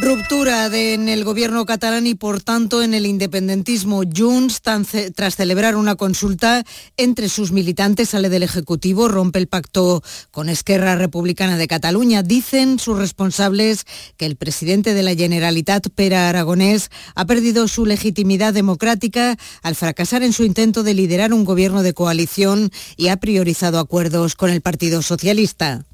Ruptura 0.00 0.66
en 0.66 1.08
el 1.08 1.24
gobierno 1.24 1.66
catalán 1.66 2.06
y 2.06 2.14
por 2.14 2.40
tanto 2.40 2.84
en 2.84 2.94
el 2.94 3.04
independentismo. 3.04 4.02
Junts, 4.16 4.62
tras 4.62 5.34
celebrar 5.34 5.74
una 5.74 5.96
consulta 5.96 6.64
entre 6.96 7.28
sus 7.28 7.50
militantes, 7.50 8.10
sale 8.10 8.28
del 8.28 8.44
Ejecutivo, 8.44 9.08
rompe 9.08 9.40
el 9.40 9.48
pacto 9.48 10.04
con 10.30 10.48
Esquerra 10.48 10.94
Republicana 10.94 11.56
de 11.56 11.66
Cataluña. 11.66 12.22
Dicen 12.22 12.78
sus 12.78 12.96
responsables 12.96 13.86
que 14.16 14.26
el 14.26 14.36
presidente 14.36 14.94
de 14.94 15.02
la 15.02 15.16
Generalitat, 15.16 15.88
Pera 15.88 16.28
Aragonés, 16.28 16.90
ha 17.16 17.24
perdido 17.24 17.66
su 17.66 17.84
legitimidad 17.84 18.54
democrática 18.54 19.36
al 19.62 19.74
fracasar 19.74 20.22
en 20.22 20.32
su 20.32 20.44
intento 20.44 20.84
de 20.84 20.94
liderar 20.94 21.32
un 21.32 21.44
gobierno 21.44 21.82
de 21.82 21.92
coalición 21.92 22.70
y 22.96 23.08
ha 23.08 23.16
priorizado 23.16 23.80
acuerdos 23.80 24.36
con 24.36 24.50
el 24.50 24.60
Partido 24.60 25.02
Socialista. 25.02 25.87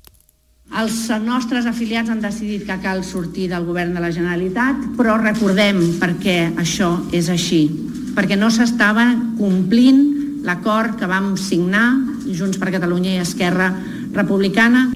Els 0.74 0.96
nostres 1.22 1.68
afiliats 1.70 2.10
han 2.10 2.18
decidit 2.18 2.64
que 2.66 2.74
cal 2.82 3.04
sortir 3.06 3.46
del 3.52 3.62
govern 3.62 3.94
de 3.94 4.02
la 4.02 4.10
Generalitat, 4.10 4.80
però 4.98 5.14
recordem 5.20 5.78
per 6.00 6.16
què 6.18 6.38
això 6.58 6.96
és 7.14 7.30
així. 7.30 7.68
Perquè 8.16 8.34
no 8.34 8.50
s'estava 8.50 9.06
complint 9.38 10.02
l'acord 10.42 10.98
que 10.98 11.06
vam 11.06 11.36
signar 11.38 11.86
Junts 12.26 12.58
per 12.58 12.74
Catalunya 12.74 13.14
i 13.14 13.22
Esquerra 13.22 13.70
Republicana. 14.18 14.88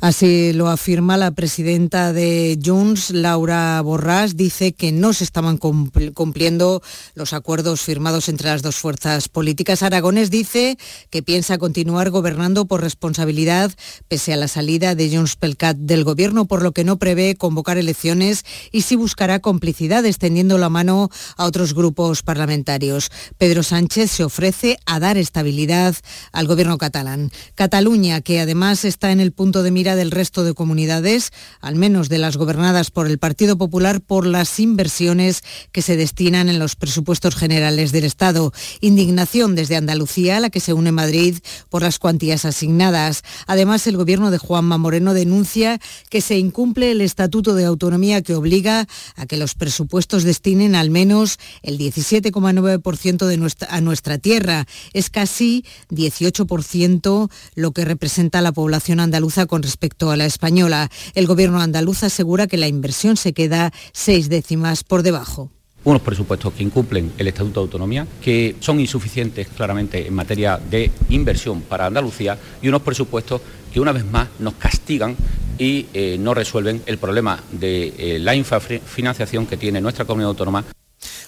Así 0.00 0.52
lo 0.52 0.68
afirma 0.68 1.16
la 1.16 1.30
presidenta 1.30 2.12
de 2.12 2.58
Junts, 2.62 3.10
Laura 3.10 3.80
Borràs. 3.82 4.34
Dice 4.34 4.72
que 4.72 4.92
no 4.92 5.12
se 5.12 5.24
estaban 5.24 5.58
cumpliendo 5.58 6.82
los 7.14 7.32
acuerdos 7.32 7.80
firmados 7.80 8.28
entre 8.28 8.48
las 8.48 8.62
dos 8.62 8.76
fuerzas 8.76 9.28
políticas. 9.28 9.82
Aragones 9.82 10.30
dice 10.30 10.76
que 11.10 11.22
piensa 11.22 11.58
continuar 11.58 12.10
gobernando 12.10 12.66
por 12.66 12.82
responsabilidad 12.82 13.72
pese 14.08 14.32
a 14.32 14.36
la 14.36 14.48
salida 14.48 14.94
de 14.94 15.14
Junts 15.14 15.36
Pelcat 15.36 15.76
del 15.76 16.04
gobierno, 16.04 16.46
por 16.46 16.62
lo 16.62 16.72
que 16.72 16.84
no 16.84 16.98
prevé 16.98 17.36
convocar 17.36 17.78
elecciones 17.78 18.44
y 18.72 18.82
sí 18.82 18.96
buscará 18.96 19.40
complicidad 19.40 20.04
extendiendo 20.06 20.58
la 20.58 20.68
mano 20.68 21.10
a 21.36 21.44
otros 21.44 21.74
grupos 21.74 22.22
parlamentarios. 22.22 23.10
Pedro 23.38 23.62
Sánchez 23.62 24.10
se 24.10 24.24
ofrece 24.24 24.78
a 24.86 25.00
dar 25.00 25.16
estabilidad 25.16 25.96
al 26.32 26.46
gobierno 26.46 26.78
catalán. 26.78 27.30
Cataluña, 27.54 28.20
que 28.20 28.40
además 28.40 28.84
está 28.84 29.12
en 29.12 29.20
el 29.20 29.32
punto 29.32 29.62
de 29.62 29.63
mira 29.70 29.96
del 29.96 30.10
resto 30.10 30.44
de 30.44 30.54
comunidades, 30.54 31.30
al 31.60 31.76
menos 31.76 32.08
de 32.08 32.18
las 32.18 32.36
gobernadas 32.36 32.90
por 32.90 33.06
el 33.06 33.18
Partido 33.18 33.56
Popular, 33.56 34.00
por 34.00 34.26
las 34.26 34.60
inversiones 34.60 35.42
que 35.72 35.82
se 35.82 35.96
destinan 35.96 36.48
en 36.48 36.58
los 36.58 36.76
presupuestos 36.76 37.34
generales 37.36 37.92
del 37.92 38.04
Estado. 38.04 38.52
Indignación 38.80 39.54
desde 39.54 39.76
Andalucía, 39.76 40.36
a 40.36 40.40
la 40.40 40.50
que 40.50 40.60
se 40.60 40.72
une 40.72 40.92
Madrid, 40.92 41.38
por 41.68 41.82
las 41.82 41.98
cuantías 41.98 42.44
asignadas. 42.44 43.22
Además, 43.46 43.86
el 43.86 43.96
gobierno 43.96 44.30
de 44.30 44.38
Juanma 44.38 44.78
Moreno 44.78 45.14
denuncia 45.14 45.80
que 46.10 46.20
se 46.20 46.38
incumple 46.38 46.92
el 46.92 47.00
Estatuto 47.00 47.54
de 47.54 47.64
Autonomía 47.64 48.22
que 48.22 48.34
obliga 48.34 48.86
a 49.16 49.26
que 49.26 49.36
los 49.36 49.54
presupuestos 49.54 50.24
destinen 50.24 50.74
al 50.74 50.90
menos 50.90 51.38
el 51.62 51.78
17,9% 51.78 53.26
de 53.26 53.36
nuestra, 53.36 53.68
a 53.70 53.80
nuestra 53.80 54.18
tierra. 54.18 54.66
Es 54.92 55.10
casi 55.10 55.64
18% 55.90 57.30
lo 57.54 57.72
que 57.72 57.84
representa 57.84 58.40
la 58.40 58.52
población 58.52 59.00
andaluza 59.00 59.46
con 59.54 59.62
respecto 59.62 60.10
a 60.10 60.16
la 60.16 60.26
española. 60.26 60.90
El 61.14 61.28
gobierno 61.28 61.60
andaluz 61.60 62.02
asegura 62.02 62.48
que 62.48 62.56
la 62.56 62.66
inversión 62.66 63.16
se 63.16 63.32
queda 63.32 63.72
seis 63.92 64.28
décimas 64.28 64.82
por 64.82 65.04
debajo 65.04 65.52
unos 65.84 66.00
presupuestos 66.00 66.54
que 66.54 66.62
incumplen 66.62 67.12
el 67.18 67.28
Estatuto 67.28 67.60
de 67.60 67.64
Autonomía, 67.64 68.06
que 68.22 68.56
son 68.58 68.80
insuficientes 68.80 69.48
claramente 69.48 70.06
en 70.06 70.14
materia 70.14 70.58
de 70.58 70.90
inversión 71.10 71.60
para 71.60 71.84
Andalucía 71.84 72.38
y 72.62 72.68
unos 72.68 72.80
presupuestos 72.80 73.42
que 73.70 73.80
una 73.80 73.92
vez 73.92 74.06
más 74.06 74.28
nos 74.38 74.54
castigan 74.54 75.14
y 75.58 75.86
eh, 75.92 76.16
no 76.18 76.32
resuelven 76.32 76.82
el 76.86 76.96
problema 76.96 77.38
de 77.52 77.92
eh, 77.98 78.18
la 78.18 78.34
infrafinanciación 78.34 79.46
que 79.46 79.58
tiene 79.58 79.82
nuestra 79.82 80.06
comunidad 80.06 80.30
autónoma. 80.30 80.64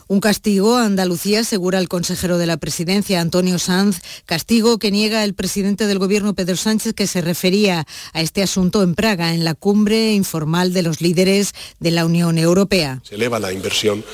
Un 0.08 0.20
castigo, 0.20 0.76
Andalucía, 0.76 1.40
asegura 1.40 1.80
el 1.80 1.88
consejero 1.88 2.38
de 2.38 2.46
la 2.46 2.58
presidencia, 2.58 3.20
Antonio 3.20 3.58
Sanz, 3.58 4.00
castigo 4.24 4.78
que 4.78 4.92
niega 4.92 5.24
el 5.24 5.34
presidente 5.34 5.88
del 5.88 5.98
gobierno, 5.98 6.34
Pedro 6.34 6.54
Sánchez, 6.54 6.94
que 6.94 7.08
se 7.08 7.22
refería 7.22 7.86
a 8.12 8.20
este 8.20 8.40
asunto 8.42 8.84
en 8.84 8.94
Praga, 8.94 9.34
en 9.34 9.44
la 9.44 9.54
cumbre 9.54 10.12
informal 10.12 10.72
de 10.72 10.82
los 10.82 11.00
líderes 11.00 11.54
de 11.80 11.90
la 11.90 12.06
Unión 12.06 12.38
Europea. 12.38 13.00
Se 13.02 13.16
eleva 13.16 13.40
la 13.40 13.52
inversión 13.52 14.04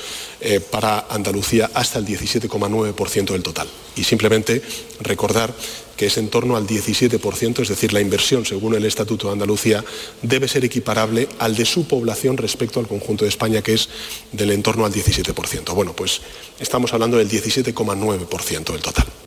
eh, 0.41 0.59
para 0.59 1.05
Andalucía 1.11 1.69
hasta 1.75 1.99
el 1.99 2.07
17,9% 2.07 3.31
del 3.31 3.43
total. 3.43 3.67
Y 3.95 4.03
simplemente 4.03 4.63
recordar 4.99 5.53
que 5.97 6.07
es 6.07 6.17
en 6.17 6.29
torno 6.29 6.55
al 6.55 6.67
17%, 6.67 7.61
es 7.61 7.69
decir, 7.69 7.93
la 7.93 8.01
inversión, 8.01 8.45
según 8.45 8.75
el 8.75 8.85
Estatuto 8.85 9.27
de 9.27 9.33
Andalucía, 9.33 9.83
debe 10.21 10.47
ser 10.47 10.65
equiparable 10.65 11.27
al 11.39 11.55
de 11.55 11.65
su 11.65 11.87
población 11.87 12.37
respecto 12.37 12.79
al 12.79 12.87
conjunto 12.87 13.25
de 13.25 13.29
España, 13.29 13.61
que 13.61 13.73
es 13.73 13.89
del 14.31 14.51
entorno 14.51 14.85
al 14.85 14.93
17%. 14.93 15.73
Bueno, 15.73 15.93
pues 15.93 16.21
estamos 16.59 16.93
hablando 16.93 17.17
del 17.17 17.29
17,9% 17.29 18.71
del 18.71 18.81
total. 18.81 19.22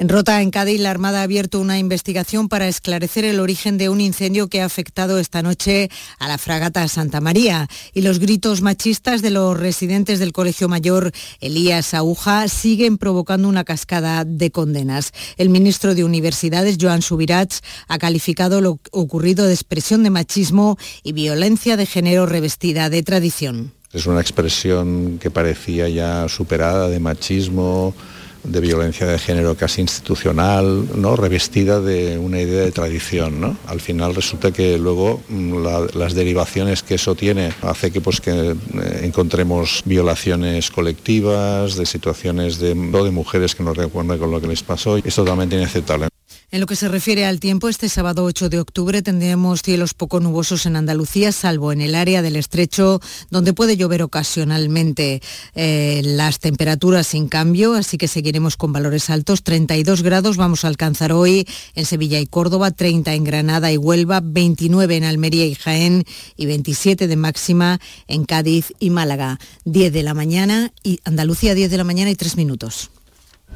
En 0.00 0.08
Rota, 0.08 0.40
en 0.42 0.50
Cádiz, 0.50 0.80
la 0.80 0.90
Armada 0.90 1.20
ha 1.20 1.22
abierto 1.24 1.60
una 1.60 1.78
investigación 1.78 2.48
para 2.48 2.68
esclarecer 2.68 3.24
el 3.24 3.40
origen 3.40 3.78
de 3.78 3.88
un 3.88 4.00
incendio 4.00 4.48
que 4.48 4.62
ha 4.62 4.64
afectado 4.64 5.18
esta 5.18 5.42
noche 5.42 5.90
a 6.20 6.28
la 6.28 6.38
fragata 6.38 6.86
Santa 6.86 7.20
María. 7.20 7.66
Y 7.92 8.02
los 8.02 8.20
gritos 8.20 8.62
machistas 8.62 9.22
de 9.22 9.30
los 9.30 9.58
residentes 9.58 10.20
del 10.20 10.32
Colegio 10.32 10.68
Mayor 10.68 11.10
Elías 11.40 11.94
Aguja 11.94 12.46
siguen 12.46 12.96
provocando 12.96 13.48
una 13.48 13.64
cascada 13.64 14.24
de 14.24 14.52
condenas. 14.52 15.12
El 15.36 15.50
ministro 15.50 15.96
de 15.96 16.04
Universidades, 16.04 16.78
Joan 16.80 17.02
Subirats, 17.02 17.62
ha 17.88 17.98
calificado 17.98 18.60
lo 18.60 18.78
ocurrido 18.92 19.46
de 19.46 19.54
expresión 19.54 20.04
de 20.04 20.10
machismo 20.10 20.78
y 21.02 21.12
violencia 21.12 21.76
de 21.76 21.86
género 21.86 22.26
revestida 22.26 22.88
de 22.88 23.02
tradición. 23.02 23.72
Es 23.92 24.06
una 24.06 24.20
expresión 24.20 25.18
que 25.18 25.30
parecía 25.30 25.88
ya 25.88 26.28
superada 26.28 26.88
de 26.88 27.00
machismo, 27.00 27.94
de 28.44 28.60
violencia 28.60 29.06
de 29.06 29.18
género 29.18 29.56
casi 29.56 29.80
institucional, 29.80 30.86
¿no? 30.94 31.16
revestida 31.16 31.80
de 31.80 32.18
una 32.18 32.40
idea 32.40 32.62
de 32.62 32.72
tradición. 32.72 33.40
¿no? 33.40 33.56
Al 33.66 33.80
final 33.80 34.14
resulta 34.14 34.52
que 34.52 34.78
luego 34.78 35.20
mm, 35.28 35.64
las 35.94 36.14
derivaciones 36.14 36.82
que 36.82 36.94
eso 36.94 37.14
tiene 37.14 37.52
hace 37.62 37.90
que, 37.90 38.00
pues, 38.00 38.20
que 38.20 38.30
eh, 38.50 38.54
encontremos 39.02 39.82
violaciones 39.84 40.70
colectivas, 40.70 41.76
de 41.76 41.86
situaciones 41.86 42.58
de, 42.58 42.74
de 42.74 43.10
mujeres 43.10 43.54
que 43.54 43.62
no 43.62 43.74
recuerdan 43.74 44.18
con 44.18 44.30
lo 44.30 44.40
que 44.40 44.48
les 44.48 44.62
pasó. 44.62 44.96
Es 44.96 45.14
totalmente 45.14 45.56
inaceptable. 45.56 46.08
En 46.50 46.60
lo 46.60 46.66
que 46.66 46.76
se 46.76 46.88
refiere 46.88 47.26
al 47.26 47.40
tiempo, 47.40 47.68
este 47.68 47.90
sábado 47.90 48.24
8 48.24 48.48
de 48.48 48.58
octubre 48.58 49.02
tendremos 49.02 49.60
cielos 49.60 49.92
poco 49.92 50.18
nubosos 50.18 50.64
en 50.64 50.76
Andalucía, 50.76 51.30
salvo 51.30 51.72
en 51.72 51.82
el 51.82 51.94
área 51.94 52.22
del 52.22 52.36
estrecho, 52.36 53.02
donde 53.28 53.52
puede 53.52 53.76
llover 53.76 54.02
ocasionalmente. 54.02 55.20
Eh, 55.54 56.00
las 56.02 56.38
temperaturas 56.38 57.08
sin 57.08 57.28
cambio, 57.28 57.74
así 57.74 57.98
que 57.98 58.08
seguiremos 58.08 58.56
con 58.56 58.72
valores 58.72 59.10
altos. 59.10 59.42
32 59.42 60.02
grados 60.02 60.38
vamos 60.38 60.64
a 60.64 60.68
alcanzar 60.68 61.12
hoy 61.12 61.46
en 61.74 61.84
Sevilla 61.84 62.18
y 62.18 62.26
Córdoba, 62.26 62.70
30 62.70 63.12
en 63.12 63.24
Granada 63.24 63.70
y 63.70 63.76
Huelva, 63.76 64.22
29 64.24 64.96
en 64.96 65.04
Almería 65.04 65.44
y 65.44 65.54
Jaén 65.54 66.04
y 66.38 66.46
27 66.46 67.08
de 67.08 67.16
máxima 67.16 67.78
en 68.06 68.24
Cádiz 68.24 68.72
y 68.80 68.88
Málaga. 68.88 69.38
10 69.66 69.92
de 69.92 70.02
la 70.02 70.14
mañana 70.14 70.72
y 70.82 71.00
Andalucía 71.04 71.54
10 71.54 71.70
de 71.70 71.76
la 71.76 71.84
mañana 71.84 72.10
y 72.10 72.14
3 72.14 72.36
minutos. 72.36 72.88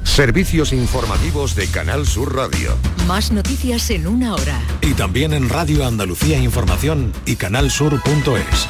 Servicios 0.03 0.73
informativos 0.73 1.55
de 1.55 1.67
Canal 1.67 2.05
Sur 2.05 2.35
Radio. 2.35 2.77
Más 3.07 3.31
noticias 3.31 3.89
en 3.89 4.07
una 4.07 4.35
hora. 4.35 4.61
Y 4.81 4.93
también 4.93 5.33
en 5.33 5.49
Radio 5.49 5.85
Andalucía 5.85 6.37
Información 6.39 7.13
y 7.25 7.35
canalsur.es. 7.35 8.67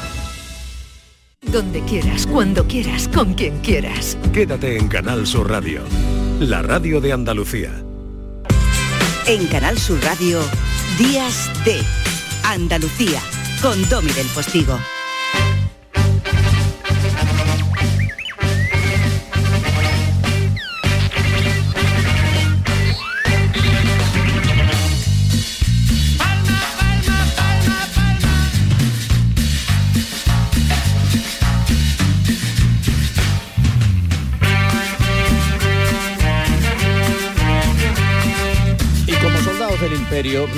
Donde 1.42 1.82
quieras, 1.82 2.26
cuando 2.26 2.66
quieras, 2.66 3.08
con 3.08 3.34
quien 3.34 3.60
quieras. 3.60 4.16
Quédate 4.32 4.78
en 4.78 4.88
Canal 4.88 5.26
Sur 5.26 5.50
Radio, 5.50 5.82
la 6.40 6.62
radio 6.62 7.00
de 7.00 7.12
Andalucía. 7.12 7.84
En 9.26 9.46
Canal 9.48 9.78
Sur 9.78 10.02
Radio, 10.02 10.40
Días 10.98 11.50
de 11.64 11.80
Andalucía, 12.44 13.20
con 13.60 13.88
Domi 13.88 14.12
del 14.12 14.26
Postigo. 14.28 14.78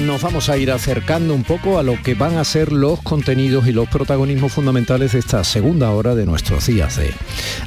Nos 0.04 0.22
vamos 0.22 0.48
a 0.48 0.56
ir 0.56 0.70
acercando 0.70 1.34
un 1.34 1.42
poco 1.42 1.78
a 1.78 1.82
lo 1.82 2.00
que 2.00 2.14
van 2.14 2.36
a 2.36 2.44
ser 2.44 2.70
los 2.70 3.02
contenidos 3.02 3.66
y 3.66 3.72
los 3.72 3.88
protagonismos 3.88 4.52
fundamentales 4.52 5.12
de 5.12 5.18
esta 5.18 5.42
segunda 5.42 5.90
hora 5.90 6.14
de 6.14 6.26
nuestros 6.26 6.66
días 6.66 6.96
de 6.96 7.12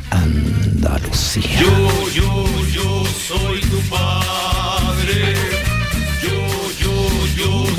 Andalucía. 0.09 1.59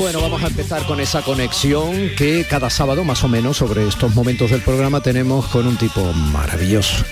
Bueno, 0.01 0.19
vamos 0.19 0.43
a 0.43 0.47
empezar 0.47 0.83
con 0.87 0.99
esa 0.99 1.21
conexión 1.21 2.09
que 2.17 2.43
cada 2.49 2.71
sábado 2.71 3.03
más 3.03 3.23
o 3.23 3.27
menos 3.27 3.57
sobre 3.57 3.87
estos 3.87 4.15
momentos 4.15 4.49
del 4.49 4.61
programa 4.61 4.99
tenemos 5.01 5.45
con 5.45 5.67
un 5.67 5.77
tipo 5.77 6.01
maravilloso. 6.11 7.05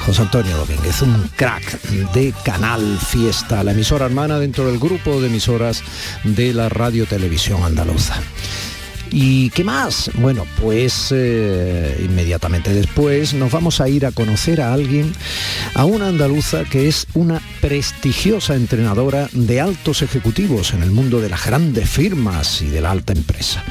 José 0.00 0.20
Antonio 0.20 0.54
Domínguez, 0.58 1.00
un 1.00 1.30
crack 1.36 1.80
de 2.12 2.34
Canal 2.44 2.98
Fiesta, 2.98 3.64
la 3.64 3.72
emisora 3.72 4.04
hermana 4.04 4.38
dentro 4.38 4.66
del 4.66 4.78
grupo 4.78 5.22
de 5.22 5.28
emisoras 5.28 5.82
de 6.22 6.52
la 6.52 6.68
Radio 6.68 7.06
Televisión 7.06 7.64
Andaluza. 7.64 8.20
¿Y 9.10 9.50
qué 9.50 9.64
más? 9.64 10.10
Bueno, 10.14 10.44
pues 10.60 11.08
eh, 11.12 12.00
inmediatamente 12.04 12.72
después 12.72 13.34
nos 13.34 13.52
vamos 13.52 13.80
a 13.80 13.88
ir 13.88 14.06
a 14.06 14.12
conocer 14.12 14.60
a 14.60 14.72
alguien, 14.72 15.12
a 15.74 15.84
una 15.84 16.08
andaluza 16.08 16.64
que 16.64 16.88
es 16.88 17.06
una 17.14 17.40
prestigiosa 17.60 18.54
entrenadora 18.54 19.28
de 19.32 19.60
altos 19.60 20.02
ejecutivos 20.02 20.74
en 20.74 20.82
el 20.82 20.90
mundo 20.90 21.20
de 21.20 21.28
las 21.28 21.46
grandes 21.46 21.88
firmas 21.88 22.62
y 22.62 22.66
de 22.66 22.80
la 22.80 22.90
alta 22.90 23.12
empresa. 23.12 23.62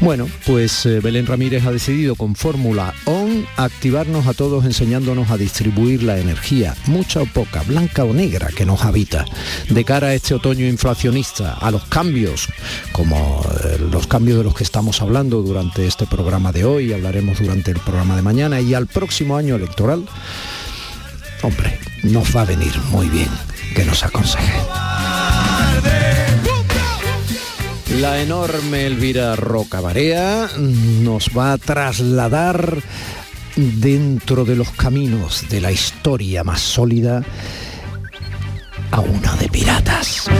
Bueno, 0.00 0.28
pues 0.46 0.84
eh, 0.86 1.00
Belén 1.00 1.26
Ramírez 1.26 1.64
ha 1.64 1.72
decidido 1.72 2.14
con 2.14 2.34
Fórmula 2.34 2.94
ON 3.04 3.46
activarnos 3.56 4.26
a 4.26 4.34
todos 4.34 4.64
enseñándonos 4.64 5.30
a 5.30 5.36
distribuir 5.36 6.02
la 6.02 6.18
energía, 6.18 6.74
mucha 6.86 7.22
o 7.22 7.26
poca, 7.26 7.62
blanca 7.62 8.04
o 8.04 8.12
negra, 8.12 8.48
que 8.48 8.66
nos 8.66 8.84
habita, 8.84 9.24
de 9.68 9.84
cara 9.84 10.08
a 10.08 10.14
este 10.14 10.34
otoño 10.34 10.66
inflacionista, 10.66 11.54
a 11.54 11.70
los 11.70 11.84
cambios, 11.84 12.48
como 12.92 13.44
eh, 13.64 13.78
los 13.90 14.06
cambios 14.06 14.38
de 14.38 14.44
los 14.44 14.54
que 14.54 14.64
estamos 14.72 15.02
hablando 15.02 15.42
durante 15.42 15.86
este 15.86 16.06
programa 16.06 16.50
de 16.50 16.64
hoy, 16.64 16.94
hablaremos 16.94 17.40
durante 17.40 17.72
el 17.72 17.78
programa 17.80 18.16
de 18.16 18.22
mañana 18.22 18.58
y 18.58 18.72
al 18.72 18.86
próximo 18.86 19.36
año 19.36 19.54
electoral, 19.54 20.06
hombre, 21.42 21.78
nos 22.04 22.34
va 22.34 22.40
a 22.40 22.44
venir 22.46 22.72
muy 22.90 23.06
bien 23.10 23.28
que 23.76 23.84
nos 23.84 24.02
aconseje. 24.02 24.54
La 28.00 28.22
enorme 28.22 28.86
Elvira 28.86 29.36
Rocabarea 29.36 30.48
nos 30.56 31.28
va 31.36 31.52
a 31.52 31.58
trasladar 31.58 32.78
dentro 33.54 34.46
de 34.46 34.56
los 34.56 34.70
caminos 34.70 35.50
de 35.50 35.60
la 35.60 35.70
historia 35.70 36.44
más 36.44 36.62
sólida 36.62 37.22
a 38.90 39.00
una 39.00 39.36
de 39.36 39.48
piratas. 39.50 40.30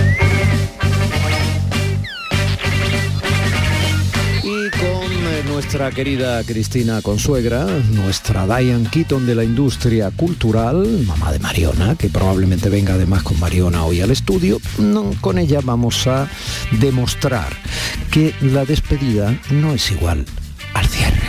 Nuestra 5.45 5.91
querida 5.91 6.43
Cristina 6.45 7.03
Consuegra, 7.03 7.65
nuestra 7.91 8.47
Diane 8.47 8.89
Keaton 8.91 9.27
de 9.27 9.35
la 9.35 9.45
industria 9.45 10.11
cultural, 10.11 10.87
mamá 11.07 11.33
de 11.33 11.39
Mariona, 11.39 11.97
que 11.97 12.09
probablemente 12.09 12.69
venga 12.69 12.95
además 12.95 13.23
con 13.23 13.39
Mariona 13.41 13.85
hoy 13.85 14.01
al 14.01 14.11
estudio, 14.11 14.59
con 15.21 15.39
ella 15.39 15.61
vamos 15.63 16.07
a 16.07 16.29
demostrar 16.81 17.49
que 18.11 18.35
la 18.41 18.65
despedida 18.65 19.39
no 19.51 19.73
es 19.73 19.91
igual 19.91 20.25
al 20.75 20.87
cierre. 20.87 21.23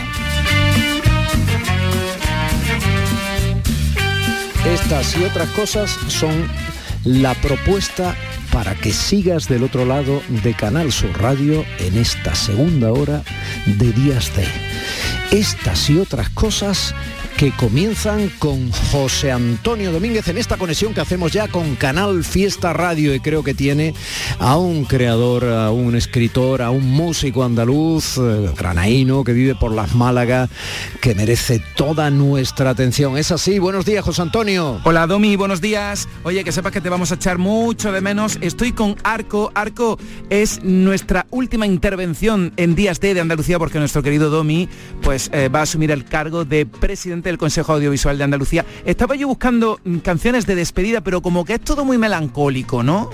Estas 4.66 5.18
y 5.18 5.24
otras 5.24 5.50
cosas 5.50 5.98
son 6.08 6.48
la 7.04 7.34
propuesta 7.36 8.16
para 8.54 8.76
que 8.76 8.94
sigas 8.94 9.50
del 9.50 9.64
otro 9.64 9.84
lado 9.84 10.22
de 10.44 10.54
Canal 10.54 10.92
Sur 10.92 11.12
Radio 11.20 11.66
en 11.80 11.98
esta 11.98 12.36
segunda 12.36 12.92
hora 12.92 13.24
de 13.66 13.92
Días 13.92 14.32
de. 14.36 14.46
Estas 15.32 15.90
y 15.90 15.98
otras 15.98 16.30
cosas 16.30 16.94
que 17.38 17.52
comienzan 17.52 18.30
con 18.40 18.72
José 18.72 19.32
Antonio 19.32 19.92
Domínguez 19.92 20.28
en 20.28 20.38
esta 20.38 20.58
conexión 20.58 20.94
que 20.94 21.02
hacemos 21.02 21.32
ya 21.32 21.48
con 21.48 21.76
Canal 21.76 22.24
Fiesta 22.24 22.74
Radio 22.74 23.14
y 23.14 23.20
creo 23.20 23.44
que 23.44 23.54
tiene 23.54 23.94
a 24.40 24.58
un 24.58 24.86
creador, 24.86 25.46
a 25.46 25.72
un 25.72 25.96
escritor, 25.96 26.62
a 26.62 26.70
un 26.70 26.90
músico 26.90 27.44
andaluz, 27.44 28.18
eh, 28.18 28.52
granaíno, 28.58 29.24
que 29.24 29.34
vive 29.34 29.56
por 29.56 29.72
las 29.72 29.96
Málaga, 29.96 30.50
que 31.02 31.16
merece 31.16 31.62
toda 31.76 32.10
nuestra 32.10 32.72
atención. 32.72 33.18
Es 33.18 33.32
así, 33.32 33.60
buenos 33.60 33.86
días 33.86 34.04
José 34.04 34.22
Antonio. 34.22 34.82
Hola 34.84 35.08
Domi, 35.08 35.36
buenos 35.36 35.62
días. 35.62 36.08
Oye, 36.24 36.44
que 36.44 36.52
sepas 36.52 36.72
que 36.72 36.82
te 36.82 36.90
vamos 36.90 37.12
a 37.12 37.16
echar 37.16 37.38
mucho 37.38 37.92
de 37.92 38.02
menos. 38.02 38.38
Estoy 38.42 38.72
con 38.74 38.96
Arco. 39.04 39.52
Arco 39.56 39.98
es 40.30 40.64
nuestra 40.64 41.26
última 41.30 41.66
intervención 41.66 42.54
en 42.58 42.76
Días 42.76 43.00
D 43.00 43.14
de 43.14 43.22
Andalucía 43.22 43.60
porque 43.60 43.80
nuestro 43.80 44.04
querido 44.04 44.30
Domi 44.30 44.70
pues 45.02 45.30
eh, 45.34 45.50
va 45.50 45.60
a 45.60 45.64
asumir 45.64 45.92
el 45.92 46.06
cargo 46.06 46.46
de 46.46 46.66
presidente 46.66 47.23
del 47.30 47.38
Consejo 47.38 47.74
Audiovisual 47.74 48.18
de 48.18 48.24
Andalucía. 48.24 48.66
Estaba 48.86 49.16
yo 49.16 49.28
buscando 49.28 49.80
mm, 49.84 49.98
canciones 49.98 50.46
de 50.46 50.56
despedida, 50.56 51.02
pero 51.02 51.22
como 51.22 51.46
que 51.46 51.54
es 51.56 51.62
todo 51.62 51.86
muy 51.86 51.98
melancólico, 51.98 52.84
¿no? 52.84 53.10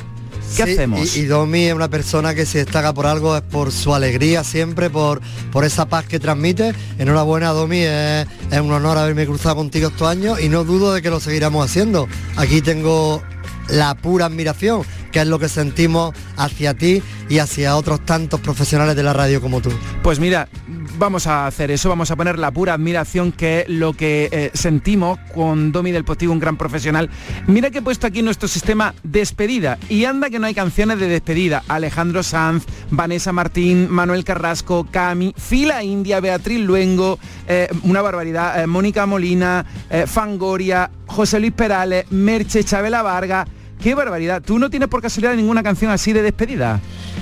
¿Qué 0.56 0.64
Sí, 0.66 0.72
hacemos? 0.74 1.16
Y, 1.16 1.22
y 1.22 1.26
Domi 1.26 1.66
es 1.66 1.74
una 1.74 1.90
persona 1.90 2.34
que 2.34 2.46
se 2.46 2.60
destaca 2.60 2.94
por 2.94 3.06
algo, 3.06 3.36
es 3.36 3.44
por 3.44 3.72
su 3.72 3.94
alegría 3.94 4.44
siempre, 4.44 4.90
por, 4.90 5.22
por 5.52 5.64
esa 5.64 5.88
paz 5.88 6.06
que 6.06 6.20
transmite. 6.20 6.74
Enhorabuena 6.98 7.50
Domi, 7.50 7.82
es, 7.82 8.28
es 8.52 8.60
un 8.60 8.72
honor 8.72 8.98
haberme 8.98 9.26
cruzado 9.26 9.58
contigo 9.58 9.90
estos 9.90 10.08
años 10.08 10.42
y 10.42 10.50
no 10.50 10.64
dudo 10.64 10.94
de 10.94 11.02
que 11.02 11.10
lo 11.10 11.20
seguiremos 11.20 11.64
haciendo. 11.64 12.08
Aquí 12.36 12.62
tengo 12.62 13.22
la 13.70 13.94
pura 13.96 14.26
admiración, 14.26 14.82
que 15.12 15.22
es 15.22 15.28
lo 15.28 15.40
que 15.40 15.50
sentimos 15.50 16.14
hacia 16.38 16.74
ti 16.74 17.02
y 17.30 17.40
hacia 17.40 17.76
otros 17.76 18.06
tantos 18.06 18.40
profesionales 18.40 18.96
de 18.96 19.04
la 19.04 19.14
radio 19.14 19.42
como 19.42 19.62
tú. 19.62 19.70
Pues 20.02 20.20
mira, 20.20 20.50
vamos 20.98 21.28
a 21.28 21.48
hacer 21.48 21.72
eso, 21.72 21.90
vamos 21.90 22.12
a 22.12 22.16
poner 22.16 22.38
la 22.38 22.52
pura 22.52 22.74
admiración 22.74 23.32
que 23.32 23.62
es 23.62 23.70
lo 23.70 23.94
que 23.94 24.30
eh, 24.32 24.52
sentimos 24.54 25.18
con 25.34 25.72
Domi 25.72 25.92
del 25.92 26.04
Postigo, 26.04 26.34
un 26.34 26.40
gran 26.40 26.58
profesional. 26.58 27.10
Mira 27.48 27.72
que 27.72 27.80
he 27.80 27.82
puesto 27.82 28.08
aquí 28.08 28.22
nuestro 28.22 28.48
sistema 28.48 28.94
despedida 29.04 29.78
y 29.88 30.06
anda 30.06 30.30
que 30.30 30.40
no 30.40 30.48
hay 30.48 30.54
canciones 30.54 31.00
de 31.00 31.08
despedida. 31.08 31.64
Alejandro 31.68 32.24
Sanz, 32.24 32.66
Vanessa 32.92 33.32
Martín, 33.32 33.88
Manuel 33.90 34.24
Carrasco, 34.24 34.88
Cami, 34.92 35.34
Fila 35.38 35.84
India, 35.84 36.20
Beatriz 36.20 36.60
Luengo, 36.60 37.20
eh, 37.48 37.70
una 37.84 38.02
barbaridad, 38.02 38.62
eh, 38.62 38.68
Mónica 38.68 39.06
Molina, 39.06 39.66
Fangoria, 40.06 40.92
José 41.08 41.40
Luis 41.40 41.54
Perales, 41.54 42.12
Merche, 42.12 42.64
Chabela 42.64 43.02
Vargas. 43.02 43.48
Qué 43.82 43.96
barbaridad. 43.96 44.42
¿Tú 44.46 44.60
no 44.60 44.70
tienes 44.70 44.90
por 44.90 45.02
casualidad 45.02 45.36
ninguna 45.36 45.64
canción 45.64 45.92
así 45.92 46.12
de 46.12 46.22
despedida? 46.22 46.82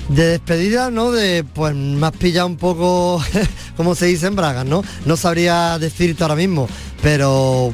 De 0.09 0.25
despedida, 0.25 0.89
¿no? 0.89 1.12
De, 1.12 1.44
pues 1.44 1.75
me 1.75 2.06
has 2.07 2.13
pillado 2.13 2.48
un 2.48 2.57
poco, 2.57 3.21
como 3.77 3.94
se 3.94 4.07
dice 4.07 4.27
en 4.27 4.36
Bragas, 4.36 4.65
¿no? 4.65 4.83
No 5.06 5.18
sabría 5.18 5.77
decirte 5.77 6.24
ahora 6.24 6.36
mismo, 6.36 6.68
pero 7.04 7.74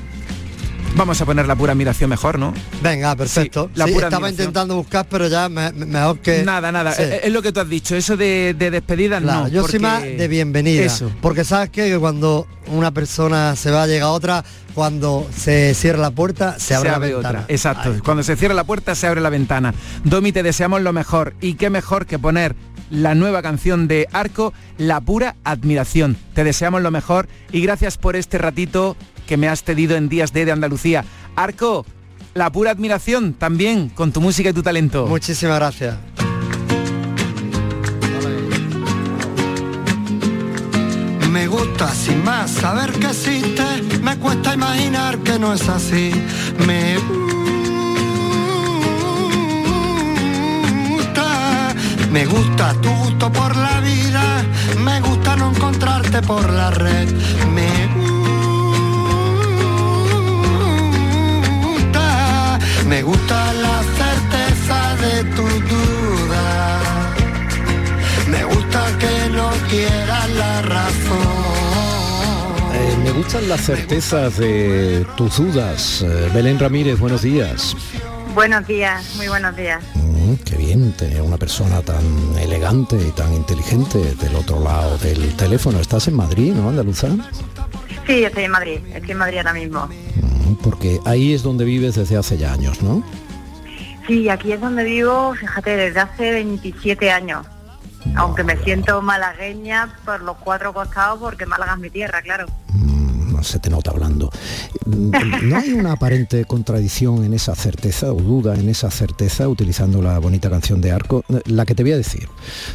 Vamos 0.96 1.20
a 1.20 1.26
poner 1.26 1.48
la 1.48 1.56
pura 1.56 1.72
admiración 1.74 2.08
mejor, 2.10 2.38
¿no? 2.38 2.54
venga, 2.84 3.16
perfecto. 3.16 3.66
Sí, 3.74 3.80
la 3.80 3.86
Sí, 3.88 3.94
pura 3.94 4.08
estaba 4.08 4.28
admiración. 4.28 4.50
intentando 4.50 4.76
buscar, 4.76 5.08
pero 5.10 5.28
ya 5.28 5.50
me- 5.50 5.72
me- 5.74 5.86
mejor 5.88 6.20
que... 6.20 6.44
Nada, 6.44 6.72
nada. 6.72 6.92
Sí. 6.94 7.02
Es, 7.02 7.24
es 7.26 7.32
lo 7.34 7.42
que 7.42 7.52
tú 7.52 7.60
has 7.62 7.68
dicho. 7.70 7.96
Eso 7.96 8.16
de, 8.16 8.56
de 8.58 8.70
despedida 8.70 9.20
Claro, 9.20 9.42
no. 9.42 9.48
yo 9.48 9.62
porque- 9.62 9.72
soy 9.78 9.80
más 9.80 10.04
de 10.04 10.28
bienvenida. 10.28 10.84
Eso. 10.84 11.12
Porque 11.20 11.44
sabes 11.44 11.72
qué? 11.72 11.90
que 11.90 11.98
cuando 11.98 12.48
una 12.68 12.92
persona 12.92 13.56
se 13.56 13.72
va, 13.72 13.88
llega 13.88 14.10
otra, 14.10 14.46
cuando 14.76 15.28
se 15.36 15.74
cierra 15.74 15.98
la 16.00 16.12
puerta, 16.12 16.60
se 16.60 16.76
abre, 16.76 16.92
la 16.92 17.00
ventana. 17.00 17.40
otra. 17.40 17.46
Exacto. 17.48 17.92
Ahí. 17.94 18.00
Cuando 18.00 18.22
se 18.22 18.36
cierra 18.36 18.54
la 18.54 18.64
puerta 18.64 18.94
se 18.94 19.08
abre 19.08 19.20
la 19.20 19.30
ventana. 19.30 19.74
Domi, 20.04 20.32
te 20.32 20.44
deseamos 20.44 20.82
lo 20.82 20.94
mejor. 20.94 21.34
Y 21.42 21.56
qué 21.56 21.72
mejor 21.72 22.06
que 22.06 22.20
poner 22.20 22.56
la 22.92 23.16
nueva 23.16 23.42
canción 23.42 23.88
de 23.88 24.08
Arco, 24.12 24.54
La 24.78 25.02
pura 25.02 25.36
admiración. 25.44 26.18
Te 26.36 26.44
deseamos 26.44 26.84
lo 26.84 26.92
mejor 26.92 27.28
y 27.52 27.62
gracias 27.62 27.98
por 27.98 28.16
este 28.16 28.38
ratito 28.38 28.96
que 29.28 29.38
me 29.38 29.48
has 29.48 29.64
cedido 29.64 29.96
en 29.96 30.10
Días 30.10 30.34
D 30.34 30.46
de 30.46 30.52
Andalucía. 30.52 31.06
Arco, 31.36 31.86
la 32.34 32.52
pura 32.52 32.72
admiración 32.72 33.34
también 33.34 33.90
con 33.90 34.12
tu 34.12 34.22
música 34.22 34.50
y 34.50 34.54
tu 34.54 34.64
talento. 34.64 35.08
Muchísimas 35.08 35.58
gracias. 35.58 35.98
Me 41.32 41.48
gusta 41.48 41.90
sin 41.94 42.24
más 42.24 42.52
saber 42.52 42.92
que 42.94 43.08
existe, 43.08 43.64
me 44.02 44.18
cuesta 44.18 44.54
imaginar 44.54 45.18
que 45.20 45.40
no 45.40 45.54
es 45.54 45.68
así. 45.68 46.12
Me 46.66 46.98
gusta, 50.90 51.76
me 52.12 52.26
gusta 52.26 52.74
tu 52.82 52.90
gusto 52.90 53.32
por 53.32 53.56
la 53.56 53.80
vida, 53.82 54.44
me 54.80 55.02
gusta 55.02 55.36
no 55.36 55.50
encontrarte 55.50 56.22
por 56.22 56.50
la 56.52 56.72
red. 56.72 57.10
Gustan 73.24 73.48
las 73.48 73.62
certezas 73.62 74.38
de 74.38 75.08
tus 75.16 75.38
dudas. 75.38 76.02
Eh, 76.02 76.30
Belén 76.34 76.60
Ramírez, 76.60 77.00
buenos 77.00 77.22
días. 77.22 77.76
Buenos 78.36 78.68
días, 78.68 79.16
muy 79.16 79.30
buenos 79.30 79.56
días. 79.56 79.82
Mm, 79.96 80.34
qué 80.44 80.58
bien 80.58 80.92
tener 80.98 81.22
una 81.22 81.38
persona 81.38 81.82
tan 81.82 82.04
elegante 82.38 82.98
y 82.98 83.12
tan 83.12 83.34
inteligente 83.34 84.16
del 84.16 84.36
otro 84.36 84.60
lado 84.60 84.98
del 84.98 85.36
teléfono. 85.38 85.80
Estás 85.80 86.10
en 86.10 86.16
Madrid, 86.16 86.54
¿no, 86.54 86.68
Andaluza? 86.68 87.08
Sí, 88.06 88.26
estoy 88.26 88.44
en 88.44 88.52
Madrid, 88.52 88.80
estoy 88.94 89.12
en 89.12 89.18
Madrid 89.18 89.38
ahora 89.38 89.54
mismo. 89.54 89.88
Mm, 89.88 90.56
Porque 90.56 91.00
ahí 91.06 91.34
es 91.34 91.44
donde 91.44 91.64
vives 91.64 91.96
desde 91.96 92.18
hace 92.18 92.38
ya 92.38 92.52
años, 92.52 92.82
¿no? 92.82 93.04
Sí, 94.06 94.28
aquí 94.28 94.52
es 94.52 94.60
donde 94.60 94.84
vivo, 94.84 95.34
fíjate, 95.36 95.78
desde 95.78 96.02
hace 96.02 96.32
27 96.32 97.10
años. 97.10 97.46
Aunque 98.18 98.44
me 98.44 98.58
siento 98.64 99.02
malagueña 99.02 99.96
por 100.04 100.22
los 100.22 100.36
cuatro 100.38 100.74
costados 100.74 101.20
porque 101.20 101.46
Málaga 101.46 101.74
es 101.74 101.80
mi 101.80 101.90
tierra, 101.90 102.22
claro. 102.22 102.48
Se 103.44 103.60
te 103.60 103.70
nota 103.70 103.92
hablando. 103.92 104.30
Mm, 104.86 105.50
¿No 105.50 105.58
hay 105.58 105.74
una 105.74 105.94
aparente 105.94 106.46
contradicción 106.46 107.24
en 107.24 107.34
esa 107.34 107.56
certeza 107.56 108.12
o 108.12 108.16
duda 108.16 108.56
en 108.56 108.70
esa 108.70 108.90
certeza 108.92 109.48
utilizando 109.48 110.02
la 110.02 110.18
bonita 110.20 110.50
canción 110.50 110.82
de 110.82 110.92
Arco? 110.92 111.24
La 111.46 111.66
que 111.66 111.76
te 111.76 111.84
voy 111.84 111.92
a 111.94 111.98
decir. 111.98 112.28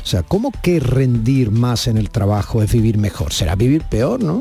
O 0.03 0.07
sea, 0.07 0.23
¿cómo 0.23 0.53
que 0.63 0.81
rendir 0.81 1.51
más 1.51 1.87
en 1.87 1.97
el 1.99 2.11
trabajo 2.11 2.63
es 2.63 2.73
vivir 2.73 2.99
mejor? 2.99 3.33
¿Será 3.33 3.55
vivir 3.55 3.83
peor, 3.85 4.23
no? 4.23 4.41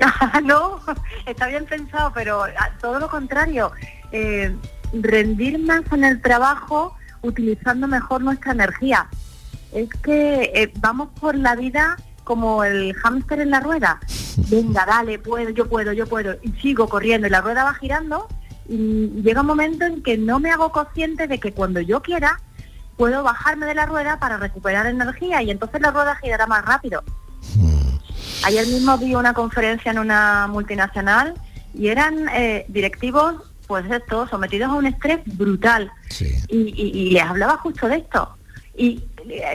no, 0.44 0.80
está 1.26 1.46
bien 1.48 1.66
pensado, 1.66 2.10
pero 2.14 2.42
a- 2.44 2.50
todo 2.80 2.98
lo 2.98 3.08
contrario. 3.10 3.70
Eh, 4.12 4.54
rendir 4.92 5.58
más 5.58 5.82
en 5.92 6.04
el 6.04 6.20
trabajo 6.20 6.94
utilizando 7.22 7.86
mejor 7.86 8.22
nuestra 8.22 8.52
energía. 8.52 9.08
Es 9.72 9.88
que 10.02 10.50
eh, 10.54 10.72
vamos 10.80 11.10
por 11.20 11.34
la 11.36 11.54
vida 11.54 11.96
como 12.30 12.62
el 12.62 12.94
hámster 12.94 13.40
en 13.40 13.50
la 13.50 13.58
rueda. 13.58 13.98
Venga, 14.48 14.86
dale, 14.86 15.18
puedo, 15.18 15.50
yo 15.50 15.68
puedo, 15.68 15.92
yo 15.92 16.06
puedo. 16.06 16.36
Y 16.44 16.52
sigo 16.62 16.88
corriendo 16.88 17.26
y 17.26 17.30
la 17.30 17.40
rueda 17.40 17.64
va 17.64 17.74
girando 17.74 18.28
y 18.68 19.08
llega 19.24 19.40
un 19.40 19.48
momento 19.48 19.84
en 19.84 20.00
que 20.00 20.16
no 20.16 20.38
me 20.38 20.52
hago 20.52 20.70
consciente 20.70 21.26
de 21.26 21.40
que 21.40 21.50
cuando 21.52 21.80
yo 21.80 22.00
quiera 22.02 22.40
puedo 22.96 23.24
bajarme 23.24 23.66
de 23.66 23.74
la 23.74 23.84
rueda 23.86 24.20
para 24.20 24.36
recuperar 24.36 24.86
energía 24.86 25.42
y 25.42 25.50
entonces 25.50 25.80
la 25.80 25.90
rueda 25.90 26.14
girará 26.22 26.46
más 26.46 26.64
rápido. 26.64 27.02
Ayer 28.44 28.64
mismo 28.68 28.96
vi 28.96 29.16
una 29.16 29.34
conferencia 29.34 29.90
en 29.90 29.98
una 29.98 30.46
multinacional 30.46 31.34
y 31.74 31.88
eran 31.88 32.28
eh, 32.32 32.64
directivos, 32.68 33.42
pues 33.66 33.90
esto, 33.90 34.28
sometidos 34.28 34.70
a 34.70 34.74
un 34.74 34.86
estrés 34.86 35.18
brutal. 35.24 35.90
Y, 36.48 36.58
y- 36.58 36.92
y 37.08 37.10
les 37.10 37.24
hablaba 37.24 37.56
justo 37.56 37.88
de 37.88 37.96
esto. 37.96 38.36
Y 38.76 39.02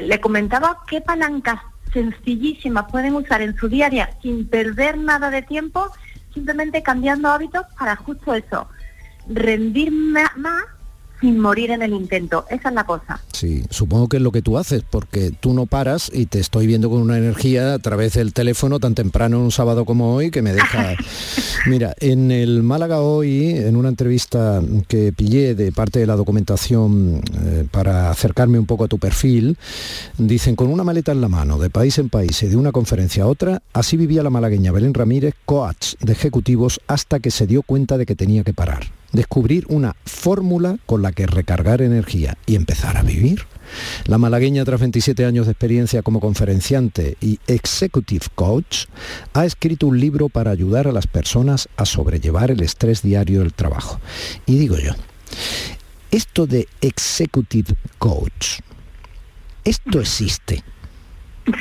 le 0.01 0.20
comentaba 0.20 0.79
qué 0.88 1.00
palancas 1.00 1.60
sencillísimas 1.96 2.92
pueden 2.92 3.16
usar 3.16 3.42
en 3.42 3.56
su 3.56 3.70
diaria 3.70 4.10
sin 4.22 4.48
perder 4.48 4.98
nada 4.98 5.32
de 5.32 5.42
tiempo, 5.42 5.90
simplemente 6.34 6.84
cambiando 6.84 7.30
hábitos 7.30 7.66
para 7.80 7.96
justo 7.96 8.34
eso, 8.34 8.68
rendir 9.30 9.92
más 9.92 10.66
sin 11.22 11.40
morir 11.40 11.72
en 11.72 11.82
el 11.82 11.94
intento. 11.94 12.46
Esa 12.50 12.70
es 12.70 12.76
la 12.76 12.86
cosa. 12.86 13.22
Sí, 13.32 13.64
supongo 13.70 14.08
que 14.08 14.18
es 14.18 14.24
lo 14.24 14.32
que 14.32 14.42
tú 14.42 14.58
haces, 14.58 14.84
porque 14.90 15.32
tú 15.32 15.54
no 15.54 15.66
paras 15.66 16.12
y 16.14 16.26
te 16.26 16.40
estoy 16.40 16.68
viendo 16.68 16.90
con 16.90 17.02
una 17.02 17.18
energía 17.18 17.74
a 17.74 17.80
través 17.80 18.14
del 18.14 18.34
teléfono 18.34 18.80
tan 18.80 18.96
temprano 18.96 19.38
en 19.38 19.44
un 19.44 19.52
sábado 19.52 19.86
como 19.86 20.16
hoy 20.16 20.32
que 20.32 20.42
me 20.42 20.54
deja... 20.54 20.96
Mira, 21.68 21.96
en 22.00 22.30
el 22.32 22.62
Málaga 22.62 23.00
hoy, 23.00 23.50
en 23.50 23.76
una 23.76 23.90
entrevista 23.90 24.62
que 24.88 25.12
pillé 25.14 25.56
de 25.56 25.72
parte 25.72 26.00
de 26.00 26.06
la 26.06 26.16
documentación 26.16 27.22
eh, 27.44 27.68
para 27.72 28.12
acercarme 28.12 28.60
un 28.60 28.68
poco 28.68 28.84
a 28.84 28.88
tu 28.88 29.00
perfil, 29.00 29.58
dicen 30.18 30.56
con 30.56 30.68
una 30.68 30.84
maleta 30.84 31.12
en 31.12 31.22
la 31.22 31.28
mano, 31.28 31.58
de 31.58 31.72
país 31.72 31.98
en 31.98 32.10
país 32.10 32.44
y 32.44 32.48
de 32.48 32.56
una 32.56 32.72
conferencia 32.72 33.24
a 33.24 33.28
otra, 33.28 33.62
así 33.74 33.98
vivía 33.98 34.22
la 34.22 34.30
malagueña 34.30 34.72
Belén 34.72 34.94
Ramírez, 34.94 35.34
coach 35.46 35.96
de 36.00 36.14
ejecutivos, 36.14 36.80
hasta 36.88 37.20
que 37.20 37.32
se 37.32 37.48
dio 37.48 37.64
cuenta 37.64 37.98
de 37.98 38.06
que 38.06 38.16
tenía 38.16 38.44
que 38.44 38.54
parar 38.54 38.84
descubrir 39.16 39.66
una 39.70 39.96
fórmula 40.06 40.78
con 40.86 41.02
la 41.02 41.12
que 41.12 41.28
recargar 41.28 41.82
energía 41.82 42.38
y 42.46 42.56
empezar 42.56 42.98
a 42.98 43.04
vivir. 43.04 43.48
La 44.06 44.18
malagueña, 44.18 44.64
tras 44.64 44.80
27 44.80 45.26
años 45.26 45.48
de 45.48 45.54
experiencia 45.54 46.02
como 46.02 46.20
conferenciante 46.20 47.18
y 47.20 47.40
executive 47.48 48.26
coach, 48.36 48.86
ha 49.34 49.46
escrito 49.46 49.88
un 49.88 50.00
libro 50.00 50.30
para 50.30 50.52
ayudar 50.52 50.88
a 50.88 50.92
las 50.92 51.08
personas 51.08 51.68
a 51.78 51.86
sobrellevar 51.86 52.52
el 52.52 52.62
estrés 52.62 53.02
diario 53.02 53.40
del 53.40 53.54
trabajo. 53.54 54.00
Y 54.46 54.60
digo 54.60 54.78
yo, 54.78 54.94
esto 56.12 56.46
de 56.46 56.68
executive 56.82 57.76
coach, 57.98 58.60
¿esto 59.64 60.00
existe? 60.00 60.64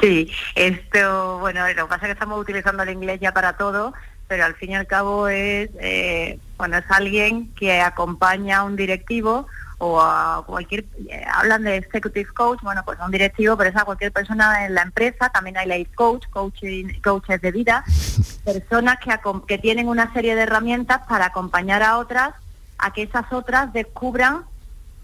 Sí, 0.00 0.30
esto, 0.54 1.38
bueno, 1.38 1.66
lo 1.68 1.84
que 1.84 1.88
pasa 1.88 2.06
es 2.06 2.08
que 2.08 2.12
estamos 2.12 2.40
utilizando 2.40 2.82
el 2.82 2.90
inglés 2.90 3.20
ya 3.20 3.32
para 3.32 3.56
todo, 3.56 3.92
pero 4.28 4.44
al 4.44 4.54
fin 4.54 4.70
y 4.70 4.76
al 4.76 4.86
cabo 4.86 5.28
es, 5.28 5.70
eh, 5.80 6.38
bueno, 6.56 6.76
es 6.76 6.84
alguien 6.90 7.52
que 7.54 7.80
acompaña 7.80 8.58
a 8.58 8.64
un 8.64 8.76
directivo 8.76 9.46
o 9.78 10.00
a 10.00 10.44
cualquier, 10.46 10.84
eh, 11.08 11.24
hablan 11.32 11.62
de 11.62 11.76
executive 11.76 12.30
coach, 12.34 12.60
bueno, 12.62 12.82
pues 12.84 13.00
a 13.00 13.06
un 13.06 13.12
directivo, 13.12 13.56
pero 13.56 13.70
es 13.70 13.76
a 13.76 13.84
cualquier 13.84 14.12
persona 14.12 14.66
en 14.66 14.74
la 14.74 14.82
empresa, 14.82 15.30
también 15.30 15.56
hay 15.56 15.66
life 15.66 15.94
coach, 15.94 16.26
coaching, 16.30 17.00
coaches 17.02 17.40
de 17.40 17.52
vida, 17.52 17.84
personas 18.44 18.98
que, 18.98 19.16
que 19.46 19.58
tienen 19.58 19.88
una 19.88 20.12
serie 20.12 20.34
de 20.34 20.42
herramientas 20.42 21.00
para 21.08 21.26
acompañar 21.26 21.82
a 21.82 21.98
otras 21.98 22.34
a 22.78 22.92
que 22.92 23.02
esas 23.02 23.32
otras 23.32 23.72
descubran 23.72 24.44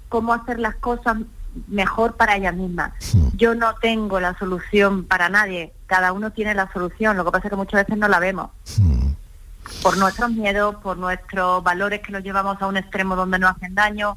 cómo 0.09 0.33
hacer 0.33 0.61
las 0.61 0.77
cosas 0.77 1.17
mejor 1.69 2.17
para 2.17 2.37
ellas 2.37 2.55
mismas. 2.55 2.93
Yo 3.37 3.55
no 3.55 3.75
tengo 3.77 4.21
la 4.21 4.37
solución 4.39 5.05
para 5.05 5.29
nadie, 5.29 5.73
cada 5.87 6.13
uno 6.13 6.33
tiene 6.33 6.55
la 6.55 6.73
solución, 6.73 7.17
lo 7.17 7.25
que 7.25 7.31
pasa 7.31 7.49
es 7.49 7.51
que 7.51 7.57
muchas 7.57 7.85
veces 7.85 7.99
no 7.99 8.09
la 8.09 8.19
vemos. 8.19 8.51
Por 9.83 9.97
nuestros 9.97 10.31
miedos, 10.31 10.77
por 10.77 10.97
nuestros 10.97 11.63
valores 11.63 12.01
que 12.01 12.13
nos 12.13 12.23
llevamos 12.23 12.61
a 12.61 12.67
un 12.67 12.77
extremo 12.77 13.17
donde 13.17 13.39
nos 13.39 13.57
hacen 13.57 13.75
daño. 13.75 14.17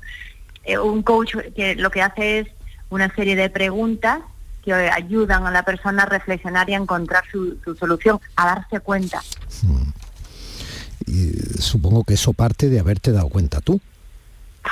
Eh, 0.64 0.78
un 0.78 1.02
coach 1.02 1.36
que 1.56 1.76
lo 1.76 1.90
que 1.90 2.02
hace 2.02 2.40
es 2.40 2.48
una 2.90 3.14
serie 3.16 3.36
de 3.36 3.50
preguntas 3.50 4.20
que 4.64 4.74
ayudan 4.74 5.48
a 5.48 5.52
la 5.52 5.64
persona 5.64 6.04
a 6.04 6.06
reflexionar 6.06 6.70
y 6.70 6.74
a 6.74 6.78
encontrar 6.78 7.24
su, 7.32 7.58
su 7.64 7.76
solución, 7.76 8.20
a 8.36 8.48
darse 8.48 8.82
cuenta. 8.82 9.22
Y 11.06 11.32
supongo 11.62 12.04
que 12.04 12.16
eso 12.16 12.34
parte 12.34 12.68
de 12.68 12.80
haberte 12.82 13.14
dado 13.14 13.30
cuenta 13.30 13.62
tú. 13.62 13.80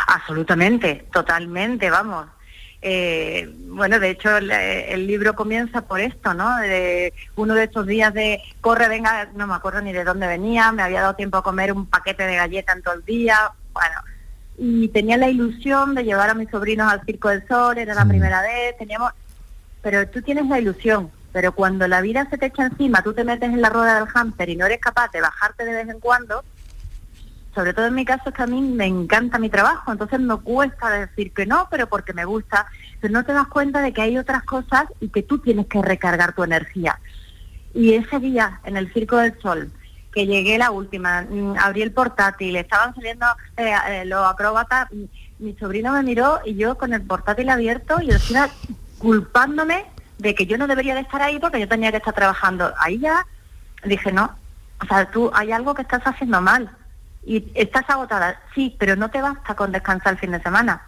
Absolutamente, 0.07 1.07
totalmente, 1.13 1.89
vamos. 1.89 2.27
Eh, 2.82 3.51
bueno, 3.67 4.00
de 4.00 4.12
hecho 4.12 4.38
el, 4.38 4.51
el 4.51 5.08
libro 5.08 5.36
comienza 5.36 5.82
por 5.82 6.00
esto, 6.00 6.34
¿no? 6.34 6.58
De 6.58 7.13
uno 7.36 7.55
de 7.55 7.63
estos 7.63 7.88
días 7.88 8.13
de 8.13 8.41
corre, 8.62 8.88
venga, 8.88 9.29
no 9.36 9.48
me 9.48 9.55
acuerdo 9.55 9.82
ni 9.82 9.91
de 9.91 10.03
dónde 10.03 10.27
venía, 10.27 10.72
me 10.72 10.84
había 10.84 11.01
dado 11.01 11.15
tiempo 11.15 11.38
a 11.38 11.44
comer 11.44 11.72
un 11.72 11.88
paquete 11.88 12.27
de 12.27 12.36
galletas 12.36 12.75
en 12.75 12.84
todo 12.84 12.94
el 12.94 13.05
día, 13.05 13.51
bueno, 13.74 14.01
y 14.58 14.88
tenía 14.89 15.17
la 15.17 15.29
ilusión 15.29 15.96
de 15.96 16.03
llevar 16.03 16.29
a 16.29 16.34
mis 16.34 16.50
sobrinos 16.50 16.91
al 16.91 17.03
Circo 17.05 17.29
del 17.29 17.48
Sol, 17.48 17.77
era 17.77 17.94
la 17.94 18.05
primera 18.05 18.41
vez, 18.41 18.77
teníamos, 18.77 19.12
pero 19.82 20.08
tú 20.08 20.22
tienes 20.22 20.46
la 20.48 20.60
ilusión, 20.60 21.12
pero 21.34 21.51
cuando 21.51 21.88
la 21.88 22.01
vida 22.01 22.27
se 22.29 22.38
te 22.38 22.48
echa 22.48 22.65
encima, 22.65 23.01
tú 23.01 23.13
te 23.13 23.24
metes 23.24 23.50
en 23.50 23.62
la 23.62 23.70
rueda 23.70 23.96
del 23.96 24.08
hámster 24.08 24.50
y 24.50 24.55
no 24.55 24.65
eres 24.65 24.79
capaz 24.79 25.12
de 25.12 25.22
bajarte 25.22 25.65
de 25.65 25.74
vez 25.74 25.89
en 25.89 26.00
cuando, 26.00 26.44
sobre 27.55 27.74
todo 27.74 27.88
en 27.88 27.95
mi 27.95 28.03
caso 28.03 28.29
es 28.29 28.35
que 28.35 28.43
a 28.43 28.47
mí 28.47 28.62
me 28.62 28.85
encanta 28.85 29.39
mi 29.39 29.50
trabajo, 29.50 29.91
entonces 29.91 30.19
me 30.19 30.35
cuesta 30.38 30.89
decir 30.89 31.31
que 31.31 31.45
no, 31.45 31.67
pero 31.71 31.88
porque 31.88 32.12
me 32.12 32.25
gusta, 32.25 32.67
pero 33.00 33.13
no 33.13 33.24
te 33.24 33.31
das 33.31 33.47
cuenta 33.47 33.81
de 33.81 33.93
que 33.93 34.01
hay 34.01 34.17
otras 34.17 34.43
cosas 34.43 34.85
y 35.00 35.07
que 35.07 35.24
tú 35.24 35.39
tienes 35.39 35.67
que 35.67 35.81
recargar 35.81 36.33
tu 36.33 36.43
energía. 36.43 37.00
Y 37.74 37.93
ese 37.93 38.19
día 38.19 38.59
en 38.65 38.75
el 38.75 38.91
Circo 38.91 39.17
del 39.17 39.39
Sol, 39.41 39.71
que 40.13 40.27
llegué 40.27 40.57
la 40.57 40.71
última, 40.71 41.21
mm, 41.21 41.55
abrí 41.57 41.81
el 41.81 41.93
portátil, 41.93 42.57
estaban 42.57 42.93
saliendo 42.93 43.25
eh, 43.55 43.74
eh, 43.89 44.05
los 44.05 44.27
acróbatas, 44.27 44.91
y 44.91 45.09
mi 45.39 45.55
sobrino 45.55 45.93
me 45.93 46.03
miró 46.03 46.41
y 46.45 46.55
yo 46.55 46.77
con 46.77 46.93
el 46.93 47.01
portátil 47.03 47.50
abierto 47.50 48.01
y 48.01 48.12
encima 48.12 48.50
culpándome 49.00 49.85
de 50.17 50.35
que 50.35 50.45
yo 50.45 50.57
no 50.57 50.67
debería 50.67 50.95
de 50.95 51.01
estar 51.01 51.21
ahí 51.21 51.39
porque 51.39 51.59
yo 51.59 51.67
tenía 51.67 51.91
que 51.91 51.97
estar 51.97 52.13
trabajando. 52.13 52.74
Ahí 52.79 53.00
ya 53.00 53.25
dije, 53.83 54.12
no, 54.12 54.35
o 54.81 54.85
sea, 54.85 55.09
tú 55.09 55.31
hay 55.33 55.51
algo 55.51 55.74
que 55.74 55.81
estás 55.81 56.03
haciendo 56.03 56.41
mal 56.41 56.69
y 57.25 57.51
estás 57.55 57.89
agotada, 57.89 58.39
sí, 58.53 58.75
pero 58.79 58.96
no 58.96 59.10
te 59.10 59.22
basta 59.22 59.55
con 59.55 59.72
descansar 59.72 60.13
el 60.13 60.20
fin 60.20 60.32
de 60.32 60.41
semana. 60.41 60.82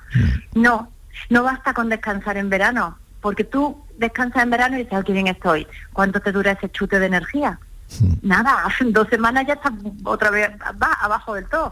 No, 0.54 0.92
no 1.30 1.44
basta 1.44 1.74
con 1.74 1.90
descansar 1.90 2.38
en 2.38 2.50
verano, 2.50 2.98
porque 3.22 3.44
tú 3.44 3.84
descansas 3.98 4.44
en 4.44 4.52
verano 4.52 4.76
y 4.76 4.84
dices, 4.84 4.94
"Ah, 4.94 5.04
qué 5.04 5.14
bien 5.14 5.28
estoy. 5.28 5.68
¿Cuánto 5.94 6.20
te 6.20 6.32
dura 6.32 6.52
ese 6.52 6.70
chute 6.70 7.00
de 7.00 7.08
energía? 7.08 7.60
Nada, 8.22 8.66
dos 8.86 9.08
semanas 9.10 9.46
ya 9.48 9.54
estás 9.54 9.74
otra 10.04 10.30
vez 10.30 10.52
va 10.82 10.94
abajo 11.02 11.34
del 11.34 11.48
todo. 11.48 11.72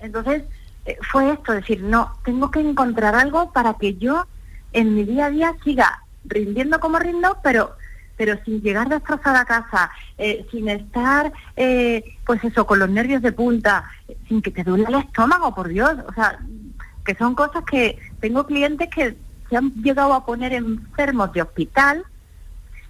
Entonces, 0.00 0.42
eh, 0.84 0.98
fue 1.10 1.32
esto, 1.32 1.52
decir, 1.52 1.82
no, 1.82 2.16
tengo 2.24 2.50
que 2.50 2.60
encontrar 2.60 3.14
algo 3.14 3.52
para 3.52 3.74
que 3.74 3.96
yo 3.96 4.26
en 4.72 4.94
mi 4.94 5.04
día 5.04 5.26
a 5.26 5.30
día 5.30 5.54
siga 5.64 6.02
rindiendo 6.24 6.80
como 6.80 6.98
rindo, 6.98 7.38
pero 7.42 7.75
pero 8.16 8.36
sin 8.44 8.60
llegar 8.62 8.88
destrozada 8.88 9.40
a 9.40 9.44
casa, 9.44 9.90
eh, 10.18 10.46
sin 10.50 10.68
estar, 10.68 11.32
eh, 11.56 12.02
pues 12.24 12.42
eso, 12.44 12.66
con 12.66 12.78
los 12.78 12.88
nervios 12.88 13.22
de 13.22 13.32
punta, 13.32 13.84
sin 14.28 14.40
que 14.42 14.50
te 14.50 14.64
duele 14.64 14.84
el 14.88 14.94
estómago, 14.94 15.54
por 15.54 15.68
Dios. 15.68 15.92
O 16.08 16.12
sea, 16.14 16.38
que 17.04 17.14
son 17.14 17.34
cosas 17.34 17.62
que 17.64 17.98
tengo 18.20 18.46
clientes 18.46 18.88
que 18.90 19.16
se 19.48 19.56
han 19.56 19.70
llegado 19.74 20.12
a 20.14 20.24
poner 20.24 20.52
enfermos 20.54 21.32
de 21.32 21.42
hospital 21.42 22.04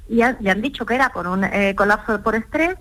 y 0.08 0.22
han, 0.22 0.36
le 0.40 0.50
han 0.50 0.62
dicho 0.62 0.86
que 0.86 0.94
era 0.94 1.10
por 1.10 1.26
un 1.26 1.44
eh, 1.44 1.74
colapso 1.76 2.22
por 2.22 2.34
estrés 2.34 2.76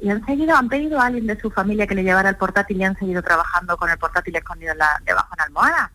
y 0.00 0.08
han 0.08 0.24
seguido, 0.24 0.56
han 0.56 0.68
pedido 0.68 0.98
a 1.00 1.06
alguien 1.06 1.26
de 1.26 1.38
su 1.40 1.50
familia 1.50 1.86
que 1.86 1.94
le 1.94 2.04
llevara 2.04 2.28
el 2.28 2.36
portátil 2.36 2.78
y 2.78 2.84
han 2.84 2.96
seguido 2.98 3.22
trabajando 3.22 3.76
con 3.76 3.90
el 3.90 3.98
portátil 3.98 4.34
escondido 4.36 4.72
en 4.72 4.78
la- 4.78 5.00
debajo 5.04 5.28
de 5.32 5.36
la 5.38 5.44
almohada. 5.44 5.92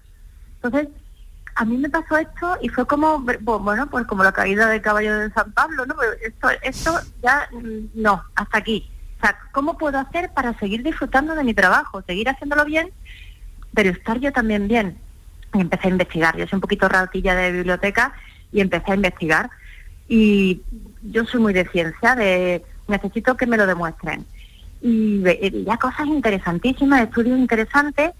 Entonces, 0.61 0.89
a 1.59 1.65
mí 1.65 1.75
me 1.77 1.89
pasó 1.89 2.17
esto 2.17 2.55
y 2.61 2.69
fue 2.69 2.85
como, 2.85 3.19
bu- 3.19 3.59
bueno, 3.63 3.87
pues 3.89 4.05
como 4.05 4.23
la 4.23 4.31
caída 4.31 4.67
del 4.69 4.81
caballo 4.81 5.17
de 5.19 5.31
San 5.31 5.51
Pablo, 5.53 5.85
¿no? 5.85 5.95
Esto, 6.23 6.49
esto 6.61 6.99
ya, 7.23 7.49
mm, 7.51 8.01
no, 8.01 8.23
hasta 8.35 8.59
aquí. 8.59 8.89
O 9.17 9.21
sea, 9.21 9.35
¿cómo 9.51 9.77
puedo 9.77 9.97
hacer 9.97 10.29
para 10.33 10.57
seguir 10.59 10.83
disfrutando 10.83 11.33
de 11.33 11.43
mi 11.43 11.53
trabajo, 11.55 12.03
seguir 12.03 12.29
haciéndolo 12.29 12.63
bien, 12.65 12.91
pero 13.73 13.89
estar 13.89 14.19
yo 14.19 14.31
también 14.31 14.67
bien? 14.67 14.97
Y 15.55 15.61
empecé 15.61 15.87
a 15.87 15.91
investigar. 15.91 16.37
Yo 16.37 16.45
soy 16.45 16.57
un 16.57 16.61
poquito 16.61 16.87
ratilla 16.87 17.33
de 17.33 17.51
biblioteca 17.51 18.13
y 18.51 18.61
empecé 18.61 18.91
a 18.91 18.95
investigar. 18.95 19.49
Y 20.07 20.61
yo 21.01 21.25
soy 21.25 21.39
muy 21.41 21.53
de 21.53 21.67
ciencia, 21.69 22.13
de 22.15 22.63
necesito 22.87 23.35
que 23.35 23.47
me 23.47 23.57
lo 23.57 23.65
demuestren. 23.65 24.25
Y 24.81 25.23
ya 25.65 25.77
cosas 25.77 26.05
interesantísimas, 26.05 27.01
estudios 27.01 27.39
interesantes, 27.39 28.11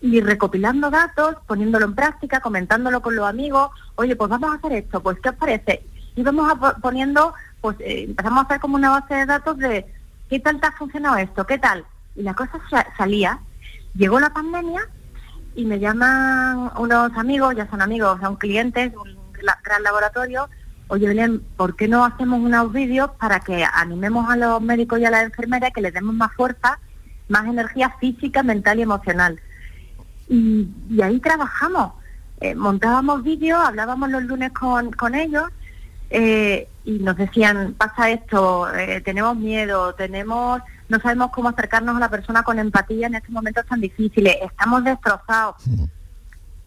y 0.00 0.20
recopilando 0.20 0.90
datos, 0.90 1.36
poniéndolo 1.46 1.84
en 1.84 1.94
práctica, 1.94 2.40
comentándolo 2.40 3.02
con 3.02 3.16
los 3.16 3.28
amigos, 3.28 3.70
oye, 3.96 4.16
pues 4.16 4.30
vamos 4.30 4.50
a 4.50 4.54
hacer 4.54 4.72
esto, 4.72 5.02
pues 5.02 5.18
¿qué 5.20 5.28
os 5.28 5.34
parece? 5.34 5.84
Y 6.16 6.22
vamos 6.22 6.50
a 6.50 6.74
poniendo, 6.76 7.34
pues 7.60 7.76
eh, 7.80 8.04
empezamos 8.08 8.38
a 8.38 8.46
hacer 8.46 8.60
como 8.60 8.76
una 8.76 8.90
base 8.90 9.14
de 9.14 9.26
datos 9.26 9.58
de 9.58 9.86
qué 10.28 10.40
tal 10.40 10.58
te 10.60 10.66
ha 10.66 10.72
funcionado 10.72 11.16
esto, 11.16 11.46
qué 11.46 11.58
tal. 11.58 11.84
Y 12.16 12.22
la 12.22 12.34
cosa 12.34 12.60
salía, 12.96 13.40
llegó 13.94 14.18
la 14.20 14.32
pandemia 14.32 14.88
y 15.54 15.64
me 15.64 15.78
llaman 15.78 16.70
unos 16.78 17.12
amigos, 17.16 17.54
ya 17.54 17.68
son 17.68 17.82
amigos, 17.82 18.18
son 18.20 18.36
clientes, 18.36 18.92
un 18.94 19.18
gran 19.32 19.82
laboratorio, 19.82 20.48
oye 20.88 21.08
Belén, 21.08 21.42
¿por 21.56 21.76
qué 21.76 21.88
no 21.88 22.04
hacemos 22.04 22.40
unos 22.40 22.72
vídeos 22.72 23.10
para 23.18 23.40
que 23.40 23.64
animemos 23.64 24.30
a 24.30 24.36
los 24.36 24.62
médicos 24.62 24.98
y 24.98 25.04
a 25.04 25.10
las 25.10 25.24
enfermeras 25.24 25.72
que 25.72 25.82
les 25.82 25.92
demos 25.92 26.14
más 26.14 26.32
fuerza, 26.34 26.78
más 27.28 27.46
energía 27.46 27.94
física, 28.00 28.42
mental 28.42 28.78
y 28.78 28.82
emocional? 28.82 29.40
Y, 30.30 31.02
ahí 31.02 31.18
trabajamos. 31.18 31.92
Eh, 32.40 32.54
montábamos 32.54 33.22
vídeos, 33.22 33.58
hablábamos 33.62 34.08
los 34.10 34.22
lunes 34.22 34.52
con, 34.52 34.92
con 34.92 35.14
ellos 35.14 35.44
eh, 36.08 36.68
y 36.84 36.92
nos 37.00 37.16
decían, 37.16 37.74
pasa 37.74 38.08
esto, 38.08 38.72
eh, 38.74 39.02
tenemos 39.02 39.36
miedo, 39.36 39.92
tenemos, 39.94 40.62
no 40.88 41.00
sabemos 41.00 41.32
cómo 41.32 41.50
acercarnos 41.50 41.96
a 41.96 42.00
la 42.00 42.08
persona 42.08 42.42
con 42.42 42.58
empatía 42.58 43.08
en 43.08 43.16
estos 43.16 43.32
momentos 43.32 43.66
tan 43.66 43.80
difíciles, 43.80 44.36
estamos 44.40 44.84
destrozados. 44.84 45.56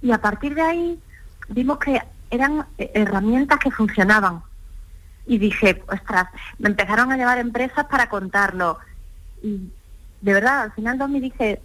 Y 0.01 0.11
a 0.11 0.19
partir 0.19 0.53
de 0.53 0.61
ahí 0.61 0.99
vimos 1.47 1.79
que 1.79 1.99
eran 2.29 2.67
herramientas 2.77 3.59
que 3.59 3.71
funcionaban. 3.71 4.43
Y 5.25 5.37
dije, 5.37 5.81
ostras, 5.87 6.27
me 6.59 6.69
empezaron 6.69 7.11
a 7.11 7.17
llevar 7.17 7.37
empresas 7.37 7.85
para 7.85 8.09
contarlo. 8.09 8.77
Y 9.41 9.71
de 10.21 10.33
verdad, 10.33 10.63
al 10.63 10.71
final 10.73 10.97
me 11.09 11.21
dije, 11.21 11.61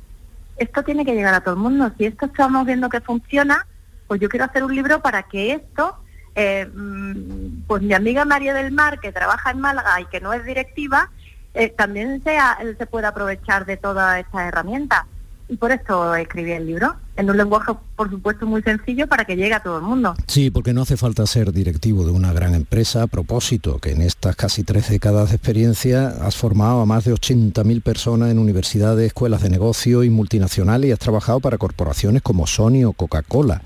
esto 0.58 0.82
tiene 0.82 1.04
que 1.04 1.14
llegar 1.14 1.34
a 1.34 1.40
todo 1.40 1.54
el 1.54 1.60
mundo. 1.60 1.90
Si 1.96 2.06
esto 2.06 2.26
estamos 2.26 2.66
viendo 2.66 2.88
que 2.88 3.00
funciona, 3.00 3.66
pues 4.06 4.20
yo 4.20 4.28
quiero 4.28 4.44
hacer 4.44 4.64
un 4.64 4.74
libro 4.74 5.00
para 5.00 5.22
que 5.24 5.52
esto, 5.52 5.96
eh, 6.34 6.66
mm, 6.66 7.62
pues 7.66 7.82
mi 7.82 7.94
amiga 7.94 8.24
María 8.24 8.54
del 8.54 8.72
Mar, 8.72 9.00
que 9.00 9.12
trabaja 9.12 9.50
en 9.50 9.60
Málaga 9.60 10.00
y 10.00 10.06
que 10.06 10.20
no 10.20 10.32
es 10.32 10.44
directiva, 10.44 11.10
eh, 11.54 11.68
también 11.70 12.22
sea, 12.22 12.58
se 12.76 12.86
pueda 12.86 13.08
aprovechar 13.08 13.66
de 13.66 13.76
toda 13.76 14.18
esta 14.20 14.46
herramienta 14.46 15.06
y 15.48 15.56
por 15.56 15.72
esto 15.72 16.14
escribí 16.14 16.52
el 16.52 16.66
libro, 16.66 16.96
en 17.18 17.28
un 17.28 17.36
lenguaje, 17.36 17.72
por 17.96 18.08
supuesto, 18.08 18.46
muy 18.46 18.62
sencillo 18.62 19.08
para 19.08 19.24
que 19.24 19.34
llegue 19.34 19.52
a 19.52 19.60
todo 19.60 19.78
el 19.78 19.82
mundo. 19.82 20.14
Sí, 20.28 20.52
porque 20.52 20.72
no 20.72 20.82
hace 20.82 20.96
falta 20.96 21.26
ser 21.26 21.52
directivo 21.52 22.04
de 22.04 22.12
una 22.12 22.32
gran 22.32 22.54
empresa. 22.54 23.02
A 23.02 23.06
propósito, 23.08 23.80
que 23.80 23.90
en 23.90 24.02
estas 24.02 24.36
casi 24.36 24.62
tres 24.62 24.88
décadas 24.88 25.30
de 25.30 25.36
experiencia 25.36 26.14
has 26.22 26.36
formado 26.36 26.80
a 26.80 26.86
más 26.86 27.04
de 27.04 27.12
80.000 27.12 27.82
personas 27.82 28.30
en 28.30 28.38
universidades, 28.38 29.08
escuelas 29.08 29.42
de 29.42 29.50
negocio 29.50 30.04
y 30.04 30.10
multinacionales 30.10 30.90
y 30.90 30.92
has 30.92 31.00
trabajado 31.00 31.40
para 31.40 31.58
corporaciones 31.58 32.22
como 32.22 32.46
Sony 32.46 32.84
o 32.86 32.92
Coca-Cola 32.92 33.62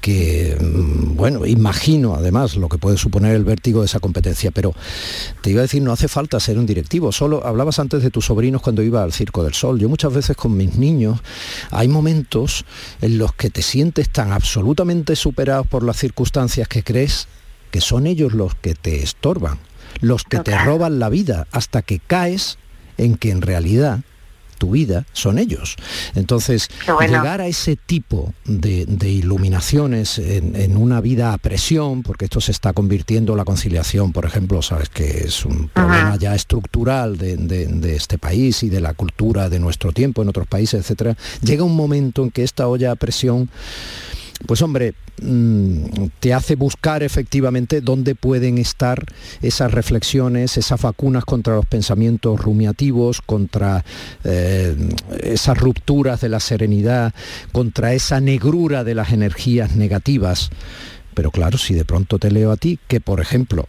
que, 0.00 0.56
mm, 0.58 1.16
bueno, 1.16 1.46
imagino 1.46 2.14
además 2.14 2.56
lo 2.56 2.68
que 2.68 2.78
puede 2.78 2.96
suponer 2.96 3.34
el 3.34 3.44
vértigo 3.44 3.80
de 3.80 3.86
esa 3.86 4.00
competencia, 4.00 4.50
pero 4.50 4.74
te 5.42 5.50
iba 5.50 5.60
a 5.60 5.62
decir, 5.62 5.82
no 5.82 5.92
hace 5.92 6.08
falta 6.08 6.40
ser 6.40 6.58
un 6.58 6.66
directivo, 6.66 7.12
solo 7.12 7.46
hablabas 7.46 7.78
antes 7.78 8.02
de 8.02 8.10
tus 8.10 8.26
sobrinos 8.26 8.62
cuando 8.62 8.82
iba 8.82 9.02
al 9.02 9.12
Circo 9.12 9.44
del 9.44 9.54
Sol. 9.54 9.78
Yo 9.78 9.88
muchas 9.88 10.12
veces 10.12 10.36
con 10.36 10.56
mis 10.56 10.76
niños 10.76 11.20
hay 11.70 11.88
momentos 11.88 12.64
en 13.00 13.18
los 13.18 13.32
que 13.34 13.50
te 13.50 13.62
sientes 13.62 14.10
tan 14.10 14.32
absolutamente 14.32 15.16
superado 15.16 15.64
por 15.64 15.82
las 15.82 15.96
circunstancias 15.96 16.68
que 16.68 16.82
crees 16.82 17.28
que 17.70 17.80
son 17.80 18.06
ellos 18.06 18.32
los 18.32 18.54
que 18.54 18.74
te 18.74 19.02
estorban, 19.02 19.58
los 20.00 20.24
que 20.24 20.38
te 20.38 20.56
roban 20.58 20.98
la 20.98 21.08
vida, 21.08 21.46
hasta 21.52 21.82
que 21.82 21.98
caes 22.00 22.58
en 22.98 23.16
que 23.16 23.30
en 23.30 23.42
realidad 23.42 24.00
tu 24.60 24.72
vida 24.72 25.06
son 25.14 25.38
ellos. 25.38 25.76
Entonces, 26.14 26.68
llegar 27.00 27.40
a 27.40 27.46
ese 27.46 27.76
tipo 27.76 28.34
de, 28.44 28.84
iluminaciones 29.08 30.18
en, 30.18 30.76
una 30.76 31.00
vida 31.00 31.32
a 31.32 31.38
presión, 31.38 32.02
porque 32.02 32.26
esto 32.26 32.40
se 32.40 32.52
está 32.52 32.74
convirtiendo, 32.74 33.34
la 33.34 33.46
conciliación, 33.46 34.12
por 34.12 34.26
ejemplo, 34.26 34.60
sabes 34.60 34.90
que 34.90 35.24
es 35.24 35.46
un 35.46 35.68
problema 35.68 36.16
ya 36.16 36.34
estructural 36.34 37.16
de, 37.16 37.36
de, 37.36 37.96
este 37.96 38.18
país 38.18 38.62
y 38.62 38.68
de 38.68 38.80
la 38.80 38.92
cultura 38.92 39.48
de 39.48 39.58
nuestro 39.58 39.92
tiempo 39.92 40.20
en 40.20 40.28
otros 40.28 40.46
países, 40.46 40.80
etcétera, 40.80 41.16
llega 41.42 41.64
un 41.64 41.74
momento 41.74 42.22
en 42.22 42.30
que 42.30 42.44
esta 42.44 42.68
olla 42.68 42.92
a 42.92 42.96
presión 42.96 43.48
pues 44.46 44.62
hombre, 44.62 44.94
mm, 45.22 46.06
te 46.18 46.34
hace 46.34 46.56
buscar 46.56 47.02
efectivamente 47.02 47.80
dónde 47.80 48.14
pueden 48.14 48.58
estar 48.58 49.04
esas 49.42 49.72
reflexiones, 49.72 50.56
esas 50.56 50.80
vacunas 50.80 51.24
contra 51.24 51.54
los 51.54 51.66
pensamientos 51.66 52.40
rumiativos, 52.40 53.20
contra 53.20 53.84
eh, 54.24 54.74
esas 55.22 55.58
rupturas 55.58 56.20
de 56.20 56.28
la 56.28 56.40
serenidad, 56.40 57.14
contra 57.52 57.92
esa 57.92 58.20
negrura 58.20 58.84
de 58.84 58.94
las 58.94 59.12
energías 59.12 59.76
negativas. 59.76 60.50
Pero 61.14 61.30
claro, 61.30 61.58
si 61.58 61.74
de 61.74 61.84
pronto 61.84 62.18
te 62.18 62.30
leo 62.30 62.50
a 62.50 62.56
ti 62.56 62.78
que, 62.88 63.00
por 63.00 63.20
ejemplo, 63.20 63.66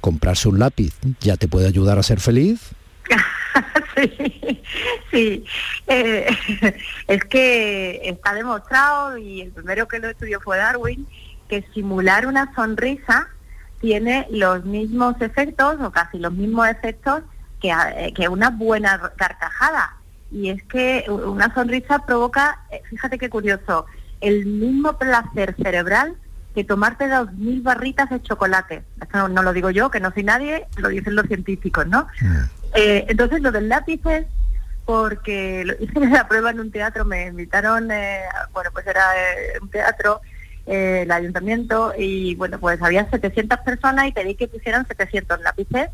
comprarse 0.00 0.48
un 0.48 0.58
lápiz 0.58 0.94
ya 1.20 1.36
te 1.36 1.48
puede 1.48 1.66
ayudar 1.66 1.98
a 1.98 2.02
ser 2.02 2.20
feliz, 2.20 2.60
sí, 3.96 4.62
sí. 5.10 5.44
Eh, 5.86 6.26
es 7.08 7.24
que 7.24 8.00
está 8.04 8.34
demostrado, 8.34 9.18
y 9.18 9.42
el 9.42 9.50
primero 9.50 9.88
que 9.88 9.98
lo 9.98 10.08
estudió 10.08 10.40
fue 10.40 10.58
Darwin, 10.58 11.06
que 11.48 11.62
simular 11.74 12.26
una 12.26 12.54
sonrisa 12.54 13.28
tiene 13.80 14.26
los 14.30 14.64
mismos 14.64 15.16
efectos, 15.20 15.80
o 15.80 15.90
casi 15.90 16.18
los 16.18 16.32
mismos 16.32 16.68
efectos, 16.68 17.22
que, 17.60 17.70
eh, 17.70 18.12
que 18.14 18.28
una 18.28 18.50
buena 18.50 19.12
carcajada. 19.16 19.96
Y 20.30 20.48
es 20.48 20.62
que 20.64 21.04
una 21.08 21.52
sonrisa 21.54 22.04
provoca, 22.04 22.60
eh, 22.70 22.82
fíjate 22.88 23.18
qué 23.18 23.28
curioso, 23.28 23.86
el 24.20 24.46
mismo 24.46 24.96
placer 24.96 25.54
cerebral 25.62 26.16
que 26.54 26.64
tomarte 26.64 27.08
dos 27.08 27.32
mil 27.32 27.60
barritas 27.62 28.08
de 28.10 28.22
chocolate. 28.22 28.84
Esto 29.00 29.28
no, 29.28 29.42
lo 29.42 29.52
digo 29.52 29.70
yo, 29.70 29.90
que 29.90 30.00
no 30.00 30.12
soy 30.12 30.22
nadie, 30.22 30.66
lo 30.76 30.88
dicen 30.88 31.16
los 31.16 31.26
científicos, 31.26 31.86
¿no? 31.86 32.06
Eh, 32.74 33.06
entonces 33.08 33.40
lo 33.40 33.52
del 33.52 33.68
lápiz 33.68 34.00
es 34.06 34.26
porque 34.84 35.64
hice 35.80 36.00
la 36.00 36.28
prueba 36.28 36.50
en 36.50 36.60
un 36.60 36.70
teatro, 36.70 37.04
me 37.04 37.26
invitaron, 37.26 37.90
eh, 37.90 38.22
bueno, 38.52 38.70
pues 38.72 38.86
era 38.86 39.02
eh, 39.16 39.58
un 39.60 39.70
teatro, 39.70 40.20
el 40.66 41.10
ayuntamiento, 41.10 41.92
y 41.96 42.34
bueno, 42.36 42.58
pues 42.58 42.80
había 42.80 43.08
700 43.10 43.58
personas 43.60 44.08
y 44.08 44.12
pedí 44.12 44.34
que 44.34 44.48
pusieran 44.48 44.86
700 44.86 45.40
lápices. 45.40 45.90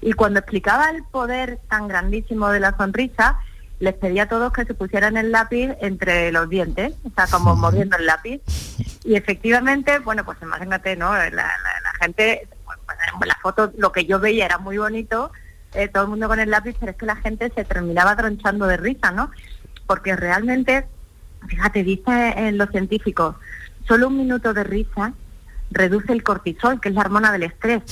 Y 0.00 0.12
cuando 0.14 0.40
explicaba 0.40 0.90
el 0.90 1.04
poder 1.04 1.58
tan 1.68 1.88
grandísimo 1.88 2.48
de 2.48 2.60
la 2.60 2.76
sonrisa, 2.76 3.38
les 3.80 3.94
pedí 3.94 4.18
a 4.18 4.28
todos 4.28 4.52
que 4.52 4.64
se 4.64 4.74
pusieran 4.74 5.16
el 5.16 5.30
lápiz 5.32 5.70
entre 5.80 6.32
los 6.32 6.48
dientes, 6.48 6.94
o 7.04 7.10
sea, 7.14 7.26
como 7.26 7.54
moviendo 7.56 7.96
el 7.96 8.06
lápiz. 8.06 8.40
Y 9.04 9.14
efectivamente, 9.16 9.98
bueno, 9.98 10.24
pues 10.24 10.38
imagínate, 10.40 10.96
¿no? 10.96 11.12
La, 11.14 11.50
gente, 12.00 12.48
pues, 12.64 13.28
la 13.28 13.38
foto, 13.42 13.72
lo 13.76 13.92
que 13.92 14.06
yo 14.06 14.20
veía 14.20 14.46
era 14.46 14.58
muy 14.58 14.78
bonito, 14.78 15.32
eh, 15.74 15.88
todo 15.88 16.04
el 16.04 16.10
mundo 16.10 16.28
con 16.28 16.40
el 16.40 16.50
lápiz, 16.50 16.76
pero 16.78 16.92
es 16.92 16.98
que 16.98 17.06
la 17.06 17.16
gente 17.16 17.50
se 17.54 17.64
terminaba 17.64 18.16
tronchando 18.16 18.66
de 18.66 18.76
risa, 18.76 19.10
¿no? 19.10 19.30
Porque 19.86 20.16
realmente, 20.16 20.86
fíjate, 21.48 21.82
dice 21.82 22.34
en 22.36 22.58
los 22.58 22.70
científicos, 22.70 23.36
solo 23.86 24.08
un 24.08 24.16
minuto 24.16 24.54
de 24.54 24.64
risa 24.64 25.12
reduce 25.70 26.12
el 26.12 26.22
cortisol, 26.22 26.80
que 26.80 26.88
es 26.90 26.94
la 26.94 27.02
hormona 27.02 27.32
del 27.32 27.44
estrés, 27.44 27.82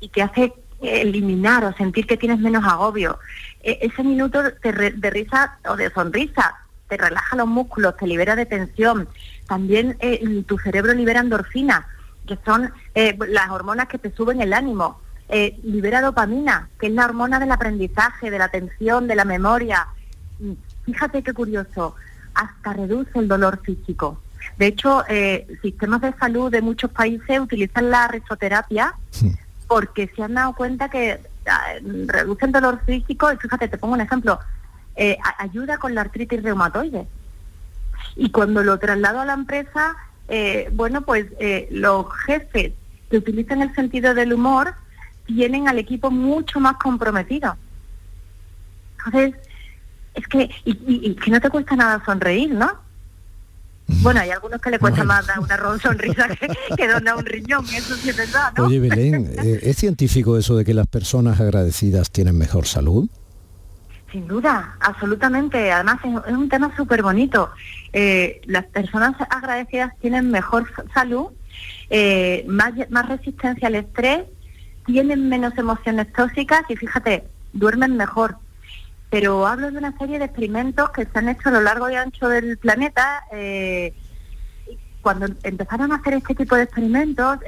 y 0.00 0.08
que 0.08 0.22
hace 0.22 0.52
eliminar 0.80 1.64
o 1.64 1.72
sentir 1.74 2.06
que 2.06 2.16
tienes 2.16 2.38
menos 2.38 2.64
agobio. 2.64 3.18
E, 3.62 3.78
ese 3.82 4.02
minuto 4.02 4.42
de, 4.42 5.10
risa 5.10 5.58
o 5.68 5.76
de 5.76 5.90
sonrisa 5.90 6.56
te 6.88 6.96
relaja 6.96 7.36
los 7.36 7.46
músculos, 7.46 7.96
te 7.96 8.06
libera 8.06 8.34
de 8.34 8.46
tensión. 8.46 9.08
También 9.46 9.96
eh, 10.00 10.42
tu 10.46 10.58
cerebro 10.58 10.92
libera 10.92 11.20
endorfina, 11.20 11.86
que 12.26 12.38
son 12.44 12.72
eh, 12.94 13.16
las 13.28 13.50
hormonas 13.50 13.88
que 13.88 13.98
te 13.98 14.10
suben 14.14 14.40
el 14.40 14.52
ánimo. 14.52 15.00
Eh, 15.32 15.60
libera 15.62 16.00
dopamina, 16.00 16.68
que 16.80 16.88
es 16.88 16.92
la 16.92 17.04
hormona 17.04 17.38
del 17.38 17.52
aprendizaje, 17.52 18.32
de 18.32 18.38
la 18.38 18.46
atención, 18.46 19.06
de 19.06 19.14
la 19.14 19.24
memoria. 19.24 19.86
Mm, 20.40 20.54
fíjate 20.84 21.22
qué 21.22 21.32
curioso, 21.32 21.94
hasta 22.34 22.72
reduce 22.72 23.16
el 23.16 23.28
dolor 23.28 23.60
físico. 23.62 24.20
De 24.58 24.66
hecho, 24.66 25.04
eh, 25.08 25.46
sistemas 25.62 26.00
de 26.00 26.12
salud 26.14 26.50
de 26.50 26.62
muchos 26.62 26.90
países 26.90 27.38
utilizan 27.38 27.90
la 27.90 28.08
risoterapia 28.08 28.94
porque 29.68 30.10
se 30.16 30.20
han 30.24 30.34
dado 30.34 30.52
cuenta 30.54 30.88
que 30.88 31.20
ah, 31.46 31.74
reduce 32.06 32.46
el 32.46 32.52
dolor 32.52 32.80
físico 32.84 33.32
y 33.32 33.36
fíjate, 33.36 33.68
te 33.68 33.78
pongo 33.78 33.94
un 33.94 34.00
ejemplo, 34.00 34.40
eh, 34.96 35.16
ayuda 35.38 35.78
con 35.78 35.94
la 35.94 36.00
artritis 36.00 36.42
reumatoide. 36.42 37.06
Y 38.16 38.30
cuando 38.30 38.64
lo 38.64 38.80
traslado 38.80 39.20
a 39.20 39.24
la 39.24 39.34
empresa, 39.34 39.94
bueno, 40.72 41.02
pues 41.02 41.26
los 41.70 42.06
jefes 42.26 42.72
que 43.10 43.16
utilizan 43.16 43.62
el 43.62 43.74
sentido 43.74 44.14
del 44.14 44.32
humor 44.32 44.74
tienen 45.34 45.68
al 45.68 45.78
equipo 45.78 46.10
mucho 46.10 46.60
más 46.60 46.76
comprometido. 46.76 47.56
Entonces, 48.98 49.34
es 50.14 50.26
que, 50.26 50.50
y, 50.64 51.14
que 51.14 51.30
no 51.30 51.40
te 51.40 51.50
cuesta 51.50 51.76
nada 51.76 52.02
sonreír, 52.04 52.52
¿no? 52.52 52.70
Bueno, 54.02 54.20
hay 54.20 54.30
algunos 54.30 54.60
que 54.60 54.70
le 54.70 54.78
cuesta 54.78 55.02
más 55.02 55.26
dar 55.26 55.40
una 55.40 55.78
sonrisa 55.78 56.28
que, 56.28 56.48
que 56.76 56.88
donar 56.88 57.16
un 57.16 57.26
riñón, 57.26 57.64
eso 57.64 57.96
sí 57.96 58.10
es 58.10 58.16
verdad, 58.16 58.52
¿no? 58.56 58.66
Oye, 58.66 58.78
Belén, 58.78 59.32
eh, 59.38 59.60
¿es 59.62 59.76
científico 59.78 60.38
eso 60.38 60.56
de 60.56 60.64
que 60.64 60.74
las 60.74 60.86
personas 60.86 61.40
agradecidas 61.40 62.10
tienen 62.10 62.38
mejor 62.38 62.66
salud? 62.66 63.08
Sin 64.12 64.26
duda, 64.26 64.76
absolutamente. 64.80 65.70
Además 65.70 65.98
es, 66.26 66.32
un 66.32 66.48
tema 66.48 66.74
súper 66.76 67.02
bonito. 67.02 67.50
Eh, 67.92 68.40
las 68.46 68.64
personas 68.66 69.14
agradecidas 69.30 69.96
tienen 70.00 70.30
mejor 70.30 70.66
salud, 70.92 71.26
eh, 71.90 72.44
más, 72.48 72.72
más 72.90 73.08
resistencia 73.08 73.68
al 73.68 73.76
estrés, 73.76 74.24
tienen 74.92 75.28
menos 75.28 75.56
emociones 75.56 76.12
tóxicas 76.12 76.62
y 76.68 76.76
fíjate, 76.76 77.24
duermen 77.52 77.96
mejor. 77.96 78.36
Pero 79.10 79.46
hablo 79.46 79.70
de 79.70 79.78
una 79.78 79.96
serie 79.98 80.18
de 80.18 80.26
experimentos 80.26 80.90
que 80.90 81.04
se 81.04 81.18
han 81.18 81.28
hecho 81.28 81.48
a 81.48 81.52
lo 81.52 81.60
largo 81.60 81.90
y 81.90 81.96
ancho 81.96 82.28
del 82.28 82.58
planeta. 82.58 83.24
Eh, 83.32 83.94
cuando 85.02 85.26
empezaron 85.42 85.92
a 85.92 85.96
hacer 85.96 86.14
este 86.14 86.34
tipo 86.34 86.54
de 86.54 86.62
experimentos, 86.62 87.38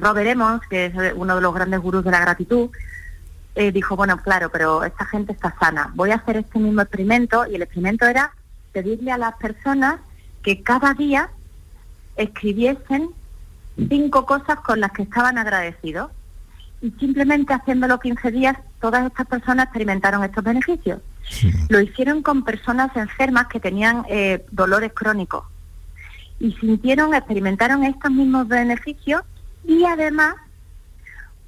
Robert 0.00 0.28
Emmons, 0.28 0.62
que 0.68 0.86
es 0.86 0.94
uno 1.14 1.34
de 1.34 1.40
los 1.40 1.54
grandes 1.54 1.80
gurús 1.80 2.04
de 2.04 2.10
la 2.10 2.20
gratitud, 2.20 2.70
eh, 3.56 3.70
dijo, 3.70 3.94
bueno, 3.96 4.20
claro, 4.20 4.50
pero 4.50 4.82
esta 4.82 5.04
gente 5.06 5.32
está 5.32 5.54
sana. 5.60 5.90
Voy 5.94 6.10
a 6.10 6.16
hacer 6.16 6.38
este 6.38 6.58
mismo 6.58 6.80
experimento 6.80 7.46
y 7.46 7.54
el 7.54 7.62
experimento 7.62 8.04
era 8.06 8.32
pedirle 8.72 9.12
a 9.12 9.18
las 9.18 9.34
personas 9.36 10.00
que 10.42 10.62
cada 10.62 10.92
día 10.94 11.30
escribiesen 12.16 13.10
cinco 13.76 14.26
cosas 14.26 14.60
con 14.60 14.80
las 14.80 14.92
que 14.92 15.02
estaban 15.02 15.38
agradecidos. 15.38 16.10
Y 16.80 16.90
simplemente 16.92 17.54
haciéndolo 17.54 17.98
15 17.98 18.30
días, 18.30 18.58
todas 18.80 19.06
estas 19.06 19.26
personas 19.26 19.66
experimentaron 19.66 20.22
estos 20.22 20.44
beneficios. 20.44 21.00
Lo 21.68 21.80
hicieron 21.80 22.22
con 22.22 22.44
personas 22.44 22.94
enfermas 22.96 23.46
que 23.46 23.60
tenían 23.60 24.04
eh, 24.08 24.44
dolores 24.50 24.92
crónicos. 24.92 25.44
Y 26.38 26.52
sintieron, 26.52 27.14
experimentaron 27.14 27.84
estos 27.84 28.10
mismos 28.10 28.48
beneficios 28.48 29.22
y 29.66 29.84
además 29.84 30.34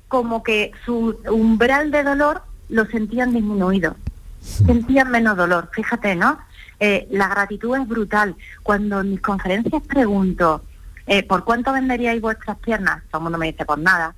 como 0.09 0.43
que 0.43 0.73
su 0.85 1.19
umbral 1.31 1.91
de 1.91 2.03
dolor 2.05 2.43
lo 2.69 2.87
sentían 2.87 3.33
disminuido, 3.33 3.97
sentían 4.41 5.11
menos 5.11 5.37
dolor. 5.37 5.69
Fíjate, 5.73 6.15
¿no? 6.15 6.39
Eh, 6.79 7.07
la 7.11 7.29
gratitud 7.29 7.77
es 7.77 7.87
brutal. 7.89 8.37
Cuando 8.63 9.01
en 9.01 9.11
mis 9.11 9.21
conferencias 9.21 9.83
pregunto, 9.83 10.63
eh, 11.07 11.23
¿por 11.23 11.45
cuánto 11.45 11.73
venderíais 11.73 12.21
vuestras 12.21 12.59
piernas? 12.59 13.03
Todo 13.11 13.19
el 13.19 13.23
mundo 13.25 13.39
me 13.39 13.47
dice, 13.47 13.65
por 13.65 13.79
nada. 13.79 14.15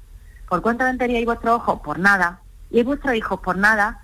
¿Por 0.48 0.62
cuánto 0.62 0.85
venderíais 0.85 1.24
vuestros 1.24 1.57
ojos? 1.57 1.81
Por 1.81 1.98
nada. 1.98 2.40
¿Y 2.70 2.83
vuestros 2.83 3.14
hijos? 3.14 3.40
Por 3.40 3.57
nada. 3.57 4.01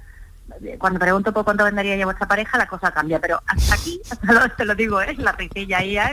Cuando 0.78 0.98
pregunto 0.98 1.32
por 1.32 1.44
cuánto 1.44 1.64
venderíais 1.64 2.04
vuestra 2.04 2.28
pareja, 2.28 2.58
la 2.58 2.66
cosa 2.66 2.92
cambia. 2.92 3.18
Pero 3.20 3.40
hasta 3.46 3.74
aquí, 3.74 4.00
hasta 4.10 4.48
te 4.50 4.64
lo 4.64 4.74
digo, 4.74 5.00
es 5.00 5.18
la 5.18 5.32
risilla 5.32 5.78
ahí. 5.78 5.96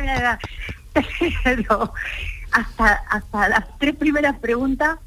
Hasta, 2.53 3.01
hasta 3.10 3.47
las 3.47 3.63
tres 3.79 3.95
primeras 3.95 4.38
preguntas 4.39 4.97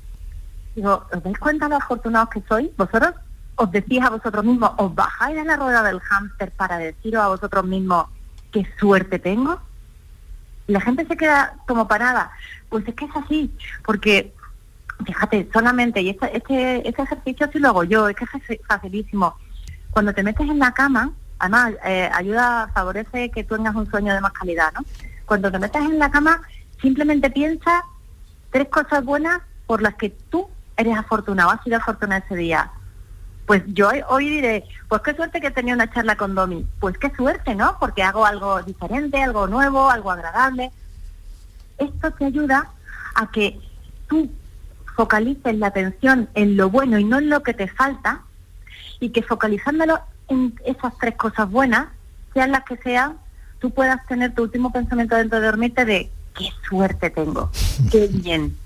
Digo, 0.74 1.06
¿os 1.12 1.22
dais 1.22 1.38
cuenta 1.38 1.66
de 1.66 1.70
lo 1.70 1.76
afortunados 1.76 2.30
que 2.30 2.42
sois? 2.48 2.76
Vosotros 2.76 3.14
os 3.56 3.70
decís 3.70 4.02
a 4.02 4.10
vosotros 4.10 4.44
mismos, 4.44 4.72
os 4.76 4.92
bajáis 4.94 5.38
en 5.38 5.46
la 5.46 5.56
rueda 5.56 5.82
del 5.84 6.00
hámster 6.00 6.50
para 6.50 6.78
deciros 6.78 7.22
a 7.22 7.28
vosotros 7.28 7.64
mismos 7.64 8.06
qué 8.50 8.66
suerte 8.78 9.18
tengo. 9.20 9.60
La 10.66 10.80
gente 10.80 11.06
se 11.06 11.16
queda 11.16 11.56
como 11.66 11.86
parada. 11.86 12.30
Pues 12.68 12.86
es 12.88 12.94
que 12.94 13.04
es 13.04 13.16
así, 13.16 13.50
porque 13.84 14.32
fíjate, 15.04 15.48
solamente, 15.52 16.00
y 16.00 16.10
este, 16.10 16.36
este, 16.36 16.88
este 16.88 17.02
ejercicio 17.02 17.48
sí 17.52 17.58
lo 17.58 17.68
hago 17.68 17.84
yo, 17.84 18.08
es 18.08 18.16
que 18.16 18.24
es 18.24 18.60
facilísimo. 18.66 19.36
Cuando 19.90 20.12
te 20.12 20.22
metes 20.22 20.48
en 20.48 20.58
la 20.58 20.72
cama, 20.72 21.12
además 21.38 21.74
eh, 21.84 22.10
ayuda, 22.12 22.70
favorece 22.74 23.30
que 23.30 23.44
tú 23.44 23.56
tengas 23.56 23.74
un 23.74 23.90
sueño 23.90 24.14
de 24.14 24.20
más 24.20 24.32
calidad, 24.32 24.72
¿no? 24.72 24.80
Cuando 25.26 25.50
te 25.50 25.58
metes 25.58 25.82
en 25.82 25.98
la 25.98 26.10
cama, 26.10 26.42
simplemente 26.80 27.30
piensa 27.30 27.82
tres 28.50 28.68
cosas 28.68 29.04
buenas 29.04 29.40
por 29.66 29.82
las 29.82 29.94
que 29.94 30.10
tú 30.10 30.48
eres 30.76 30.96
afortunado, 30.96 31.50
has 31.50 31.62
sido 31.62 31.76
afortunado 31.76 32.22
ese 32.24 32.36
día. 32.36 32.70
Pues 33.46 33.62
yo 33.66 33.90
hoy 34.08 34.30
diré, 34.30 34.64
pues 34.88 35.02
qué 35.02 35.14
suerte 35.14 35.40
que 35.40 35.50
tenía 35.50 35.74
una 35.74 35.92
charla 35.92 36.16
con 36.16 36.34
Domi. 36.34 36.66
Pues 36.80 36.96
qué 36.98 37.10
suerte, 37.14 37.54
¿no? 37.54 37.76
Porque 37.78 38.02
hago 38.02 38.24
algo 38.24 38.62
diferente, 38.62 39.22
algo 39.22 39.46
nuevo, 39.46 39.90
algo 39.90 40.10
agradable. 40.10 40.70
Esto 41.78 42.10
te 42.12 42.24
ayuda 42.24 42.70
a 43.14 43.30
que 43.30 43.60
tú 44.08 44.30
focalices 44.96 45.56
la 45.56 45.68
atención 45.68 46.28
en 46.34 46.56
lo 46.56 46.70
bueno 46.70 46.98
y 46.98 47.04
no 47.04 47.18
en 47.18 47.28
lo 47.28 47.42
que 47.42 47.52
te 47.52 47.68
falta 47.68 48.22
y 49.00 49.10
que 49.10 49.22
focalizándolo 49.22 50.00
en 50.28 50.58
esas 50.64 50.96
tres 50.98 51.16
cosas 51.16 51.50
buenas, 51.50 51.88
sean 52.32 52.52
las 52.52 52.64
que 52.64 52.76
sean, 52.78 53.18
tú 53.58 53.70
puedas 53.70 54.04
tener 54.06 54.34
tu 54.34 54.42
último 54.42 54.72
pensamiento 54.72 55.16
dentro 55.16 55.40
de 55.40 55.46
dormirte 55.46 55.84
de 55.84 56.10
qué 56.36 56.48
suerte 56.68 57.10
tengo, 57.10 57.50
qué 57.90 58.06
bien, 58.12 58.56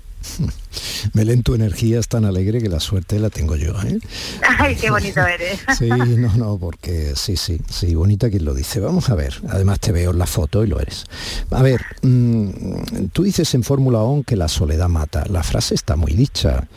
Belén, 1.13 1.43
tu 1.43 1.55
energía 1.55 1.99
es 1.99 2.07
tan 2.07 2.25
alegre 2.25 2.61
que 2.61 2.69
la 2.69 2.79
suerte 2.79 3.19
la 3.19 3.29
tengo 3.29 3.55
yo. 3.55 3.73
¿eh? 3.83 3.99
Ay, 4.59 4.75
qué 4.75 4.89
bonito 4.89 5.21
eres. 5.25 5.59
Sí, 5.77 5.87
no, 5.87 6.35
no, 6.35 6.57
porque 6.57 7.13
sí, 7.15 7.37
sí, 7.37 7.61
sí, 7.69 7.95
bonita 7.95 8.29
quien 8.29 8.43
lo 8.43 8.53
dice. 8.53 8.79
Vamos 8.79 9.09
a 9.09 9.15
ver, 9.15 9.35
además 9.47 9.79
te 9.79 9.91
veo 9.91 10.11
en 10.11 10.19
la 10.19 10.25
foto 10.25 10.63
y 10.63 10.67
lo 10.67 10.79
eres. 10.79 11.05
A 11.51 11.61
ver, 11.61 11.81
mm, 12.01 13.07
tú 13.13 13.23
dices 13.23 13.53
en 13.53 13.63
Fórmula 13.63 13.99
1 14.03 14.23
que 14.23 14.35
la 14.35 14.47
soledad 14.47 14.89
mata. 14.89 15.23
La 15.29 15.43
frase 15.43 15.75
está 15.75 15.95
muy 15.95 16.13
dicha, 16.13 16.67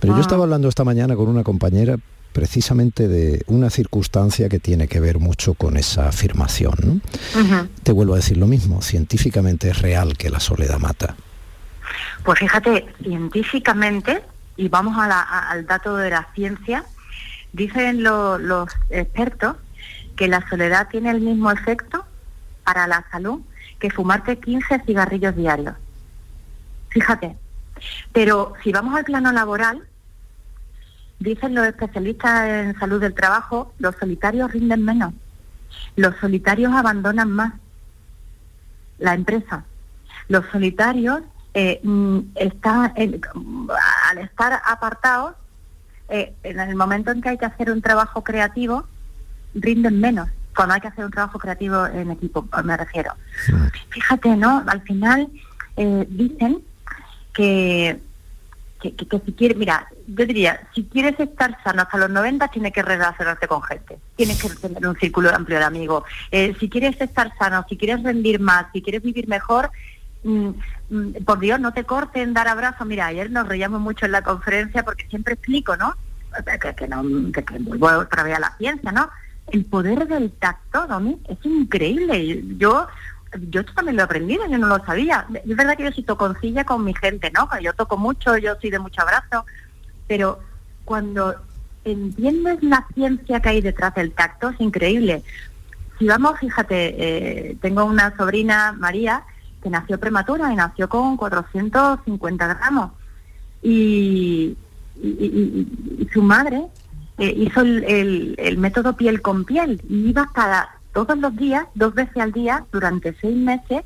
pero 0.00 0.14
yo 0.14 0.18
ah. 0.18 0.22
estaba 0.22 0.44
hablando 0.44 0.68
esta 0.68 0.84
mañana 0.84 1.14
con 1.14 1.28
una 1.28 1.44
compañera 1.44 1.98
precisamente 2.32 3.08
de 3.08 3.42
una 3.48 3.70
circunstancia 3.70 4.48
que 4.48 4.58
tiene 4.58 4.86
que 4.86 5.00
ver 5.00 5.18
mucho 5.18 5.54
con 5.54 5.76
esa 5.76 6.08
afirmación. 6.08 7.02
Te 7.82 7.92
vuelvo 7.92 8.14
a 8.14 8.16
decir 8.16 8.36
lo 8.36 8.46
mismo, 8.46 8.80
científicamente 8.82 9.70
es 9.70 9.78
real 9.82 10.16
que 10.16 10.30
la 10.30 10.40
soledad 10.40 10.78
mata. 10.78 11.16
Pues 12.24 12.38
fíjate, 12.38 12.86
científicamente, 13.02 14.22
y 14.56 14.68
vamos 14.68 14.96
al 14.98 15.66
dato 15.66 15.96
de 15.96 16.10
la 16.10 16.28
ciencia, 16.34 16.84
dicen 17.52 18.02
los 18.02 18.68
expertos 18.90 19.56
que 20.16 20.28
la 20.28 20.46
soledad 20.48 20.88
tiene 20.88 21.10
el 21.10 21.20
mismo 21.20 21.50
efecto 21.50 22.04
para 22.64 22.86
la 22.86 23.04
salud 23.10 23.40
que 23.78 23.90
fumarte 23.90 24.38
15 24.38 24.80
cigarrillos 24.84 25.36
diarios. 25.36 25.74
Fíjate. 26.88 27.36
Pero 28.12 28.54
si 28.64 28.72
vamos 28.72 28.96
al 28.96 29.04
plano 29.04 29.30
laboral, 29.30 29.86
dicen 31.20 31.54
los 31.54 31.64
especialistas 31.66 32.48
en 32.48 32.78
salud 32.78 33.00
del 33.00 33.14
trabajo, 33.14 33.72
los 33.78 33.94
solitarios 33.96 34.50
rinden 34.50 34.84
menos. 34.84 35.14
Los 35.94 36.16
solitarios 36.16 36.72
abandonan 36.72 37.30
más 37.30 37.54
la 38.98 39.14
empresa. 39.14 39.64
Los 40.28 40.44
solitarios 40.50 41.22
eh, 41.54 41.80
mm, 41.82 42.18
está 42.34 42.92
al 42.94 44.18
estar 44.18 44.60
apartados, 44.64 45.34
eh, 46.08 46.34
en 46.42 46.60
el 46.60 46.76
momento 46.76 47.10
en 47.10 47.20
que 47.20 47.30
hay 47.30 47.38
que 47.38 47.46
hacer 47.46 47.70
un 47.70 47.82
trabajo 47.82 48.22
creativo, 48.22 48.86
rinden 49.54 50.00
menos. 50.00 50.28
Cuando 50.54 50.74
hay 50.74 50.80
que 50.80 50.88
hacer 50.88 51.04
un 51.04 51.10
trabajo 51.10 51.38
creativo 51.38 51.86
en 51.86 52.10
equipo, 52.10 52.46
me 52.64 52.76
refiero. 52.76 53.12
Fíjate, 53.90 54.36
¿no? 54.36 54.64
Al 54.66 54.82
final 54.82 55.28
eh, 55.76 56.06
dicen 56.08 56.62
que, 57.32 57.98
que, 58.80 58.94
si 59.24 59.32
quieres, 59.32 59.56
mira, 59.56 59.86
yo 60.06 60.26
diría, 60.26 60.60
si 60.74 60.84
quieres 60.84 61.18
estar 61.20 61.56
sano 61.62 61.82
hasta 61.82 61.98
los 61.98 62.10
90, 62.10 62.48
tienes 62.48 62.72
que 62.72 62.82
relacionarte 62.82 63.46
con 63.46 63.62
gente, 63.62 63.98
tienes 64.16 64.42
que 64.42 64.48
tener 64.48 64.86
un 64.86 64.96
círculo 64.96 65.34
amplio 65.34 65.58
de 65.58 65.64
amigos. 65.64 66.04
si 66.30 66.68
quieres 66.68 67.00
estar 67.00 67.32
sano, 67.38 67.64
si 67.68 67.76
quieres 67.76 68.02
rendir 68.02 68.40
más, 68.40 68.66
si 68.72 68.82
quieres 68.82 69.02
vivir 69.02 69.28
mejor, 69.28 69.70
Mm, 70.24 70.50
mm, 70.90 71.24
por 71.24 71.38
Dios, 71.38 71.60
no 71.60 71.72
te 71.72 71.84
corten 71.84 72.34
dar 72.34 72.48
abrazos. 72.48 72.86
Mira, 72.86 73.06
ayer 73.06 73.30
nos 73.30 73.48
reíamos 73.48 73.80
mucho 73.80 74.06
en 74.06 74.12
la 74.12 74.22
conferencia 74.22 74.82
porque 74.84 75.06
siempre 75.08 75.34
explico, 75.34 75.76
¿no? 75.76 75.94
Que, 76.76 76.88
no, 76.88 77.02
que, 77.32 77.44
vuelvo 77.60 77.88
otra 78.00 78.22
vez 78.22 78.36
a 78.36 78.40
la 78.40 78.56
ciencia, 78.58 78.92
¿no? 78.92 79.08
El 79.50 79.64
poder 79.64 80.06
del 80.06 80.30
tacto, 80.32 80.86
Domi, 80.86 81.18
es 81.28 81.38
increíble. 81.44 82.44
Yo 82.58 82.86
yo 83.50 83.64
también 83.64 83.96
lo 83.96 84.04
aprendí, 84.04 84.36
yo 84.36 84.58
no 84.58 84.66
lo 84.66 84.84
sabía. 84.84 85.26
Es 85.44 85.56
verdad 85.56 85.76
que 85.76 85.84
yo 85.84 85.92
sí 85.92 86.02
toconcilla 86.02 86.64
con 86.64 86.84
mi 86.84 86.94
gente, 86.94 87.30
¿no? 87.30 87.48
Yo 87.60 87.72
toco 87.74 87.96
mucho, 87.96 88.36
yo 88.38 88.56
soy 88.60 88.70
de 88.70 88.78
mucho 88.78 89.02
abrazo, 89.02 89.44
pero 90.06 90.40
cuando 90.84 91.34
entiendes 91.84 92.62
la 92.62 92.86
ciencia 92.94 93.40
que 93.40 93.48
hay 93.48 93.60
detrás 93.60 93.94
del 93.94 94.12
tacto, 94.12 94.50
es 94.50 94.60
increíble. 94.60 95.22
Si 95.98 96.06
vamos, 96.06 96.38
fíjate, 96.38 96.94
eh, 97.50 97.56
tengo 97.60 97.84
una 97.84 98.16
sobrina, 98.16 98.72
María, 98.72 99.24
que 99.62 99.70
nació 99.70 99.98
prematura 99.98 100.52
y 100.52 100.56
nació 100.56 100.88
con 100.88 101.16
450 101.16 102.46
gramos. 102.46 102.92
Y, 103.62 104.56
su 106.12 106.22
madre 106.22 106.66
eh, 107.18 107.32
hizo 107.36 107.60
el, 107.60 108.56
método 108.58 108.96
piel 108.96 109.22
con 109.22 109.44
piel 109.44 109.80
y 109.88 110.08
iba 110.08 110.28
cada 110.34 110.70
todos 110.92 111.16
los 111.18 111.36
días, 111.36 111.66
dos 111.74 111.94
veces 111.94 112.16
al 112.16 112.32
día, 112.32 112.64
durante 112.72 113.14
seis 113.20 113.36
meses, 113.36 113.84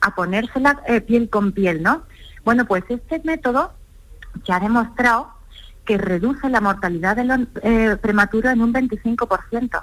a 0.00 0.14
ponérsela 0.16 0.80
eh, 0.88 1.00
piel 1.00 1.28
con 1.30 1.52
piel, 1.52 1.82
¿no? 1.82 2.02
Bueno, 2.44 2.64
pues 2.64 2.82
este 2.88 3.20
método 3.22 3.72
ya 4.44 4.56
ha 4.56 4.60
demostrado 4.60 5.30
que 5.84 5.96
reduce 5.96 6.48
la 6.48 6.60
mortalidad 6.60 7.16
de 7.16 7.24
los 7.24 7.40
eh, 7.62 7.96
prematuros 8.00 8.52
en 8.52 8.62
un 8.62 8.72
25%. 8.72 9.82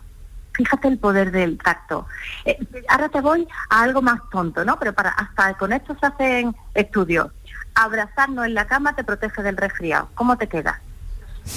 Fíjate 0.55 0.87
el 0.87 0.97
poder 0.97 1.31
del 1.31 1.57
tacto. 1.57 2.07
Eh, 2.45 2.57
ahora 2.87 3.09
te 3.09 3.21
voy 3.21 3.47
a 3.69 3.83
algo 3.83 4.01
más 4.01 4.19
tonto, 4.31 4.63
¿no? 4.63 4.79
Pero 4.79 4.93
para 4.93 5.09
hasta 5.09 5.53
con 5.55 5.73
esto 5.73 5.95
se 5.99 6.05
hacen 6.05 6.55
estudios. 6.73 7.31
Abrazarnos 7.73 8.45
en 8.45 8.53
la 8.53 8.67
cama 8.67 8.95
te 8.95 9.03
protege 9.03 9.43
del 9.43 9.57
resfriado. 9.57 10.09
¿Cómo 10.15 10.37
te 10.37 10.47
queda? 10.47 10.81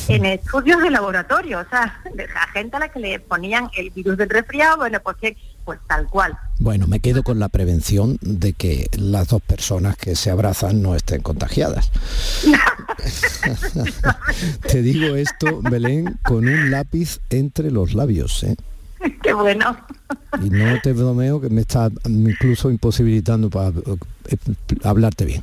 En 0.09 0.27
estudios 0.27 0.83
de 0.83 0.91
laboratorio, 0.91 1.61
o 1.61 1.65
sea, 1.71 2.01
de 2.15 2.29
la 2.29 2.47
gente 2.53 2.77
a 2.77 2.81
la 2.81 2.89
que 2.89 2.99
le 2.99 3.21
ponían 3.21 3.71
el 3.75 3.89
virus 3.91 4.19
del 4.19 4.29
resfriado, 4.29 4.77
bueno, 4.77 5.01
pues 5.01 5.17
que 5.17 5.37
pues 5.65 5.81
tal 5.87 6.07
cual. 6.07 6.37
Bueno, 6.61 6.87
me 6.87 7.01
quedo 7.01 7.23
con 7.23 7.39
la 7.39 7.49
prevención 7.51 8.19
de 8.23 8.55
que 8.55 8.87
las 8.97 9.29
dos 9.29 9.43
personas 9.43 9.97
que 9.97 10.17
se 10.17 10.31
abrazan 10.31 10.83
no 10.83 10.95
estén 10.95 11.21
contagiadas. 11.21 11.91
Te 14.69 14.83
digo 14.83 15.15
esto, 15.15 15.61
Belén, 15.63 16.19
con 16.25 16.49
un 16.49 16.71
lápiz 16.71 17.21
entre 17.31 17.71
los 17.71 17.95
labios. 17.95 18.43
¿eh? 18.45 18.57
Qué 19.23 19.33
bueno. 19.33 19.77
Y 20.43 20.51
no 20.51 20.81
te 20.83 20.93
bromeo 20.93 21.41
que 21.41 21.51
me 21.51 21.63
está 21.63 21.91
incluso 22.07 22.71
imposibilitando 22.71 23.51
para 23.51 23.69
eh, 23.69 24.37
hablarte 24.85 25.25
bien. 25.25 25.43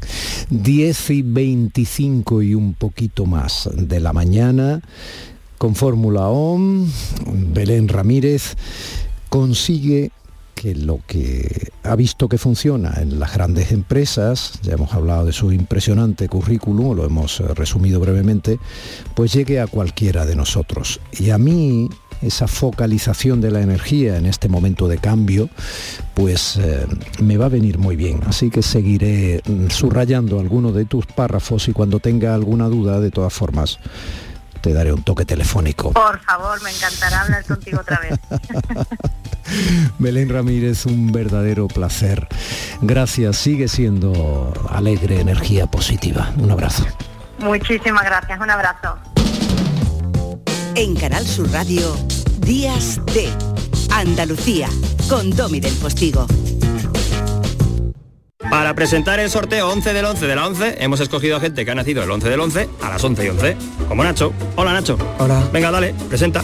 10 0.49 1.09
y 1.11 1.21
25 1.21 2.41
y 2.41 2.55
un 2.55 2.73
poquito 2.73 3.25
más 3.25 3.69
de 3.73 3.99
la 3.99 4.13
mañana, 4.13 4.81
con 5.57 5.75
Fórmula 5.75 6.27
OM, 6.27 6.87
Belén 7.53 7.87
Ramírez 7.87 8.55
consigue 9.29 10.11
que 10.55 10.73
lo 10.73 11.01
que 11.05 11.69
ha 11.83 11.95
visto 11.95 12.29
que 12.29 12.37
funciona 12.37 12.95
en 13.01 13.19
las 13.19 13.33
grandes 13.33 13.71
empresas, 13.71 14.53
ya 14.63 14.73
hemos 14.73 14.93
hablado 14.93 15.25
de 15.25 15.33
su 15.33 15.51
impresionante 15.51 16.29
currículum, 16.29 16.95
lo 16.95 17.05
hemos 17.05 17.39
eh, 17.41 17.43
resumido 17.53 17.99
brevemente, 17.99 18.57
pues 19.15 19.33
llegue 19.33 19.59
a 19.59 19.67
cualquiera 19.67 20.25
de 20.25 20.35
nosotros. 20.35 21.01
Y 21.11 21.29
a 21.31 21.37
mí 21.37 21.89
esa 22.21 22.47
focalización 22.47 23.41
de 23.41 23.51
la 23.51 23.61
energía 23.61 24.17
en 24.17 24.25
este 24.25 24.49
momento 24.49 24.87
de 24.87 24.97
cambio, 24.97 25.49
pues 26.13 26.57
eh, 26.57 26.85
me 27.21 27.37
va 27.37 27.45
a 27.45 27.49
venir 27.49 27.77
muy 27.77 27.95
bien. 27.95 28.21
Así 28.27 28.49
que 28.49 28.61
seguiré 28.61 29.41
mm, 29.45 29.69
subrayando 29.69 30.39
algunos 30.39 30.73
de 30.73 30.85
tus 30.85 31.05
párrafos 31.05 31.67
y 31.67 31.73
cuando 31.73 31.99
tenga 31.99 32.33
alguna 32.33 32.67
duda, 32.67 32.99
de 32.99 33.11
todas 33.11 33.33
formas, 33.33 33.79
te 34.61 34.73
daré 34.73 34.91
un 34.91 35.03
toque 35.03 35.25
telefónico. 35.25 35.91
Por 35.93 36.19
favor, 36.21 36.61
me 36.63 36.71
encantará 36.71 37.21
hablar 37.21 37.45
contigo 37.45 37.79
otra 37.81 37.99
vez. 37.99 38.19
Belén 39.99 40.29
Ramírez, 40.29 40.87
un 40.87 41.11
verdadero 41.11 41.67
placer. 41.67 42.27
Gracias, 42.81 43.37
sigue 43.37 43.67
siendo 43.67 44.53
alegre, 44.69 45.19
energía 45.19 45.67
positiva. 45.67 46.31
Un 46.37 46.51
abrazo. 46.51 46.85
Muchísimas 47.39 48.05
gracias, 48.05 48.39
un 48.39 48.49
abrazo. 48.49 48.97
En 50.77 50.93
Canal 50.93 51.25
Sur 51.25 51.49
Radio, 51.53 51.95
Días 52.39 52.99
de 53.13 53.29
Andalucía, 53.91 54.67
con 55.07 55.29
Domi 55.29 55.61
del 55.61 55.73
Postigo. 55.75 56.27
Para 58.49 58.73
presentar 58.73 59.21
el 59.21 59.29
sorteo 59.29 59.69
11 59.69 59.93
del 59.93 60.03
11 60.03 60.27
de 60.27 60.35
la 60.35 60.45
11, 60.45 60.83
hemos 60.83 60.99
escogido 60.99 61.37
a 61.37 61.39
gente 61.39 61.63
que 61.63 61.71
ha 61.71 61.75
nacido 61.75 62.03
el 62.03 62.11
11 62.11 62.29
del 62.29 62.39
11 62.41 62.69
a 62.81 62.89
las 62.89 63.01
11 63.01 63.25
y 63.25 63.29
11, 63.29 63.57
como 63.87 64.03
Nacho. 64.03 64.33
Hola 64.57 64.73
Nacho. 64.73 64.97
Hola. 65.17 65.47
Venga, 65.53 65.71
dale, 65.71 65.93
presenta. 66.09 66.43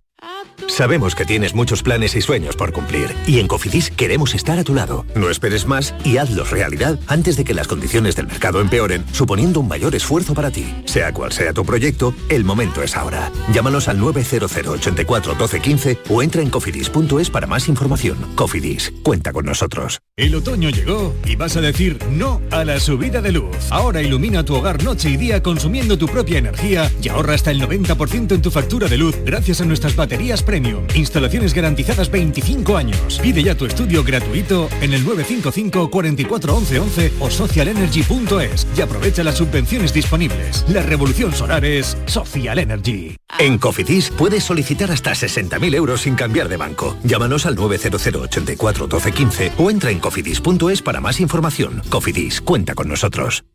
Sabemos 0.67 1.15
que 1.15 1.25
tienes 1.25 1.53
muchos 1.53 1.83
planes 1.83 2.15
y 2.15 2.21
sueños 2.21 2.55
por 2.55 2.71
cumplir 2.71 3.13
y 3.27 3.39
en 3.39 3.47
Cofidis 3.47 3.91
queremos 3.91 4.33
estar 4.33 4.59
a 4.59 4.63
tu 4.63 4.73
lado. 4.73 5.05
No 5.15 5.29
esperes 5.29 5.65
más 5.65 5.93
y 6.03 6.17
hazlos 6.17 6.51
realidad 6.51 6.99
antes 7.07 7.37
de 7.37 7.43
que 7.43 7.53
las 7.53 7.67
condiciones 7.67 8.15
del 8.15 8.27
mercado 8.27 8.61
empeoren, 8.61 9.05
suponiendo 9.11 9.59
un 9.59 9.67
mayor 9.67 9.95
esfuerzo 9.95 10.33
para 10.33 10.51
ti. 10.51 10.65
Sea 10.85 11.13
cual 11.13 11.31
sea 11.31 11.53
tu 11.53 11.65
proyecto, 11.65 12.13
el 12.29 12.43
momento 12.43 12.81
es 12.81 12.95
ahora. 12.95 13.31
Llámanos 13.53 13.87
al 13.87 13.99
900 13.99 14.51
84 14.51 15.35
12 15.35 15.59
15 15.59 15.99
o 16.09 16.23
entra 16.23 16.41
en 16.41 16.49
cofidis.es 16.49 17.29
para 17.29 17.47
más 17.47 17.67
información. 17.67 18.17
Cofidis, 18.35 18.93
cuenta 19.03 19.33
con 19.33 19.45
nosotros. 19.45 19.99
El 20.17 20.35
otoño 20.35 20.69
llegó 20.69 21.15
y 21.25 21.35
vas 21.35 21.57
a 21.57 21.61
decir 21.61 21.97
no 22.11 22.41
a 22.51 22.63
la 22.63 22.79
subida 22.79 23.21
de 23.21 23.31
luz. 23.31 23.55
Ahora 23.69 24.01
ilumina 24.01 24.43
tu 24.43 24.55
hogar 24.55 24.83
noche 24.83 25.09
y 25.09 25.17
día 25.17 25.41
consumiendo 25.41 25.97
tu 25.97 26.07
propia 26.07 26.37
energía 26.37 26.91
y 27.01 27.09
ahorra 27.09 27.33
hasta 27.33 27.51
el 27.51 27.61
90% 27.61 28.35
en 28.35 28.41
tu 28.41 28.51
factura 28.51 28.87
de 28.87 28.97
luz 28.97 29.15
gracias 29.25 29.61
a 29.61 29.65
nuestras 29.65 29.95
baterías 29.95 30.43
premium. 30.51 30.85
Instalaciones 30.95 31.53
garantizadas 31.53 32.11
25 32.11 32.75
años. 32.75 33.19
Pide 33.23 33.41
ya 33.41 33.55
tu 33.55 33.65
estudio 33.65 34.03
gratuito 34.03 34.67
en 34.81 34.91
el 34.93 35.05
955 35.05 35.89
44 35.89 36.55
11 36.55 36.79
11 36.79 37.13
o 37.21 37.29
socialenergy.es 37.29 38.67
y 38.75 38.81
aprovecha 38.81 39.23
las 39.23 39.37
subvenciones 39.37 39.93
disponibles. 39.93 40.65
La 40.67 40.81
revolución 40.81 41.33
solar 41.33 41.63
es 41.63 41.97
Social 42.05 42.59
Energy. 42.59 43.15
En 43.39 43.57
Cofidis 43.57 44.09
puedes 44.09 44.43
solicitar 44.43 44.91
hasta 44.91 45.11
60.000 45.11 45.73
euros 45.73 46.01
sin 46.01 46.15
cambiar 46.15 46.49
de 46.49 46.57
banco. 46.57 46.97
Llámanos 47.05 47.45
al 47.45 47.55
900 47.55 48.07
84 48.07 48.87
12 48.87 49.11
15 49.13 49.51
o 49.57 49.71
entra 49.71 49.89
en 49.89 49.99
cofidis.es 49.99 50.81
para 50.81 50.99
más 50.99 51.21
información. 51.21 51.81
Cofidis, 51.89 52.41
cuenta 52.41 52.75
con 52.75 52.89
nosotros. 52.89 53.45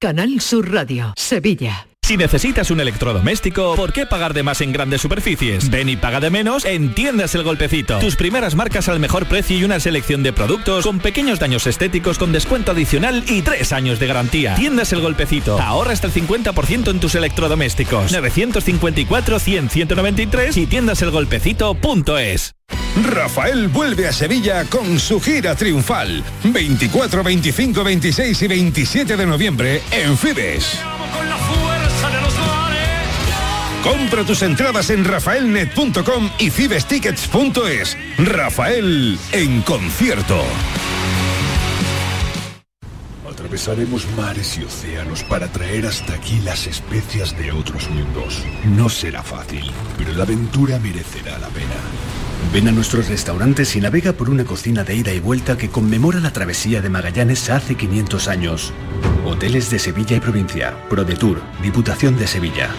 Canal 0.00 0.40
Sur 0.40 0.72
Radio, 0.72 1.12
Sevilla. 1.16 1.88
Si 2.08 2.16
necesitas 2.16 2.70
un 2.70 2.80
electrodoméstico, 2.80 3.76
¿por 3.76 3.92
qué 3.92 4.06
pagar 4.06 4.32
de 4.32 4.42
más 4.42 4.62
en 4.62 4.72
grandes 4.72 5.02
superficies? 5.02 5.68
Ven 5.68 5.90
y 5.90 5.98
paga 5.98 6.20
de 6.20 6.30
menos 6.30 6.64
en 6.64 6.94
Tiendas 6.94 7.34
El 7.34 7.42
Golpecito. 7.42 7.98
Tus 7.98 8.16
primeras 8.16 8.54
marcas 8.54 8.88
al 8.88 8.98
mejor 8.98 9.26
precio 9.26 9.58
y 9.58 9.64
una 9.64 9.78
selección 9.78 10.22
de 10.22 10.32
productos 10.32 10.86
con 10.86 11.00
pequeños 11.00 11.38
daños 11.38 11.66
estéticos 11.66 12.18
con 12.18 12.32
descuento 12.32 12.72
adicional 12.72 13.24
y 13.28 13.42
tres 13.42 13.74
años 13.74 13.98
de 13.98 14.06
garantía. 14.06 14.54
Tiendas 14.54 14.90
El 14.94 15.02
Golpecito. 15.02 15.60
Ahorra 15.60 15.92
hasta 15.92 16.06
el 16.06 16.14
50% 16.14 16.90
en 16.90 16.98
tus 16.98 17.14
electrodomésticos. 17.14 18.10
954-100-193 18.10 20.56
y 20.56 20.66
tiendaselgolpecito.es. 20.66 22.54
Rafael 23.04 23.68
vuelve 23.68 24.08
a 24.08 24.14
Sevilla 24.14 24.64
con 24.64 24.98
su 24.98 25.20
gira 25.20 25.54
triunfal. 25.54 26.24
24, 26.42 27.22
25, 27.22 27.84
26 27.84 28.42
y 28.42 28.48
27 28.48 29.14
de 29.14 29.26
noviembre 29.26 29.82
en 29.90 30.16
Fibes. 30.16 30.78
Compra 33.82 34.24
tus 34.24 34.42
entradas 34.42 34.90
en 34.90 35.04
rafaelnet.com 35.04 36.30
y 36.38 36.50
fibestickets.es. 36.50 37.96
Rafael 38.18 39.18
en 39.32 39.62
concierto. 39.62 40.42
Atravesaremos 43.30 44.04
mares 44.16 44.58
y 44.58 44.64
océanos 44.64 45.22
para 45.22 45.46
traer 45.46 45.86
hasta 45.86 46.14
aquí 46.14 46.40
las 46.40 46.66
especias 46.66 47.38
de 47.38 47.52
otros 47.52 47.88
mundos. 47.88 48.42
No 48.64 48.88
será 48.88 49.22
fácil, 49.22 49.70
pero 49.96 50.12
la 50.12 50.24
aventura 50.24 50.80
merecerá 50.80 51.38
la 51.38 51.46
pena. 51.48 51.76
Ven 52.52 52.66
a 52.66 52.72
nuestros 52.72 53.08
restaurantes 53.08 53.76
y 53.76 53.80
navega 53.80 54.12
por 54.12 54.28
una 54.28 54.44
cocina 54.44 54.82
de 54.82 54.96
ida 54.96 55.12
y 55.12 55.20
vuelta 55.20 55.56
que 55.56 55.68
conmemora 55.68 56.18
la 56.18 56.32
travesía 56.32 56.80
de 56.80 56.88
Magallanes 56.88 57.48
hace 57.48 57.76
500 57.76 58.26
años. 58.26 58.72
Hoteles 59.24 59.70
de 59.70 59.78
Sevilla 59.78 60.16
y 60.16 60.20
provincia. 60.20 60.74
ProDetour, 60.88 61.40
Diputación 61.62 62.18
de 62.18 62.26
Sevilla. 62.26 62.70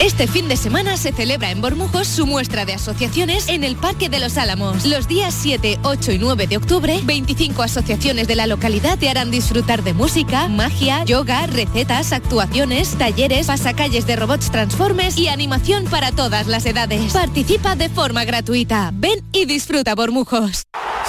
Este 0.00 0.26
fin 0.26 0.48
de 0.48 0.56
semana 0.56 0.96
se 0.96 1.12
celebra 1.12 1.50
en 1.50 1.60
Bormujos 1.60 2.08
su 2.08 2.26
muestra 2.26 2.64
de 2.64 2.72
asociaciones 2.72 3.50
en 3.50 3.64
el 3.64 3.76
Parque 3.76 4.08
de 4.08 4.18
los 4.18 4.38
Álamos. 4.38 4.86
Los 4.86 5.06
días 5.08 5.34
7, 5.38 5.78
8 5.82 6.12
y 6.12 6.18
9 6.18 6.46
de 6.46 6.56
octubre, 6.56 6.98
25 7.04 7.62
asociaciones 7.62 8.26
de 8.26 8.34
la 8.34 8.46
localidad 8.46 8.98
te 8.98 9.10
harán 9.10 9.30
disfrutar 9.30 9.82
de 9.82 9.92
música, 9.92 10.48
magia, 10.48 11.04
yoga, 11.04 11.46
recetas, 11.46 12.14
actuaciones, 12.14 12.96
talleres, 12.96 13.48
pasacalles 13.48 14.06
de 14.06 14.16
robots 14.16 14.50
transformes 14.50 15.18
y 15.18 15.28
animación 15.28 15.84
para 15.84 16.12
todas 16.12 16.46
las 16.46 16.64
edades. 16.64 17.12
Participa 17.12 17.76
de 17.76 17.90
forma 17.90 18.24
gratuita. 18.24 18.92
Ven 18.94 19.22
y 19.32 19.44
disfruta 19.44 19.94
Bormujos. 19.94 20.62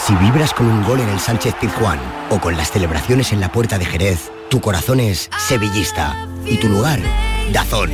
Si 0.05 0.13
vibras 0.15 0.53
con 0.53 0.67
un 0.67 0.83
gol 0.83 0.99
en 0.99 1.07
el 1.07 1.19
Sánchez 1.21 1.55
Pizjuán 1.61 1.99
o 2.29 2.41
con 2.41 2.57
las 2.57 2.71
celebraciones 2.71 3.31
en 3.31 3.39
la 3.39 3.53
Puerta 3.53 3.77
de 3.77 3.85
Jerez, 3.85 4.31
tu 4.49 4.59
corazón 4.59 4.99
es 4.99 5.29
sevillista 5.47 6.27
y 6.45 6.57
tu 6.57 6.67
lugar, 6.67 6.99
Dazón. 7.53 7.89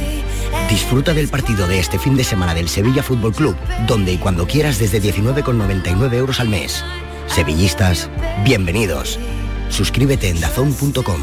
Disfruta 0.69 1.13
del 1.13 1.29
partido 1.29 1.65
de 1.65 1.79
este 1.79 1.97
fin 1.97 2.17
de 2.17 2.25
semana 2.25 2.53
del 2.53 2.67
Sevilla 2.67 3.01
Fútbol 3.01 3.33
Club, 3.33 3.55
donde 3.87 4.11
y 4.11 4.17
cuando 4.17 4.47
quieras 4.47 4.79
desde 4.79 5.01
19,99 5.01 6.13
euros 6.13 6.39
al 6.41 6.49
mes. 6.49 6.83
Sevillistas, 7.27 8.09
bienvenidos. 8.43 9.17
Suscríbete 9.69 10.29
en 10.29 10.41
dazón.com. 10.41 11.21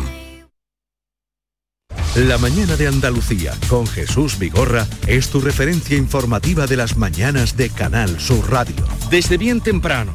La 2.17 2.39
mañana 2.39 2.77
de 2.77 2.87
Andalucía 2.87 3.53
con 3.69 3.87
Jesús 3.87 4.39
Vigorra 4.39 4.87
es 5.09 5.29
tu 5.29 5.41
referencia 5.41 5.97
informativa 5.97 6.67
de 6.67 6.77
las 6.77 6.97
mañanas 6.97 7.57
de 7.57 7.71
Canal 7.71 8.21
Sur 8.21 8.51
Radio. 8.51 8.87
Desde 9.11 9.37
bien 9.37 9.61
temprano, 9.61 10.15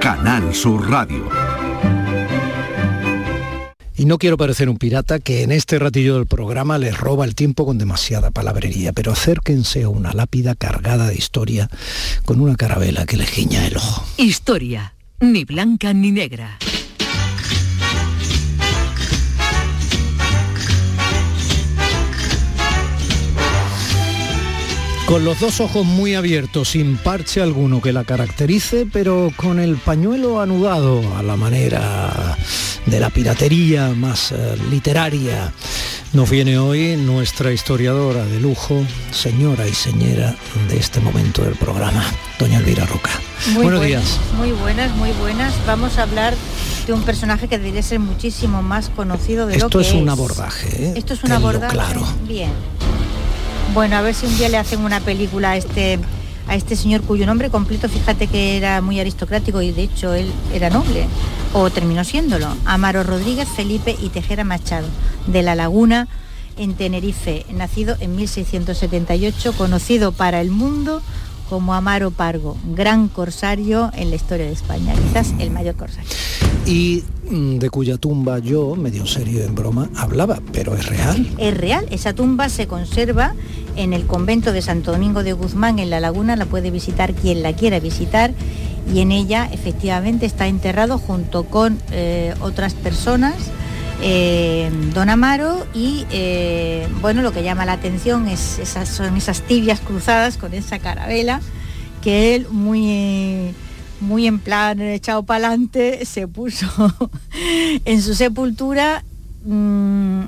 Canal 0.00 0.54
Sur 0.54 0.90
Radio. 0.90 1.28
Y 3.94 4.06
no 4.06 4.16
quiero 4.16 4.38
parecer 4.38 4.70
un 4.70 4.78
pirata 4.78 5.18
que 5.18 5.42
en 5.42 5.52
este 5.52 5.78
ratillo 5.78 6.14
del 6.14 6.26
programa 6.26 6.78
les 6.78 6.96
roba 6.96 7.26
el 7.26 7.34
tiempo 7.34 7.66
con 7.66 7.76
demasiada 7.76 8.30
palabrería, 8.30 8.94
pero 8.94 9.12
acérquense 9.12 9.82
a 9.82 9.90
una 9.90 10.14
lápida 10.14 10.54
cargada 10.54 11.06
de 11.06 11.16
historia 11.16 11.68
con 12.24 12.40
una 12.40 12.56
carabela 12.56 13.04
que 13.04 13.18
les 13.18 13.30
guiña 13.36 13.66
el 13.66 13.76
ojo. 13.76 14.06
Historia, 14.16 14.94
ni 15.20 15.44
blanca 15.44 15.92
ni 15.92 16.12
negra. 16.12 16.56
Con 25.10 25.24
los 25.24 25.40
dos 25.40 25.58
ojos 25.58 25.84
muy 25.84 26.14
abiertos, 26.14 26.68
sin 26.68 26.96
parche 26.96 27.42
alguno 27.42 27.82
que 27.82 27.92
la 27.92 28.04
caracterice, 28.04 28.86
pero 28.86 29.32
con 29.34 29.58
el 29.58 29.74
pañuelo 29.74 30.40
anudado 30.40 31.02
a 31.16 31.22
la 31.24 31.34
manera 31.34 32.38
de 32.86 33.00
la 33.00 33.10
piratería 33.10 33.88
más 33.88 34.30
eh, 34.30 34.56
literaria. 34.70 35.52
Nos 36.12 36.30
viene 36.30 36.58
hoy 36.60 36.96
nuestra 36.96 37.50
historiadora 37.50 38.24
de 38.24 38.38
lujo, 38.38 38.84
señora 39.10 39.66
y 39.66 39.74
señora 39.74 40.36
de 40.68 40.76
este 40.76 41.00
momento 41.00 41.42
del 41.42 41.56
programa, 41.56 42.04
doña 42.38 42.58
Elvira 42.58 42.86
Roca. 42.86 43.10
Muy 43.46 43.64
Buenos 43.64 43.80
buenas, 43.80 44.04
días. 44.04 44.20
Muy 44.36 44.52
buenas, 44.52 44.94
muy 44.94 45.10
buenas. 45.10 45.52
Vamos 45.66 45.98
a 45.98 46.04
hablar 46.04 46.36
de 46.86 46.92
un 46.92 47.02
personaje 47.02 47.48
que 47.48 47.58
debería 47.58 47.82
ser 47.82 47.98
muchísimo 47.98 48.62
más 48.62 48.90
conocido 48.90 49.48
de 49.48 49.58
lo 49.58 49.66
Esto 49.66 49.80
que 49.80 49.88
es 49.88 49.92
un 49.92 50.08
abordaje. 50.08 50.68
¿eh? 50.84 50.92
Esto 50.94 51.14
es 51.14 51.24
un 51.24 51.30
Tenlo 51.30 51.48
abordaje. 51.48 51.74
Claro. 51.74 52.06
Bien. 52.28 52.52
Bueno, 53.72 53.96
a 53.96 54.00
ver 54.02 54.14
si 54.14 54.26
un 54.26 54.36
día 54.36 54.48
le 54.48 54.56
hacen 54.56 54.80
una 54.80 54.98
película 55.00 55.52
a 55.52 55.56
este 55.56 55.98
a 56.48 56.56
este 56.56 56.74
señor 56.74 57.02
cuyo 57.02 57.26
nombre 57.26 57.48
completo, 57.48 57.88
fíjate 57.88 58.26
que 58.26 58.56
era 58.56 58.80
muy 58.80 58.98
aristocrático 58.98 59.62
y 59.62 59.70
de 59.70 59.84
hecho 59.84 60.14
él 60.14 60.32
era 60.52 60.68
noble, 60.68 61.06
o 61.52 61.70
terminó 61.70 62.02
siéndolo. 62.02 62.48
Amaro 62.64 63.04
Rodríguez, 63.04 63.48
Felipe 63.48 63.96
y 64.02 64.08
Tejera 64.08 64.42
Machado, 64.42 64.88
de 65.28 65.42
La 65.44 65.54
Laguna, 65.54 66.08
en 66.56 66.74
Tenerife, 66.74 67.46
nacido 67.52 67.96
en 68.00 68.16
1678, 68.16 69.52
conocido 69.52 70.10
para 70.10 70.40
el 70.40 70.50
mundo 70.50 71.02
como 71.48 71.74
Amaro 71.74 72.10
Pargo, 72.10 72.56
gran 72.74 73.08
corsario 73.08 73.90
en 73.94 74.10
la 74.10 74.16
historia 74.16 74.46
de 74.46 74.52
España, 74.52 74.94
quizás 74.94 75.32
el 75.38 75.50
mayor 75.50 75.76
corsario. 75.76 76.08
Y 76.64 77.02
mm, 77.28 77.58
de 77.58 77.70
cuya 77.70 77.96
tumba 77.96 78.38
yo, 78.38 78.76
medio 78.76 79.04
serio 79.06 79.42
en 79.42 79.54
broma, 79.54 79.88
hablaba, 79.96 80.40
pero 80.52 80.76
es 80.76 80.86
real. 80.86 81.28
Es 81.38 81.56
real, 81.56 81.86
esa 81.90 82.12
tumba 82.12 82.48
se 82.48 82.68
conserva 82.68 83.34
en 83.76 83.92
el 83.92 84.06
convento 84.06 84.52
de 84.52 84.62
Santo 84.62 84.92
Domingo 84.92 85.22
de 85.22 85.32
Guzmán, 85.32 85.78
en 85.78 85.90
La 85.90 86.00
Laguna, 86.00 86.36
la 86.36 86.46
puede 86.46 86.70
visitar 86.70 87.14
quien 87.14 87.42
la 87.42 87.52
quiera 87.52 87.80
visitar 87.80 88.32
y 88.92 89.00
en 89.00 89.12
ella 89.12 89.48
efectivamente 89.52 90.26
está 90.26 90.46
enterrado 90.46 90.98
junto 90.98 91.44
con 91.44 91.78
eh, 91.92 92.34
otras 92.40 92.74
personas. 92.74 93.34
eh, 94.02 94.70
Don 94.94 95.10
Amaro 95.10 95.66
y 95.74 96.06
eh, 96.10 96.88
bueno 97.02 97.20
lo 97.20 97.32
que 97.32 97.42
llama 97.42 97.66
la 97.66 97.74
atención 97.74 98.28
es 98.28 98.58
esas, 98.58 98.88
son 98.88 99.16
esas 99.16 99.42
tibias 99.42 99.80
cruzadas 99.80 100.38
con 100.38 100.54
esa 100.54 100.78
carabela 100.78 101.40
que 102.02 102.34
él 102.34 102.46
muy 102.50 103.54
muy 104.00 104.26
en 104.26 104.38
plan 104.38 104.80
echado 104.80 105.22
para 105.24 105.48
adelante 105.48 106.06
se 106.06 106.26
puso 106.26 106.66
en 107.84 108.00
su 108.00 108.14
sepultura 108.14 109.04
mm, 109.44 110.22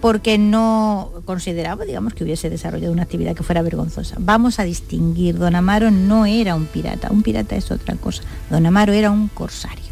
porque 0.00 0.38
no 0.38 1.10
consideraba, 1.24 1.84
digamos, 1.84 2.14
que 2.14 2.24
hubiese 2.24 2.50
desarrollado 2.50 2.92
una 2.92 3.02
actividad 3.02 3.34
que 3.34 3.42
fuera 3.42 3.62
vergonzosa. 3.62 4.16
Vamos 4.18 4.58
a 4.58 4.64
distinguir, 4.64 5.36
don 5.38 5.54
Amaro 5.56 5.90
no 5.90 6.24
era 6.26 6.54
un 6.54 6.66
pirata, 6.66 7.10
un 7.10 7.22
pirata 7.22 7.56
es 7.56 7.70
otra 7.70 7.96
cosa, 7.96 8.22
don 8.50 8.64
Amaro 8.64 8.92
era 8.92 9.10
un 9.10 9.28
corsario. 9.28 9.88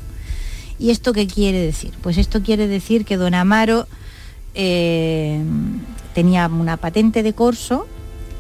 ¿Y 0.79 0.91
esto 0.91 1.13
qué 1.13 1.27
quiere 1.27 1.59
decir? 1.59 1.93
Pues 2.03 2.19
esto 2.19 2.43
quiere 2.43 2.69
decir 2.69 3.05
que 3.05 3.17
don 3.17 3.35
Amaro 3.35 3.89
eh, 4.55 5.43
tenía 6.15 6.47
una 6.47 6.77
patente 6.77 7.23
de 7.23 7.33
corso 7.33 7.87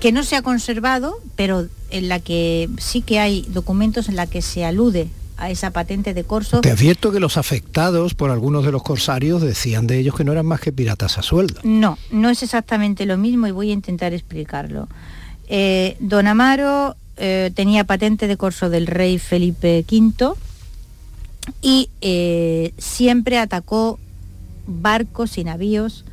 que 0.00 0.12
no 0.12 0.22
se 0.22 0.36
ha 0.36 0.42
conservado, 0.42 1.18
pero 1.34 1.66
en 1.90 2.08
la 2.08 2.20
que 2.20 2.68
sí 2.78 3.00
que 3.00 3.18
hay 3.18 3.46
documentos 3.48 4.08
en 4.08 4.16
la 4.16 4.26
que 4.26 4.42
se 4.42 4.64
alude 4.64 5.08
a 5.36 5.50
esa 5.50 5.70
patente 5.70 6.14
de 6.14 6.24
corso. 6.24 6.60
Te 6.60 6.70
advierto 6.70 7.12
que 7.12 7.20
los 7.20 7.36
afectados 7.36 8.14
por 8.14 8.30
algunos 8.30 8.64
de 8.64 8.72
los 8.72 8.82
corsarios 8.82 9.42
decían 9.42 9.86
de 9.86 9.98
ellos 9.98 10.14
que 10.14 10.24
no 10.24 10.32
eran 10.32 10.46
más 10.46 10.60
que 10.60 10.72
piratas 10.72 11.18
a 11.18 11.22
sueldo. 11.22 11.60
No, 11.62 11.98
no 12.10 12.30
es 12.30 12.42
exactamente 12.42 13.06
lo 13.06 13.18
mismo 13.18 13.46
y 13.46 13.50
voy 13.50 13.70
a 13.70 13.74
intentar 13.74 14.12
explicarlo. 14.14 14.88
Eh, 15.48 15.96
don 16.00 16.26
Amaro 16.26 16.96
eh, 17.16 17.50
tenía 17.54 17.84
patente 17.84 18.26
de 18.26 18.36
corso 18.36 18.68
del 18.68 18.86
rey 18.86 19.18
Felipe 19.18 19.84
V 19.90 20.34
y 21.62 21.90
eh, 22.00 22.72
siempre 22.78 23.38
atacó 23.38 23.98
barcos 24.66 25.38
y 25.38 25.44
navíos 25.44 26.04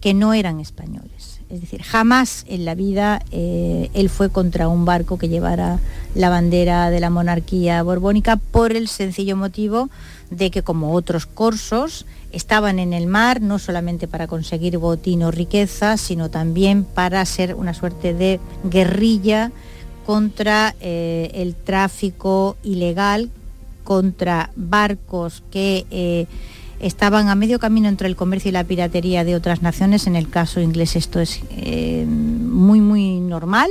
que 0.00 0.14
no 0.14 0.34
eran 0.34 0.60
españoles. 0.60 1.15
Es 1.48 1.60
decir, 1.60 1.82
jamás 1.82 2.44
en 2.48 2.64
la 2.64 2.74
vida 2.74 3.22
eh, 3.30 3.88
él 3.94 4.10
fue 4.10 4.30
contra 4.30 4.66
un 4.66 4.84
barco 4.84 5.16
que 5.16 5.28
llevara 5.28 5.78
la 6.16 6.28
bandera 6.28 6.90
de 6.90 6.98
la 6.98 7.08
monarquía 7.08 7.82
borbónica 7.84 8.36
por 8.36 8.72
el 8.72 8.88
sencillo 8.88 9.36
motivo 9.36 9.88
de 10.30 10.50
que 10.50 10.62
como 10.62 10.92
otros 10.92 11.26
corsos 11.26 12.04
estaban 12.32 12.80
en 12.80 12.92
el 12.92 13.06
mar 13.06 13.40
no 13.40 13.60
solamente 13.60 14.08
para 14.08 14.26
conseguir 14.26 14.78
botín 14.78 15.22
o 15.22 15.30
riqueza, 15.30 15.96
sino 15.96 16.30
también 16.30 16.82
para 16.82 17.24
ser 17.24 17.54
una 17.54 17.74
suerte 17.74 18.12
de 18.12 18.40
guerrilla 18.64 19.52
contra 20.04 20.74
eh, 20.80 21.30
el 21.34 21.54
tráfico 21.54 22.56
ilegal, 22.64 23.30
contra 23.84 24.50
barcos 24.56 25.44
que 25.52 25.86
eh, 25.92 26.26
estaban 26.80 27.28
a 27.28 27.34
medio 27.34 27.58
camino 27.58 27.88
entre 27.88 28.08
el 28.08 28.16
comercio 28.16 28.50
y 28.50 28.52
la 28.52 28.64
piratería 28.64 29.24
de 29.24 29.34
otras 29.34 29.62
naciones. 29.62 30.06
En 30.06 30.16
el 30.16 30.28
caso 30.28 30.60
inglés 30.60 30.96
esto 30.96 31.20
es 31.20 31.40
eh, 31.50 32.06
muy, 32.06 32.80
muy 32.80 33.20
normal. 33.20 33.70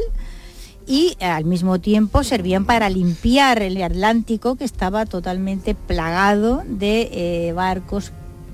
Y 0.87 1.15
eh, 1.19 1.25
al 1.25 1.45
mismo 1.45 1.79
tiempo 1.79 2.23
servían 2.23 2.65
para 2.65 2.89
limpiar 2.89 3.61
el 3.61 3.81
Atlántico 3.81 4.55
que 4.55 4.65
estaba 4.65 5.05
totalmente 5.05 5.73
plagado 5.73 6.63
de 6.67 7.09
eh, 7.11 7.53
barcos 7.53 8.11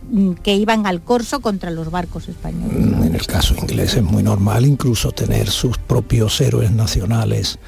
mm, 0.09 0.33
que 0.33 0.55
iban 0.55 0.87
al 0.87 1.01
corso 1.01 1.41
contra 1.41 1.71
los 1.71 1.91
barcos 1.91 2.29
españoles. 2.29 2.77
En 3.05 3.15
el 3.15 3.27
caso 3.27 3.53
inglés 3.57 3.95
es 3.95 4.03
muy 4.03 4.23
normal 4.23 4.65
incluso 4.65 5.11
tener 5.11 5.49
sus 5.49 5.77
propios 5.77 6.39
héroes 6.39 6.71
nacionales 6.71 7.59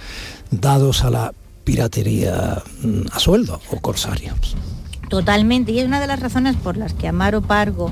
dados 0.50 1.04
a 1.04 1.10
la 1.10 1.34
piratería 1.66 2.64
mm, 2.82 3.08
a 3.12 3.20
sueldo 3.20 3.60
o 3.70 3.80
corsarios. 3.82 4.56
Totalmente, 5.10 5.72
y 5.72 5.80
es 5.80 5.86
una 5.86 6.00
de 6.00 6.08
las 6.08 6.20
razones 6.20 6.56
por 6.56 6.78
las 6.78 6.94
que 6.94 7.08
Amaro 7.08 7.42
Pargo 7.42 7.92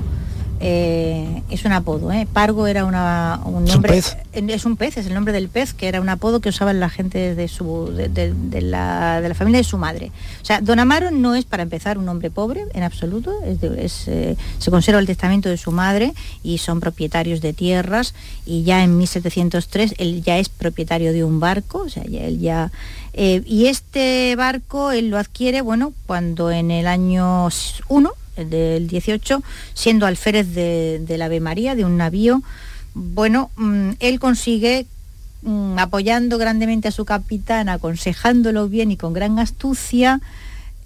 eh, 0.64 1.42
es 1.50 1.64
un 1.64 1.72
apodo. 1.72 2.12
¿eh? 2.12 2.26
Pargo 2.32 2.66
era 2.68 2.84
una, 2.84 3.40
un 3.44 3.64
¿Es 3.64 3.70
un 3.70 3.82
nombre. 3.82 3.92
pez? 3.94 4.16
Es 4.32 4.64
un 4.64 4.76
pez, 4.76 4.96
es 4.96 5.06
el 5.06 5.14
nombre 5.14 5.32
del 5.32 5.48
pez, 5.48 5.74
que 5.74 5.88
era 5.88 6.00
un 6.00 6.08
apodo 6.08 6.40
que 6.40 6.48
usaban 6.48 6.78
la 6.80 6.88
gente 6.88 7.34
de, 7.34 7.48
su, 7.48 7.92
de, 7.94 8.08
de- 8.08 8.32
de 8.32 8.62
la, 8.62 9.20
de 9.20 9.28
la 9.28 9.34
familia 9.34 9.58
de 9.58 9.64
su 9.64 9.76
madre. 9.76 10.12
O 10.40 10.44
sea, 10.44 10.60
Don 10.60 10.78
Amaro 10.78 11.10
no 11.10 11.34
es 11.34 11.44
para 11.44 11.64
empezar 11.64 11.98
un 11.98 12.08
hombre 12.08 12.30
pobre 12.30 12.64
en 12.74 12.82
absoluto, 12.84 13.32
es 13.44 14.06
eh, 14.08 14.36
se 14.58 14.70
conserva 14.70 15.00
el 15.00 15.06
testamento 15.06 15.48
de 15.48 15.56
su 15.56 15.72
madre 15.72 16.14
y 16.42 16.58
son 16.58 16.80
propietarios 16.80 17.40
de 17.40 17.52
tierras 17.52 18.14
y 18.46 18.62
ya 18.62 18.82
en 18.84 18.96
1703 18.96 19.94
él 19.98 20.22
ya 20.22 20.38
es 20.38 20.48
propietario 20.48 21.12
de 21.12 21.24
un 21.24 21.40
barco, 21.40 21.78
o 21.86 21.88
sea, 21.88 22.04
ya- 22.04 22.22
él 22.24 22.38
ya... 22.38 22.70
y 23.14 23.66
este 23.66 24.34
barco 24.36 24.92
él 24.92 25.08
lo 25.08 25.18
adquiere, 25.18 25.60
bueno, 25.60 25.92
cuando 26.06 26.50
en 26.50 26.70
el 26.70 26.86
año 26.86 27.48
1 27.88 28.10
del 28.36 28.88
18, 28.88 29.42
siendo 29.74 30.06
alférez 30.06 30.48
de, 30.54 31.00
del 31.06 31.22
Ave 31.22 31.40
María, 31.40 31.74
de 31.74 31.84
un 31.84 31.96
navío. 31.96 32.42
Bueno, 32.94 33.50
mm, 33.56 33.90
él 34.00 34.20
consigue, 34.20 34.86
mm, 35.42 35.78
apoyando 35.78 36.38
grandemente 36.38 36.88
a 36.88 36.90
su 36.92 37.04
capitán, 37.04 37.68
aconsejándolo 37.68 38.68
bien 38.68 38.90
y 38.90 38.96
con 38.96 39.12
gran 39.12 39.38
astucia, 39.38 40.20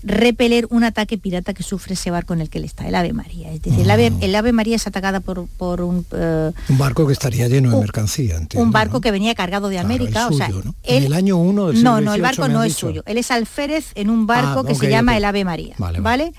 repeler 0.02 0.68
un 0.70 0.84
ataque 0.84 1.18
pirata 1.18 1.52
que 1.52 1.64
sufre 1.64 1.94
ese 1.94 2.12
barco 2.12 2.32
en 2.34 2.40
el 2.40 2.48
que 2.48 2.58
él 2.58 2.64
está, 2.64 2.86
el 2.86 2.94
Ave 2.94 3.12
María. 3.12 3.50
Es 3.50 3.60
decir, 3.62 3.80
el, 3.80 3.90
ave, 3.90 4.12
el 4.20 4.34
Ave 4.36 4.52
María 4.52 4.76
es 4.76 4.86
atacada 4.86 5.18
por, 5.18 5.48
por 5.48 5.80
un... 5.80 6.06
eh, 6.12 6.52
Un 6.68 6.78
barco 6.78 7.06
que 7.08 7.12
estaría 7.12 7.48
lleno 7.48 7.70
de 7.72 7.80
mercancía, 7.80 8.36
entiendo. 8.36 8.62
un 8.64 8.70
barco 8.70 9.00
que 9.00 9.10
venía 9.10 9.34
cargado 9.34 9.68
de 9.68 9.78
América. 9.80 10.28
el 10.28 10.34
o 10.34 10.36
sea, 10.36 10.48
¿no? 10.48 10.58
él- 10.84 10.98
En 10.98 11.04
el 11.04 11.12
año 11.12 11.38
1 11.38 11.68
del 11.68 11.82
No, 11.82 11.96
siglo 11.96 12.10
no, 12.10 12.14
el 12.14 12.22
barco 12.22 12.46
no 12.46 12.62
es 12.62 12.74
dicho. 12.74 12.86
suyo. 12.88 13.02
Él 13.06 13.18
es 13.18 13.30
alférez 13.32 13.86
en 13.96 14.10
un 14.10 14.26
barco 14.28 14.60
Ah, 14.60 14.68
que 14.68 14.74
se 14.76 14.88
llama 14.88 15.16
el 15.16 15.24
Ave 15.24 15.44
María. 15.44 15.74
Vale, 15.78 15.98
Vale, 16.00 16.24
vale. 16.30 16.34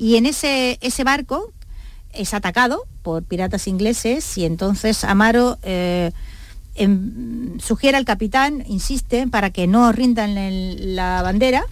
Y 0.00 0.16
en 0.16 0.24
ese, 0.24 0.78
ese 0.80 1.04
barco 1.04 1.52
es 2.14 2.32
atacado 2.32 2.84
por 3.02 3.22
piratas 3.22 3.68
ingleses 3.68 4.38
y 4.38 4.46
entonces 4.46 5.04
Amaro 5.04 5.58
eh, 5.62 6.10
em, 6.74 7.58
sugiere 7.60 7.96
al 7.98 8.04
capitán, 8.06 8.64
insiste, 8.66 9.26
para 9.28 9.50
que 9.50 9.66
no 9.66 9.92
rindan 9.92 10.38
el- 10.38 10.96
la 10.96 11.20
bandera, 11.22 11.62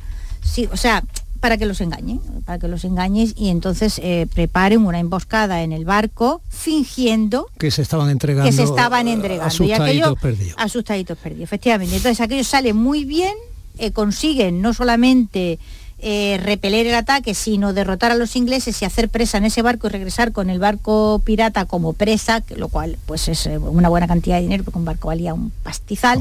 sí, 0.45 0.69
o 0.71 0.77
sea, 0.77 1.03
para 1.41 1.57
que 1.57 1.67
los 1.67 1.81
engañen, 1.81 2.21
para 2.45 2.59
que 2.59 2.69
los 2.69 2.85
engañes 2.85 3.33
y 3.37 3.49
entonces 3.49 3.99
eh, 4.03 4.27
preparen 4.35 4.85
una 4.85 4.99
emboscada 4.99 5.63
en 5.63 5.73
el 5.73 5.85
barco 5.85 6.43
fingiendo 6.51 7.47
Que 7.59 7.71
se 7.71 7.81
estaban 7.83 8.11
entregando. 8.11 8.51
que 8.51 8.55
se 8.57 8.65
estaban 8.65 9.09
entregando. 9.09 9.45
Y 9.45 9.73
Asustaditos 9.73 9.81
aquello, 9.89 10.17
perdidos. 10.17 10.55
Asustaditos 10.59 11.17
perdidos, 11.19 11.45
efectivamente. 11.45 11.97
Entonces 11.97 12.21
aquello 12.21 12.45
sale 12.45 12.75
muy 12.75 13.05
bien, 13.05 13.35
eh, 13.79 13.93
consiguen 13.93 14.61
no 14.61 14.75
solamente 14.75 15.59
eh, 16.01 16.39
repeler 16.43 16.87
el 16.87 16.95
ataque, 16.95 17.35
sino 17.35 17.73
derrotar 17.73 18.13
a 18.13 18.15
los 18.15 18.37
ingleses 18.37 18.81
y 18.81 18.85
hacer 18.85 19.09
presa 19.09 19.39
en 19.39 19.45
ese 19.45 19.63
barco 19.63 19.89
y 19.89 19.91
regresar 19.91 20.33
con 20.33 20.49
el 20.49 20.59
barco 20.59 21.21
pirata 21.25 21.65
como 21.65 21.93
presa, 21.93 22.43
lo 22.55 22.69
cual 22.69 22.97
pues 23.07 23.29
es 23.29 23.47
eh, 23.47 23.59
una 23.59 23.89
buena 23.89 24.07
cantidad 24.07 24.37
de 24.37 24.43
dinero, 24.43 24.65
porque 24.65 24.79
un 24.79 24.85
barco 24.85 25.09
valía 25.09 25.35
un 25.35 25.51
pastizal. 25.63 26.21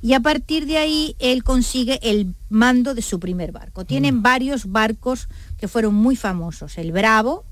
Y 0.00 0.14
a 0.14 0.20
partir 0.20 0.66
de 0.66 0.78
ahí 0.78 1.16
él 1.18 1.44
consigue 1.44 1.98
el 2.02 2.34
mando 2.48 2.94
de 2.94 3.02
su 3.02 3.20
primer 3.20 3.52
barco. 3.52 3.84
Tienen 3.84 4.22
varios 4.22 4.70
barcos 4.70 5.28
que 5.58 5.68
fueron 5.68 5.94
muy 5.94 6.16
famosos. 6.16 6.78
El 6.78 6.92
Bravo, 6.92 7.44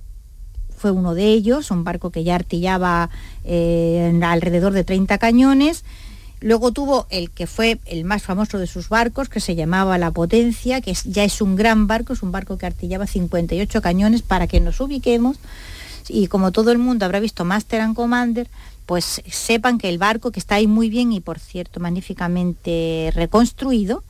fue 0.76 0.90
uno 0.90 1.14
de 1.14 1.28
ellos, 1.28 1.70
un 1.70 1.84
barco 1.84 2.11
que 2.11 2.24
ya 2.24 2.34
artillaba 2.34 3.11
eh, 3.45 4.11
en 4.11 4.22
alrededor 4.22 4.72
de 4.72 4.84
30 4.84 5.18
cañones. 5.18 5.84
Luego 6.45 6.72
tuvo 6.72 7.07
el 7.09 7.30
que 7.30 7.47
fue 7.47 7.78
el 7.86 8.05
más 8.05 8.22
famoso 8.22 8.59
de 8.59 8.66
sus 8.66 8.90
barcos, 8.90 9.30
que 9.30 9.40
se 9.40 9.55
llamaba 9.55 9.97
La 9.97 10.11
Potencia, 10.11 10.82
que 10.82 10.90
es- 10.90 11.05
ya 11.05 11.24
es 11.24 11.40
un 11.40 11.57
gran 11.57 11.86
barco, 11.86 12.12
es 12.12 12.22
un 12.22 12.32
barco 12.32 12.59
que 12.59 12.66
artillaba 12.66 13.07
58 13.07 13.80
cañones 13.80 14.20
para 14.20 14.47
que 14.47 14.61
nos 14.61 14.78
ubiquemos. 14.78 15.38
Y 16.07 16.26
como 16.26 16.53
todo 16.53 16.70
el 16.70 16.76
mundo 16.76 17.07
habrá 17.07 17.18
visto 17.18 17.47
Master 17.47 17.80
and 17.80 17.97
Commander, 17.97 18.47
pues 18.84 19.22
sepan 19.30 19.78
que 19.78 19.88
el 19.88 19.97
barco 19.97 20.32
que 20.32 20.38
está 20.38 20.57
ahí 20.57 20.66
muy 20.66 20.90
bien 20.90 21.14
y 21.14 21.20
por 21.20 21.38
cierto 21.38 21.80
magníficamente 21.80 23.11
reconstruido, 23.14 24.05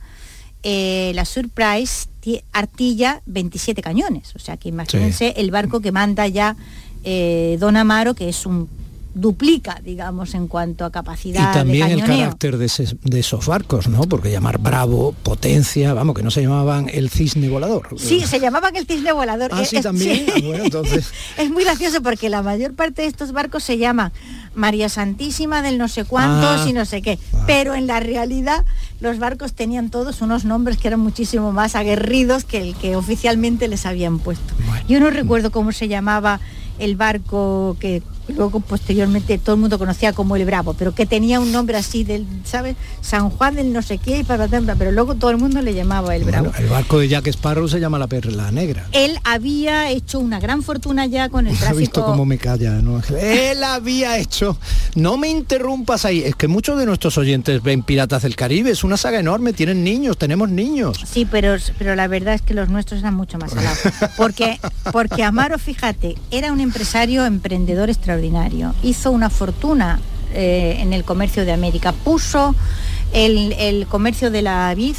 eh, 0.63 1.13
la 1.15 1.23
Surprise 1.23 2.07
ti- 2.19 2.41
artilla 2.51 3.21
27 3.27 3.81
cañones. 3.81 4.35
O 4.35 4.39
sea 4.39 4.57
que 4.57 4.67
imagínense 4.69 5.33
el 5.37 5.51
barco 5.51 5.79
que 5.79 5.93
manda 5.93 6.27
ya 6.27 6.57
eh, 7.05 7.55
Don 7.59 7.77
Amaro, 7.77 8.13
que 8.15 8.27
es 8.27 8.45
un 8.45 8.67
duplica, 9.15 9.79
digamos, 9.83 10.35
en 10.35 10.47
cuanto 10.47 10.83
a 10.85 10.89
Y 10.89 10.91
capacidad 10.91 11.53
también 11.53 11.87
de 11.87 11.93
el 11.95 12.03
carácter 12.03 12.57
de, 12.57 12.65
ese- 12.65 12.97
de 13.01 13.19
esos 13.21 13.47
barcos, 13.47 13.87
¿no? 13.87 14.01
Porque 14.01 14.29
llamar 14.29 14.59
Bravo, 14.59 15.15
Potencia, 15.23 15.93
vamos, 15.93 16.15
que 16.15 16.21
no 16.21 16.29
se 16.31 16.41
llamaban 16.41 16.89
el 16.93 17.09
cisne 17.09 17.49
volador. 17.49 17.87
Sí, 17.97 18.21
se 18.27 18.39
llamaban 18.41 18.75
el 18.75 18.85
cisne 18.85 19.13
volador. 19.13 19.51
Ah, 19.53 19.61
Eh, 19.61 19.65
sí, 19.65 19.77
es- 19.77 19.83
también. 19.83 20.17
sí. 20.17 20.31
Ah, 20.35 20.39
bueno, 20.43 20.63
entonces. 20.65 21.11
Es 21.37 21.49
muy 21.49 21.63
gracioso 21.63 22.01
porque 22.03 22.29
la 22.29 22.41
mayor 22.43 22.73
parte 22.75 23.01
de 23.03 23.07
estos 23.07 23.31
barcos 23.31 23.63
se 23.63 23.77
llaman 23.77 24.11
María 24.53 24.89
Santísima 24.89 25.61
del 25.61 25.77
no 25.77 25.87
sé 25.87 26.03
cuántos 26.05 26.61
Ah. 26.61 26.69
y 26.69 26.73
no 26.73 26.83
sé 26.85 27.01
qué. 27.01 27.17
Pero 27.47 27.73
en 27.73 27.87
la 27.87 27.99
realidad 28.01 28.65
los 28.99 29.17
barcos 29.17 29.53
tenían 29.53 29.89
todos 29.89 30.21
unos 30.21 30.43
nombres 30.45 30.77
que 30.77 30.89
eran 30.89 30.99
muchísimo 30.99 31.51
más 31.53 31.75
aguerridos 31.75 32.43
que 32.43 32.61
el 32.61 32.75
que 32.75 32.95
oficialmente 32.97 33.67
les 33.69 33.85
habían 33.85 34.19
puesto. 34.19 34.53
Yo 34.89 34.99
no 34.99 35.09
recuerdo 35.09 35.51
cómo 35.51 35.71
se 35.71 35.87
llamaba 35.87 36.39
el 36.79 36.95
barco 36.97 37.77
que 37.79 38.03
luego 38.27 38.59
posteriormente 38.59 39.37
todo 39.37 39.55
el 39.55 39.61
mundo 39.61 39.77
conocía 39.77 40.13
como 40.13 40.35
el 40.35 40.45
Bravo, 40.45 40.73
pero 40.73 40.93
que 40.93 41.05
tenía 41.05 41.39
un 41.39 41.51
nombre 41.51 41.77
así 41.77 42.03
del, 42.03 42.25
¿sabes? 42.43 42.75
San 43.01 43.29
Juan 43.29 43.55
del 43.55 43.73
no 43.73 43.81
sé 43.81 43.97
qué 43.97 44.19
y 44.19 44.23
para 44.23 44.47
pero 44.77 44.91
luego 44.91 45.15
todo 45.15 45.31
el 45.31 45.37
mundo 45.37 45.61
le 45.61 45.73
llamaba 45.73 46.15
el 46.15 46.23
Bravo. 46.23 46.49
Bueno, 46.49 46.59
el 46.59 46.69
barco 46.69 46.99
de 46.99 47.07
Jack 47.07 47.27
Sparrow 47.27 47.67
se 47.67 47.79
llama 47.79 47.99
la 47.99 48.07
Perla 48.07 48.51
Negra. 48.51 48.87
Él 48.91 49.17
había 49.23 49.89
hecho 49.89 50.19
una 50.19 50.39
gran 50.39 50.63
fortuna 50.63 51.05
ya 51.05 51.29
con 51.29 51.47
el 51.47 51.53
¿Has 51.55 51.59
tráfico. 51.59 51.79
visto 51.79 52.05
cómo 52.05 52.25
me 52.25 52.37
calla? 52.37 52.71
¿no? 52.81 53.01
Él 53.19 53.63
había 53.63 54.17
hecho... 54.17 54.57
No 54.95 55.17
me 55.17 55.27
interrumpas 55.29 56.05
ahí. 56.05 56.23
Es 56.23 56.35
que 56.35 56.47
muchos 56.47 56.79
de 56.79 56.85
nuestros 56.85 57.17
oyentes 57.17 57.61
ven 57.61 57.83
Piratas 57.83 58.23
del 58.23 58.35
Caribe. 58.35 58.71
Es 58.71 58.83
una 58.83 58.97
saga 58.97 59.19
enorme. 59.19 59.51
Tienen 59.51 59.83
niños, 59.83 60.17
tenemos 60.17 60.49
niños. 60.49 61.01
Sí, 61.05 61.27
pero, 61.29 61.55
pero 61.77 61.95
la 61.95 62.07
verdad 62.07 62.33
es 62.33 62.41
que 62.41 62.53
los 62.53 62.69
nuestros 62.69 63.01
eran 63.01 63.13
mucho 63.15 63.37
más 63.37 63.51
salados. 63.51 63.79
Porque, 64.15 64.59
porque 64.93 65.23
Amaro, 65.23 65.59
fíjate, 65.59 66.15
era 66.31 66.53
un 66.53 66.61
empresario 66.61 67.25
emprendedor 67.25 67.89
extraordinario. 67.89 68.14
Hizo 68.83 69.11
una 69.11 69.29
fortuna 69.29 69.99
eh, 70.33 70.77
en 70.79 70.91
el 70.91 71.05
comercio 71.05 71.45
de 71.45 71.53
América. 71.53 71.93
Puso 71.93 72.55
el, 73.13 73.87
comercio 73.87 74.31
de 74.31 74.41
la 74.41 74.73
vid, 74.75 74.95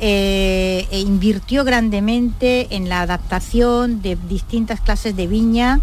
eh, 0.00 0.86
e 0.90 1.00
invirtió 1.00 1.64
grandemente 1.64 2.74
en 2.74 2.88
la 2.88 3.02
adaptación 3.02 4.00
de 4.00 4.16
distintas 4.28 4.80
clases 4.80 5.14
de 5.14 5.26
viña. 5.26 5.80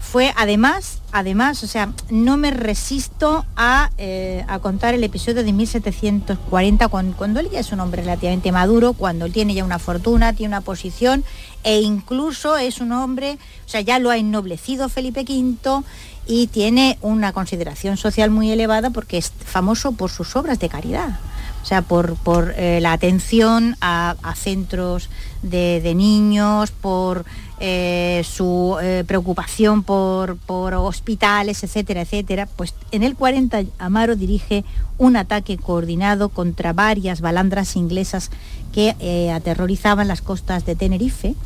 Fue 0.00 0.34
además, 0.36 0.98
además, 1.12 1.62
o 1.62 1.68
sea, 1.68 1.92
no 2.10 2.36
me 2.36 2.50
resisto 2.50 3.46
a, 3.56 3.90
eh, 3.96 4.44
contar 4.60 4.94
el 4.94 5.04
episodio 5.04 5.44
de 5.44 5.52
1740, 5.52 6.88
cuando, 6.88 7.16
cuando 7.16 7.38
él 7.38 7.48
ya 7.50 7.60
es 7.60 7.70
un 7.70 7.78
hombre 7.80 8.02
relativamente 8.02 8.50
maduro, 8.50 8.92
cuando 8.92 9.24
él 9.24 9.32
tiene 9.32 9.54
ya 9.54 9.64
una 9.64 9.78
fortuna, 9.78 10.32
tiene 10.32 10.48
una 10.48 10.60
posición, 10.60 11.24
e 11.62 11.80
incluso 11.80 12.56
es 12.58 12.80
un 12.80 12.90
hombre, 12.92 13.38
o 13.64 13.68
sea, 13.68 13.80
ya 13.80 14.00
lo 14.00 14.10
ha 14.10 14.16
ennoblecido 14.16 14.88
Felipe 14.88 15.20
V 15.20 15.84
y 16.26 16.46
tiene 16.46 16.98
una 17.02 17.32
consideración 17.32 17.96
social 17.96 18.30
muy 18.30 18.50
elevada 18.50 18.90
porque 18.90 19.18
es 19.18 19.32
famoso 19.44 19.92
por 19.92 20.10
sus 20.10 20.36
obras 20.36 20.58
de 20.58 20.68
caridad. 20.68 21.18
O 21.62 21.64
sea, 21.64 21.82
por, 21.82 22.16
por, 22.16 22.54
eh, 22.56 22.80
la 22.80 22.92
atención 22.92 23.76
a, 23.80 24.16
a 24.22 24.34
centros 24.34 25.08
de, 25.42 25.80
de, 25.80 25.94
niños, 25.94 26.72
por 26.72 27.24
eh, 27.60 28.22
su 28.28 28.76
eh, 28.82 29.04
preocupación 29.06 29.84
por, 29.84 30.36
por, 30.38 30.74
hospitales, 30.74 31.62
etcétera, 31.62 32.00
etcétera. 32.00 32.48
Pues 32.56 32.74
en 32.90 33.04
el 33.04 33.14
40 33.14 33.62
Amaro 33.78 34.16
dirige 34.16 34.64
un 34.98 35.16
ataque 35.16 35.56
coordinado 35.56 36.30
contra 36.30 36.72
varias 36.72 37.20
balandras 37.20 37.76
inglesas 37.76 38.30
que 38.72 39.30
aterrorizaban 39.32 40.08
las 40.08 40.22
costas 40.22 40.64
de 40.64 40.74
Tenerife 40.74 41.36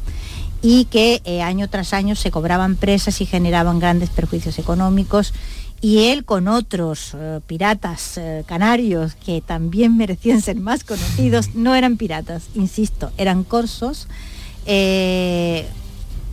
y 0.69 0.87
que 0.87 1.23
eh, 1.25 1.43
año 1.43 1.69
tras 1.69 1.93
año 1.93 2.17
se 2.17 2.33
cobraban 2.33 2.75
presas 2.75 3.21
y 3.21 3.27
generaban 3.27 3.79
grandes 3.79 4.11
perjuicios 4.11 4.59
económicos 4.59 5.33
y 5.81 6.07
él 6.07 6.25
con 6.25 6.49
otros 6.49 7.15
eh, 7.15 7.39
piratas 7.47 8.19
eh, 8.19 8.43
canarios 8.47 9.15
que 9.15 9.41
también 9.41 9.97
merecían 9.97 10.41
ser 10.41 10.57
más 10.57 10.83
conocidos, 10.83 11.55
no 11.55 11.77
eran 11.77 11.97
piratas, 11.97 12.49
insisto, 12.57 13.13
eran 13.17 13.45
corsos 13.45 14.09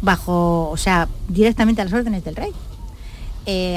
bajo, 0.02 0.72
o 0.72 0.78
sea, 0.78 1.08
directamente 1.28 1.84
a 1.84 1.86
las 1.86 1.94
órdenes 1.94 2.24
del 2.24 2.36
rey. 2.36 2.52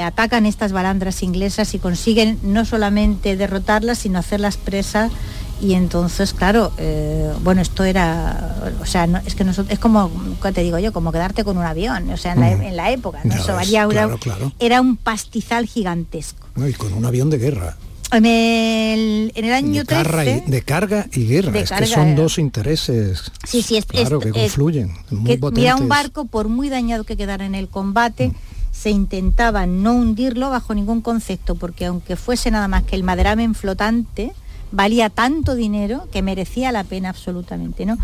Atacan 0.01 0.47
estas 0.47 0.71
balandras 0.71 1.21
inglesas 1.21 1.75
y 1.75 1.79
consiguen 1.79 2.39
no 2.41 2.65
solamente 2.65 3.37
derrotarlas, 3.37 3.99
sino 3.99 4.17
hacerlas 4.17 4.57
presas 4.57 5.11
y 5.59 5.73
entonces 5.73 6.33
claro 6.33 6.71
eh, 6.77 7.31
bueno 7.43 7.61
esto 7.61 7.83
era 7.83 8.55
o 8.81 8.85
sea 8.85 9.07
no, 9.07 9.19
es 9.25 9.33
que 9.35 9.43
nosotros 9.43 9.73
es 9.73 9.79
como 9.79 10.11
¿qué 10.41 10.51
te 10.51 10.61
digo 10.61 10.77
yo 10.79 10.93
como 10.93 11.11
quedarte 11.11 11.43
con 11.43 11.57
un 11.57 11.63
avión 11.63 12.09
o 12.11 12.17
sea 12.17 12.33
en, 12.33 12.39
la, 12.41 12.51
en 12.51 12.75
la, 12.75 12.91
época 12.91 13.19
¿no? 13.23 13.33
Eso 13.33 13.55
ves, 13.57 13.69
claro, 13.69 13.91
era, 13.91 14.17
claro. 14.17 14.51
era 14.59 14.81
un 14.81 14.97
pastizal 14.97 15.65
gigantesco 15.65 16.47
No, 16.55 16.67
y 16.67 16.73
con 16.73 16.93
un 16.93 17.05
avión 17.05 17.29
de 17.29 17.39
guerra. 17.39 17.75
en 18.11 18.25
el, 18.25 19.31
en 19.35 19.45
el 19.45 19.53
año 19.53 19.81
De, 19.81 19.87
carga 19.87 20.23
y, 20.23 20.27
13 20.27 20.51
de 20.51 20.61
carga 20.61 21.07
y 21.11 21.25
guerra. 21.25 21.59
Es 21.59 21.69
carga, 21.69 21.85
que 21.85 21.91
son 21.91 22.15
dos 22.15 22.37
intereses. 22.37 23.31
Sí, 23.45 23.61
sí, 23.61 23.77
es, 23.77 23.85
claro, 23.85 24.19
es- 24.19 24.25
que 24.25 24.31
confluyen. 24.31 24.91
muy 25.11 25.37
que 25.37 25.51
mira 25.51 25.75
un 25.75 25.89
barco 25.89 26.25
por 26.25 26.47
muy 26.47 26.69
dañado 26.69 27.03
que 27.03 27.17
quedara 27.17 27.45
en 27.45 27.55
el 27.55 27.67
combate 27.67 28.31
se 28.71 28.91
intentaba 28.91 29.65
no 29.65 29.93
hundirlo 29.93 30.51
bajo 30.51 30.75
ningún 30.75 31.01
concepto 31.01 31.55
porque 31.55 31.85
aunque 31.87 32.15
fuese 32.15 32.51
nada 32.51 32.67
más 32.67 32.83
que 32.83 32.95
el 32.95 33.03
maderamen 33.03 33.55
flotante 33.55 34.33
valía 34.71 35.09
tanto 35.09 35.55
dinero 35.55 36.07
que 36.11 36.21
merecía 36.21 36.71
la 36.71 36.83
pena 36.83 37.09
absolutamente 37.09 37.85
no 37.85 37.97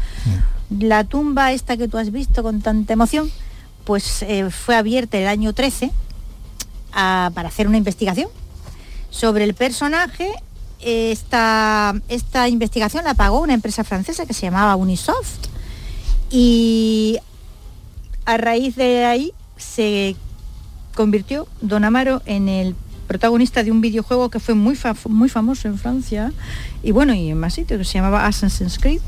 la 0.80 1.04
tumba 1.04 1.52
esta 1.52 1.76
que 1.78 1.88
tú 1.88 1.98
has 1.98 2.12
visto 2.12 2.42
con 2.44 2.62
tanta 2.62 2.94
emoción 2.94 3.30
pues 3.84 4.22
eh, 4.24 4.50
fue 4.50 4.76
abierta 4.76 5.18
el 5.18 5.28
año 5.28 5.54
13 5.54 5.92
a- 6.94 7.32
para 7.34 7.50
hacer 7.50 7.68
una 7.68 7.78
investigación 7.78 8.30
sobre 9.10 9.44
el 9.44 9.54
personaje. 9.54 10.32
Esta, 10.86 11.94
esta 12.10 12.48
investigación 12.50 13.04
la 13.06 13.14
pagó 13.14 13.42
una 13.42 13.54
empresa 13.54 13.84
francesa 13.84 14.26
que 14.26 14.34
se 14.34 14.42
llamaba 14.42 14.76
Unisoft 14.76 15.48
y 16.30 17.20
a 18.26 18.38
raíz 18.38 18.76
de 18.76 19.06
ahí 19.06 19.34
se 19.58 20.16
convirtió 20.96 21.48
Don 21.62 21.84
Amaro 21.86 22.22
en 22.26 22.50
el 22.50 22.76
protagonista 23.08 23.64
de 23.64 23.72
un 23.72 23.82
videojuego 23.82 24.30
que 24.30 24.40
fue 24.40 24.56
muy, 24.56 24.78
muy 25.10 25.30
famoso 25.30 25.68
en 25.68 25.78
Francia 25.78 26.32
y 26.82 26.92
bueno, 26.92 27.14
y 27.14 27.30
en 27.30 27.38
más 27.38 27.54
sitios, 27.54 27.78
que 27.80 27.86
se 27.86 27.94
llamaba 27.94 28.26
Assassin's 28.26 28.78
Creed. 28.80 29.02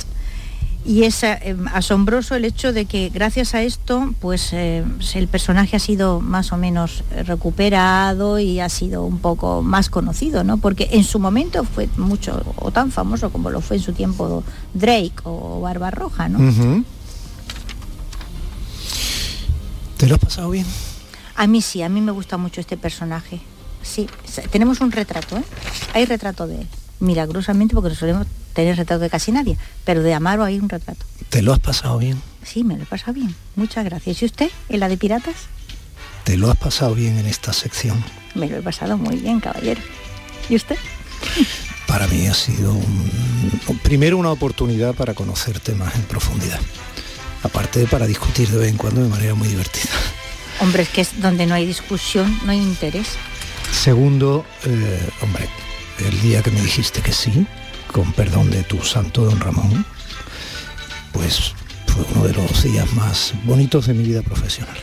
Y 0.87 1.03
es 1.03 1.23
eh, 1.23 1.55
asombroso 1.73 2.35
el 2.35 2.45
hecho 2.45 2.71
de 2.71 2.85
que 2.85 3.09
gracias 3.09 3.55
a 3.55 3.63
esto, 3.63 4.13
pues 4.21 4.53
eh, 4.53 4.83
el 5.15 5.27
personaje 5.27 5.75
ha 5.75 5.79
sido 5.79 6.21
más 6.21 6.51
o 6.51 6.57
menos 6.57 7.03
recuperado 7.25 8.37
y 8.37 8.59
ha 8.59 8.69
sido 8.69 9.03
un 9.03 9.17
poco 9.17 9.63
más 9.63 9.89
conocido, 9.89 10.43
¿no? 10.43 10.57
Porque 10.57 10.89
en 10.91 11.03
su 11.03 11.17
momento 11.17 11.63
fue 11.63 11.89
mucho 11.97 12.39
o 12.57 12.69
tan 12.69 12.91
famoso 12.91 13.31
como 13.31 13.49
lo 13.49 13.61
fue 13.61 13.77
en 13.77 13.83
su 13.83 13.93
tiempo 13.93 14.43
Drake 14.75 15.15
o 15.23 15.59
Barbarroja, 15.61 16.29
¿no? 16.29 16.37
¿Te 19.97 20.07
lo 20.07 20.15
has 20.15 20.21
pasado 20.21 20.51
bien? 20.51 20.67
A 21.35 21.47
mí 21.47 21.61
sí, 21.61 21.81
a 21.81 21.89
mí 21.89 21.99
me 21.99 22.11
gusta 22.11 22.37
mucho 22.37 22.61
este 22.61 22.77
personaje. 22.77 23.41
Sí, 23.85 24.07
tenemos 24.51 24.81
un 24.81 24.91
retrato, 24.91 25.37
¿eh? 25.37 25.43
Hay 25.93 26.05
retrato 26.05 26.47
de 26.47 26.61
él. 26.61 26.67
Milagrosamente, 26.99 27.75
porque 27.75 27.89
no 27.89 27.95
solemos 27.95 28.27
tener 28.53 28.75
retrato 28.75 29.01
de 29.01 29.09
casi 29.09 29.31
nadie, 29.31 29.57
pero 29.83 30.01
de 30.01 30.13
Amaro 30.13 30.43
hay 30.43 30.59
un 30.59 30.69
retrato. 30.69 31.05
¿Te 31.29 31.41
lo 31.41 31.53
has 31.53 31.59
pasado 31.59 31.97
bien? 31.97 32.21
Sí, 32.43 32.63
me 32.63 32.77
lo 32.77 32.83
he 32.83 32.85
pasado 32.85 33.13
bien. 33.13 33.35
Muchas 33.55 33.85
gracias. 33.85 34.21
¿Y 34.21 34.25
usted, 34.25 34.49
en 34.69 34.79
la 34.79 34.87
de 34.87 34.97
piratas? 34.97 35.35
¿Te 36.23 36.37
lo 36.37 36.49
has 36.49 36.57
pasado 36.57 36.95
bien 36.95 37.17
en 37.19 37.27
esta 37.27 37.53
sección? 37.53 38.03
Me 38.33 38.47
lo 38.49 38.57
he 38.57 38.61
pasado 38.61 38.97
muy 38.97 39.17
bien, 39.17 39.39
caballero. 39.39 39.81
¿Y 40.49 40.55
usted? 40.55 40.77
Para 41.87 42.07
mí 42.07 42.27
ha 42.27 42.33
sido 42.33 42.75
primero 43.83 44.17
una 44.17 44.31
oportunidad 44.31 44.95
para 44.95 45.13
conocerte 45.13 45.73
más 45.75 45.95
en 45.95 46.01
profundidad. 46.01 46.59
Aparte 47.43 47.85
para 47.85 48.07
discutir 48.07 48.49
de 48.49 48.57
vez 48.57 48.69
en 48.69 48.77
cuando 48.77 49.03
de 49.03 49.09
manera 49.09 49.35
muy 49.35 49.47
divertida. 49.47 49.91
Hombre, 50.59 50.83
es 50.83 50.89
que 50.89 51.01
es 51.01 51.21
donde 51.21 51.45
no 51.45 51.53
hay 51.53 51.65
discusión, 51.65 52.37
no 52.43 52.51
hay 52.51 52.57
interés. 52.57 53.07
Segundo, 53.71 54.45
eh, 54.65 55.09
hombre, 55.21 55.47
el 55.99 56.21
día 56.21 56.41
que 56.41 56.51
me 56.51 56.61
dijiste 56.61 57.01
que 57.01 57.13
sí, 57.13 57.45
con 57.91 58.11
perdón 58.13 58.49
de 58.49 58.63
tu 58.63 58.81
santo 58.83 59.25
don 59.25 59.39
Ramón, 59.39 59.85
pues 61.11 61.53
fue 61.87 62.05
uno 62.13 62.27
de 62.27 62.33
los 62.33 62.63
días 62.63 62.91
más 62.93 63.33
bonitos 63.45 63.87
de 63.87 63.93
mi 63.93 64.03
vida 64.03 64.21
profesional. 64.21 64.77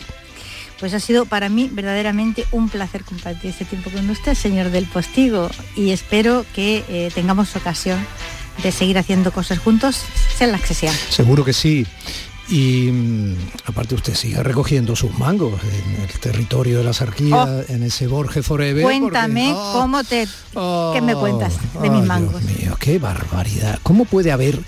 Pues 0.81 0.95
ha 0.95 1.01
sido 1.01 1.27
para 1.27 1.49
mí 1.49 1.69
verdaderamente 1.71 2.45
un 2.51 2.69
placer 2.69 3.05
compartir 3.05 3.51
este 3.51 3.65
tiempo 3.65 3.91
con 3.91 4.09
usted, 4.11 4.35
señor 4.35 4.71
del 4.71 4.87
Postigo, 4.87 5.51
y 5.77 5.91
espero 5.91 6.45
que 6.55 6.85
eh, 6.89 7.11
tengamos 7.15 7.55
ocasión 7.55 8.05
de 8.63 8.73
seguir 8.73 8.99
haciendo 8.99 9.33
cosas 9.33 9.59
juntos, 9.59 10.03
sean 10.37 10.53
las 10.53 10.63
que 10.63 10.75
sean. 10.75 10.95
Seguro 11.09 11.45
que 11.45 11.53
sí. 11.53 11.87
Y 12.49 12.91
mm, 12.91 13.37
aparte 13.67 13.95
usted 13.95 14.15
sigue 14.15 14.43
recogiendo 14.43 14.97
sus 14.97 15.17
mangos 15.19 15.61
en 15.63 16.03
el 16.03 16.21
territorio 16.21 16.79
de 16.79 16.85
la 16.85 16.93
sarquía, 16.93 17.45
oh. 17.45 17.73
en 17.73 17.83
ese 17.83 18.07
Borges 18.07 18.45
Forever. 18.45 18.83
Cuéntame 18.83 19.53
oh. 19.55 19.73
cómo 19.75 20.03
te... 20.05 20.27
¿Qué 20.93 21.01
me 21.01 21.15
cuentas 21.15 21.55
de 21.81 21.91
mis 21.91 22.05
mangos? 22.05 22.45
Dios 22.47 22.59
mío, 22.59 22.77
qué 22.79 22.99
barbaridad. 22.99 23.79
¿Cómo 23.83 24.05
puede 24.05 24.33
haber 24.33 24.59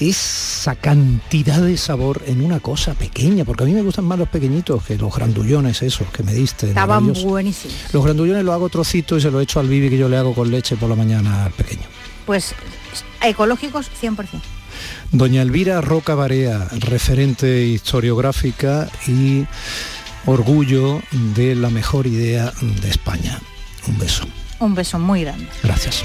esa 0.00 0.74
cantidad 0.74 1.60
de 1.60 1.76
sabor 1.76 2.22
en 2.26 2.42
una 2.42 2.60
cosa 2.60 2.94
pequeña? 2.94 3.44
Porque 3.44 3.64
a 3.64 3.66
mí 3.66 3.72
me 3.72 3.82
gustan 3.82 4.06
más 4.06 4.18
los 4.18 4.28
pequeñitos 4.28 4.82
que 4.84 4.96
los 4.96 5.14
grandullones 5.14 5.82
esos 5.82 6.08
que 6.08 6.22
me 6.22 6.32
diste. 6.32 6.68
Estaban 6.68 7.12
buenísimos. 7.12 7.76
Los 7.92 8.04
grandullones 8.04 8.44
los 8.44 8.54
hago 8.54 8.68
trocitos 8.68 9.18
y 9.18 9.22
se 9.22 9.30
lo 9.30 9.40
echo 9.40 9.60
al 9.60 9.68
bibi 9.68 9.90
que 9.90 9.98
yo 9.98 10.08
le 10.08 10.16
hago 10.16 10.34
con 10.34 10.50
leche 10.50 10.76
por 10.76 10.88
la 10.88 10.96
mañana 10.96 11.44
al 11.44 11.52
pequeño. 11.52 11.86
Pues 12.26 12.54
ecológicos 13.22 13.90
100%. 14.02 14.57
Doña 15.12 15.42
Elvira 15.42 15.80
Roca 15.80 16.14
Barea, 16.14 16.68
referente 16.80 17.64
historiográfica 17.64 18.88
y 19.06 19.46
orgullo 20.26 21.00
de 21.34 21.54
la 21.54 21.70
mejor 21.70 22.06
idea 22.06 22.52
de 22.60 22.90
España. 22.90 23.40
Un 23.86 23.98
beso. 23.98 24.24
Un 24.60 24.74
beso 24.74 24.98
muy 24.98 25.22
grande. 25.22 25.46
Gracias. 25.62 26.04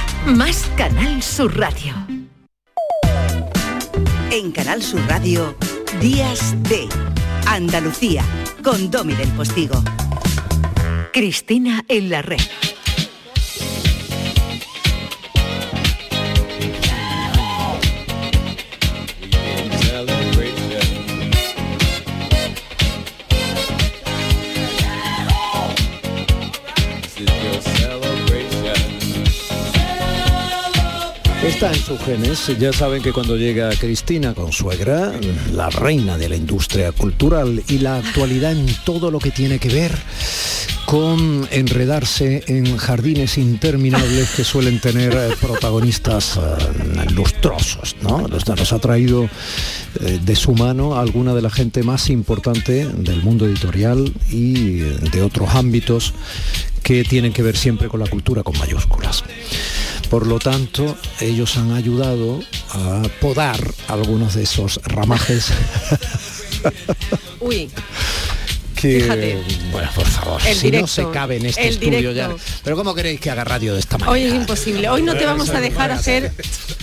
más 0.25 0.69
Canal 0.77 1.21
Sur 1.21 1.57
Radio. 1.57 1.93
En 4.31 4.51
Canal 4.51 4.81
Sur 4.81 5.01
Radio, 5.07 5.55
Días 5.99 6.55
de 6.63 6.87
Andalucía, 7.47 8.23
con 8.63 8.89
Domi 8.89 9.13
del 9.13 9.29
Postigo. 9.29 9.83
Cristina 11.11 11.83
en 11.87 12.09
la 12.09 12.21
red. 12.21 12.39
Está 31.61 31.77
en 31.77 31.85
sus 31.85 31.99
genes. 31.99 32.59
Ya 32.59 32.73
saben 32.73 33.03
que 33.03 33.13
cuando 33.13 33.37
llega 33.37 33.69
Cristina 33.75 34.33
con 34.33 34.51
suegra, 34.51 35.11
la 35.53 35.69
reina 35.69 36.17
de 36.17 36.27
la 36.27 36.35
industria 36.35 36.91
cultural 36.91 37.61
y 37.67 37.77
la 37.77 37.97
actualidad 37.97 38.53
en 38.53 38.65
todo 38.83 39.11
lo 39.11 39.19
que 39.19 39.29
tiene 39.29 39.59
que 39.59 39.69
ver 39.69 39.91
con 40.87 41.47
enredarse 41.51 42.43
en 42.47 42.77
jardines 42.77 43.37
interminables 43.37 44.31
que 44.31 44.43
suelen 44.43 44.79
tener 44.81 45.13
eh, 45.13 45.35
protagonistas 45.39 46.37
eh, 46.37 47.11
lustrosos, 47.11 47.95
¿no? 48.01 48.27
Nos, 48.27 48.73
ha 48.73 48.79
traído 48.79 49.29
eh, 49.99 50.19
de 50.19 50.35
su 50.35 50.55
mano 50.55 50.99
alguna 50.99 51.35
de 51.35 51.43
la 51.43 51.51
gente 51.51 51.83
más 51.83 52.09
importante 52.09 52.87
del 52.87 53.21
mundo 53.21 53.45
editorial 53.45 54.11
y 54.31 54.77
de 54.79 55.21
otros 55.21 55.53
ámbitos 55.53 56.15
que 56.81 57.03
tienen 57.03 57.31
que 57.33 57.43
ver 57.43 57.55
siempre 57.55 57.87
con 57.87 57.99
la 57.99 58.07
cultura 58.07 58.41
con 58.41 58.57
mayúsculas. 58.57 59.23
Por 60.11 60.27
lo 60.27 60.39
tanto, 60.39 60.97
ellos 61.21 61.55
han 61.55 61.71
ayudado 61.71 62.41
a 62.71 63.01
podar 63.21 63.57
algunos 63.87 64.33
de 64.33 64.43
esos 64.43 64.81
ramajes. 64.83 65.47
Uy, 67.39 67.69
que, 68.81 69.01
Fíjate. 69.01 69.37
bueno, 69.71 69.89
por 69.93 70.05
favor, 70.05 70.41
El 70.45 70.55
si 70.55 70.71
no 70.71 70.87
se 70.87 71.07
cabe 71.11 71.37
en 71.37 71.45
este 71.45 71.67
estudio 71.67 72.11
ya. 72.11 72.31
Pero 72.63 72.75
¿cómo 72.75 72.95
queréis 72.95 73.19
que 73.19 73.29
haga 73.29 73.43
radio 73.43 73.73
de 73.73 73.79
esta 73.79 73.97
manera? 73.97 74.11
hoy 74.11 74.23
es 74.23 74.33
imposible. 74.33 74.89
Hoy 74.89 75.03
no 75.03 75.15
te 75.15 75.25
vamos 75.25 75.49
a 75.51 75.59
dejar 75.59 75.91
hacer 75.91 76.31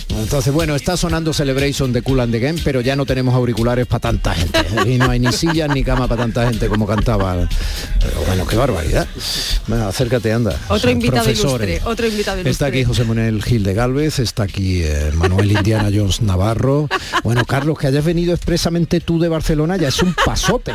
Entonces, 0.09 0.53
bueno, 0.53 0.75
está 0.75 0.97
sonando 0.97 1.33
Celebration 1.33 1.91
de 1.93 2.01
Cool 2.01 2.21
and 2.21 2.31
the 2.31 2.39
Game, 2.39 2.59
pero 2.63 2.81
ya 2.81 2.95
no 2.95 3.05
tenemos 3.05 3.35
auriculares 3.35 3.85
para 3.85 3.99
tanta 3.99 4.33
gente. 4.33 4.59
Y 4.85 4.97
no 4.97 5.09
hay 5.09 5.19
ni 5.19 5.31
sillas 5.31 5.69
ni 5.73 5.83
cama 5.83 6.07
para 6.07 6.23
tanta 6.23 6.47
gente 6.47 6.67
como 6.67 6.87
cantaba. 6.87 7.47
Pero 7.99 8.21
bueno, 8.25 8.47
qué 8.47 8.55
barbaridad. 8.55 9.07
Bueno, 9.67 9.87
acércate, 9.87 10.31
anda. 10.31 10.57
otro 10.67 10.79
Son 10.79 10.91
invitado 10.91 11.29
ilustre, 11.29 11.81
otro 11.83 12.07
invitado 12.07 12.37
ilustre. 12.37 12.51
Está 12.51 12.65
aquí 12.67 12.83
José 12.83 13.03
Manuel 13.03 13.43
Gil 13.43 13.63
de 13.63 13.73
Galvez, 13.73 14.19
está 14.19 14.43
aquí 14.43 14.83
eh, 14.83 15.11
Manuel 15.13 15.51
Indiana 15.51 15.89
Jones 15.93 16.21
Navarro. 16.21 16.87
Bueno, 17.23 17.45
Carlos, 17.45 17.77
que 17.77 17.87
hayas 17.87 18.03
venido 18.03 18.33
expresamente 18.33 18.99
tú 19.01 19.19
de 19.19 19.29
Barcelona 19.29 19.77
ya 19.77 19.89
es 19.89 20.01
un 20.01 20.13
pasote. 20.25 20.73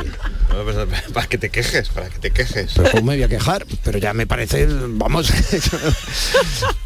Para 1.14 1.28
que 1.28 1.38
te 1.38 1.48
quejes, 1.48 1.88
para 1.88 2.08
que 2.08 2.18
te 2.18 2.30
quejes. 2.32 2.72
Pero 2.74 2.90
¿cómo 2.90 3.04
me 3.04 3.14
voy 3.14 3.22
a 3.22 3.28
quejar? 3.28 3.64
Pero 3.84 3.98
ya 3.98 4.12
me 4.12 4.26
parece, 4.26 4.66
vamos. 4.66 5.32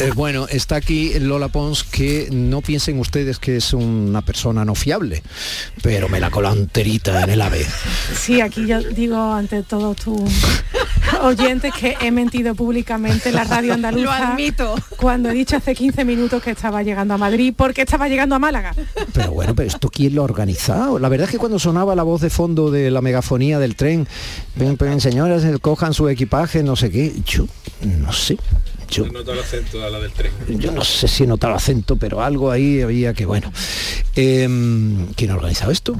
Eh, 0.00 0.12
bueno, 0.14 0.46
está 0.48 0.76
aquí 0.76 1.18
Lola 1.18 1.48
Pons, 1.48 1.82
que 1.82 2.28
no 2.30 2.60
piensen 2.60 3.00
ustedes 3.00 3.40
que 3.40 3.56
es 3.56 3.72
una 3.72 4.22
persona 4.22 4.64
no 4.64 4.76
fiable, 4.76 5.24
pero 5.82 6.08
me 6.08 6.20
la 6.20 6.30
cola 6.30 6.52
enterita 6.52 7.24
en 7.24 7.30
el 7.30 7.40
ave. 7.40 7.66
Sí, 8.14 8.40
aquí 8.40 8.64
yo 8.66 8.80
digo 8.80 9.32
ante 9.32 9.64
todos 9.64 9.96
tus 9.96 10.30
oyentes 11.22 11.72
que 11.74 11.96
he 12.00 12.10
mentido 12.10 12.54
públicamente 12.54 13.30
en 13.30 13.34
la 13.34 13.44
radio 13.44 13.74
andaluza. 13.74 14.04
Lo 14.04 14.12
admito. 14.12 14.74
Cuando 14.96 15.30
he 15.30 15.34
dicho 15.34 15.56
hace 15.56 15.74
15 15.74 16.04
minutos 16.04 16.42
que 16.42 16.50
estaba 16.50 16.82
llegando 16.82 17.14
a 17.14 17.18
Madrid 17.18 17.54
porque 17.56 17.82
estaba 17.82 18.08
llegando 18.08 18.34
a 18.34 18.38
Málaga. 18.38 18.74
Pero 19.12 19.32
bueno, 19.32 19.54
pero 19.54 19.68
esto 19.68 19.88
quién 19.88 20.14
lo 20.14 20.22
ha 20.22 20.24
organizado. 20.24 20.98
La 20.98 21.08
verdad 21.08 21.26
es 21.26 21.32
que 21.32 21.38
cuando 21.38 21.58
sonaba 21.58 21.94
la 21.94 22.02
voz 22.02 22.20
de 22.20 22.30
fondo 22.30 22.70
de 22.70 22.90
la 22.90 23.00
megafonía 23.00 23.58
del 23.58 23.76
tren, 23.76 24.06
ven, 24.56 24.76
ven 24.78 25.00
señoras, 25.00 25.44
eh, 25.44 25.56
cojan 25.60 25.94
su 25.94 26.08
equipaje, 26.08 26.62
no 26.62 26.76
sé 26.76 26.90
qué, 26.90 27.12
yo 27.26 27.46
no 27.84 28.12
sé. 28.12 28.36
Yo, 28.90 29.04
Nota 29.06 29.32
el 29.32 29.40
acento 29.40 29.84
a 29.84 29.90
la 29.90 29.98
del 30.00 30.12
tren. 30.12 30.32
yo 30.48 30.72
no 30.72 30.82
sé 30.82 31.08
si 31.08 31.24
he 31.24 31.26
notado 31.26 31.54
acento, 31.54 31.96
pero 31.96 32.22
algo 32.22 32.50
ahí 32.50 32.80
había 32.80 33.12
que 33.12 33.26
bueno. 33.26 33.52
Em, 34.16 35.06
¿Quién 35.14 35.30
ha 35.30 35.34
organizado 35.34 35.70
esto? 35.72 35.94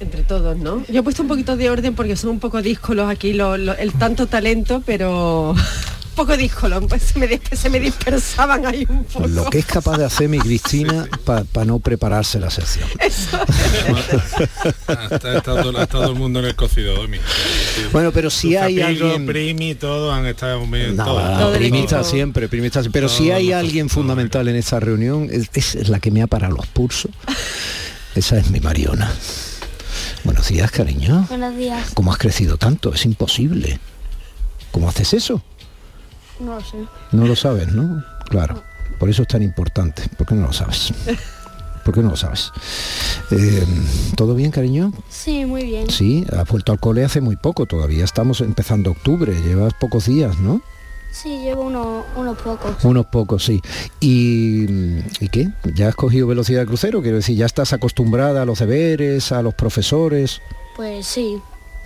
entre 0.00 0.22
todos, 0.24 0.56
¿no? 0.56 0.84
Yo 0.88 0.98
he 1.00 1.02
puesto 1.04 1.22
un 1.22 1.28
poquito 1.28 1.56
de 1.56 1.70
orden 1.70 1.94
porque 1.94 2.16
son 2.16 2.30
un 2.30 2.40
poco 2.40 2.60
díscolos 2.60 3.08
aquí 3.08 3.34
lo- 3.34 3.56
lo- 3.56 3.76
el 3.76 3.92
tanto 3.92 4.26
talento, 4.26 4.82
pero 4.84 5.54
poco 6.12 6.36
díscolos, 6.36 6.84
pues 6.88 7.02
se 7.02 7.18
me, 7.18 7.40
se 7.52 7.70
me 7.70 7.80
dispersaban 7.80 8.66
ahí 8.66 8.86
un 8.88 9.04
poco. 9.04 9.26
Lo 9.26 9.50
que 9.50 9.58
es 9.58 9.66
capaz 9.66 9.98
de 9.98 10.04
hacer 10.04 10.28
mi 10.28 10.38
Cristina 10.38 11.08
para 11.24 11.64
no 11.64 11.78
prepararse 11.78 12.38
la 12.38 12.50
sección. 12.50 12.88
Está, 13.00 13.44
está 15.16 15.40
todo, 15.42 15.70
está 15.70 15.86
todo 15.86 16.12
el 16.12 16.18
mundo 16.18 16.38
en 16.40 16.46
el 16.46 16.54
cocido, 16.54 16.94
Domi. 16.94 17.18
Bueno, 17.92 18.12
pero 18.12 18.30
si 18.30 18.56
hay 18.56 18.78
Zapigo, 18.78 19.06
alguien- 19.06 19.26
Primi, 19.26 19.74
todos 19.74 20.14
han 20.14 20.26
estado 20.26 20.60
No, 20.60 21.52
siempre, 22.04 22.04
siempre. 22.04 22.48
Pero 22.92 23.08
si 23.08 23.30
hay 23.30 23.52
alguien 23.52 23.88
fundamental 23.88 24.48
en 24.48 24.56
esta 24.56 24.80
reunión, 24.80 25.28
es, 25.30 25.74
es 25.74 25.88
la 25.88 26.00
que 26.00 26.10
me 26.10 26.22
ha 26.22 26.26
parado 26.26 26.56
los 26.56 26.66
pulsos. 26.66 27.10
Esa 28.14 28.38
es 28.38 28.50
mi 28.50 28.60
Mariona. 28.60 29.12
Buenos 30.24 30.48
días, 30.48 30.70
cariño. 30.70 31.26
Buenos 31.28 31.56
días. 31.56 31.88
¿Cómo 31.94 32.12
has 32.12 32.18
crecido 32.18 32.56
tanto? 32.56 32.92
Es 32.94 33.04
imposible. 33.04 33.80
¿Cómo 34.70 34.88
haces 34.88 35.12
eso? 35.14 35.42
No 36.42 36.54
lo 36.56 36.60
sé. 36.60 36.84
No 37.12 37.26
lo 37.26 37.36
sabes, 37.36 37.72
¿no? 37.72 38.02
Claro. 38.28 38.62
Por 38.98 39.08
eso 39.10 39.22
es 39.22 39.28
tan 39.28 39.42
importante. 39.42 40.02
¿Por 40.16 40.26
qué 40.26 40.34
no 40.34 40.46
lo 40.46 40.52
sabes? 40.52 40.92
¿Por 41.84 41.94
qué 41.94 42.00
no 42.02 42.10
lo 42.10 42.16
sabes? 42.16 42.52
Eh, 43.32 43.66
¿Todo 44.16 44.34
bien, 44.34 44.50
cariño? 44.52 44.92
Sí, 45.08 45.44
muy 45.44 45.64
bien. 45.64 45.90
Sí, 45.90 46.24
has 46.36 46.46
vuelto 46.48 46.70
al 46.72 46.78
cole 46.78 47.04
hace 47.04 47.20
muy 47.20 47.34
poco, 47.36 47.66
todavía 47.66 48.04
estamos 48.04 48.40
empezando 48.40 48.92
octubre, 48.92 49.34
llevas 49.42 49.74
pocos 49.74 50.06
días, 50.06 50.38
¿no? 50.38 50.62
Sí, 51.10 51.40
llevo 51.42 51.62
uno- 51.62 52.04
unos 52.16 52.38
pocos. 52.38 52.84
Unos 52.84 53.06
pocos, 53.06 53.44
sí. 53.44 53.60
¿Y, 54.00 54.64
¿Y 55.20 55.28
qué? 55.30 55.50
¿Ya 55.74 55.88
has 55.88 55.94
cogido 55.96 56.26
velocidad 56.28 56.60
de 56.60 56.66
crucero? 56.66 57.02
Quiero 57.02 57.16
decir, 57.18 57.36
¿ya 57.36 57.46
estás 57.46 57.72
acostumbrada 57.72 58.42
a 58.42 58.44
los 58.46 58.60
deberes, 58.60 59.32
a 59.32 59.42
los 59.42 59.52
profesores? 59.54 60.40
Pues 60.76 61.04
sí. 61.06 61.38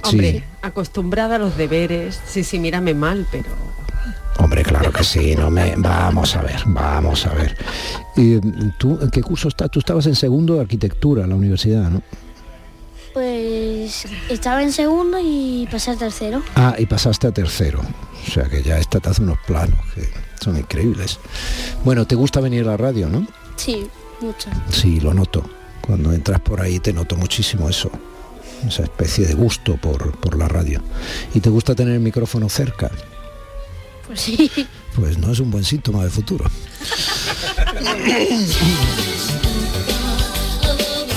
Hombre, 0.02 0.32
Sí. 0.32 0.44
acostumbrada 0.62 1.36
a 1.36 1.38
los 1.38 1.56
deberes. 1.56 2.20
Sí, 2.26 2.44
sí, 2.44 2.58
mírame 2.58 2.94
mal, 2.94 3.26
pero... 3.30 3.48
Hombre, 4.38 4.62
claro 4.62 4.92
que 4.92 5.02
sí, 5.02 5.34
no 5.34 5.50
me... 5.50 5.74
Vamos 5.76 6.36
a 6.36 6.42
ver, 6.42 6.62
vamos 6.66 7.24
a 7.26 7.32
ver. 7.34 7.56
Y, 8.16 8.38
¿Tú 8.78 8.98
en 9.00 9.10
qué 9.10 9.22
curso 9.22 9.48
estás? 9.48 9.70
Tú 9.70 9.78
estabas 9.78 10.06
en 10.06 10.14
segundo 10.14 10.54
de 10.54 10.60
arquitectura 10.60 11.24
en 11.24 11.30
la 11.30 11.36
universidad, 11.36 11.88
¿no? 11.90 12.02
Pues 13.14 14.06
estaba 14.28 14.62
en 14.62 14.72
segundo 14.72 15.18
y 15.22 15.66
pasé 15.70 15.92
al 15.92 15.96
tercero. 15.98 16.42
Ah, 16.54 16.74
y 16.78 16.84
pasaste 16.84 17.26
a 17.26 17.32
tercero. 17.32 17.80
O 17.80 18.30
sea 18.30 18.44
que 18.44 18.62
ya 18.62 18.78
esta 18.78 19.00
te 19.00 19.08
hace 19.08 19.22
unos 19.22 19.38
planos 19.46 19.78
que 19.94 20.06
son 20.38 20.58
increíbles. 20.58 21.18
Bueno, 21.82 22.06
¿te 22.06 22.14
gusta 22.14 22.40
venir 22.40 22.64
a 22.64 22.72
la 22.72 22.76
radio, 22.76 23.08
no? 23.08 23.26
Sí, 23.56 23.88
mucho. 24.20 24.50
Sí, 24.70 25.00
lo 25.00 25.14
noto. 25.14 25.48
Cuando 25.80 26.12
entras 26.12 26.40
por 26.40 26.60
ahí 26.60 26.78
te 26.78 26.92
noto 26.92 27.16
muchísimo 27.16 27.70
eso. 27.70 27.90
Esa 28.68 28.82
especie 28.84 29.26
de 29.26 29.34
gusto 29.34 29.76
por, 29.76 30.12
por 30.18 30.36
la 30.36 30.48
radio. 30.48 30.82
¿Y 31.34 31.40
te 31.40 31.50
gusta 31.50 31.74
tener 31.74 31.94
el 31.94 32.00
micrófono 32.00 32.48
cerca? 32.48 32.90
Pues 34.06 34.20
sí. 34.20 34.50
Pues 34.94 35.18
no 35.18 35.32
es 35.32 35.40
un 35.40 35.50
buen 35.50 35.64
síntoma 35.64 36.04
de 36.04 36.10
futuro. 36.10 36.44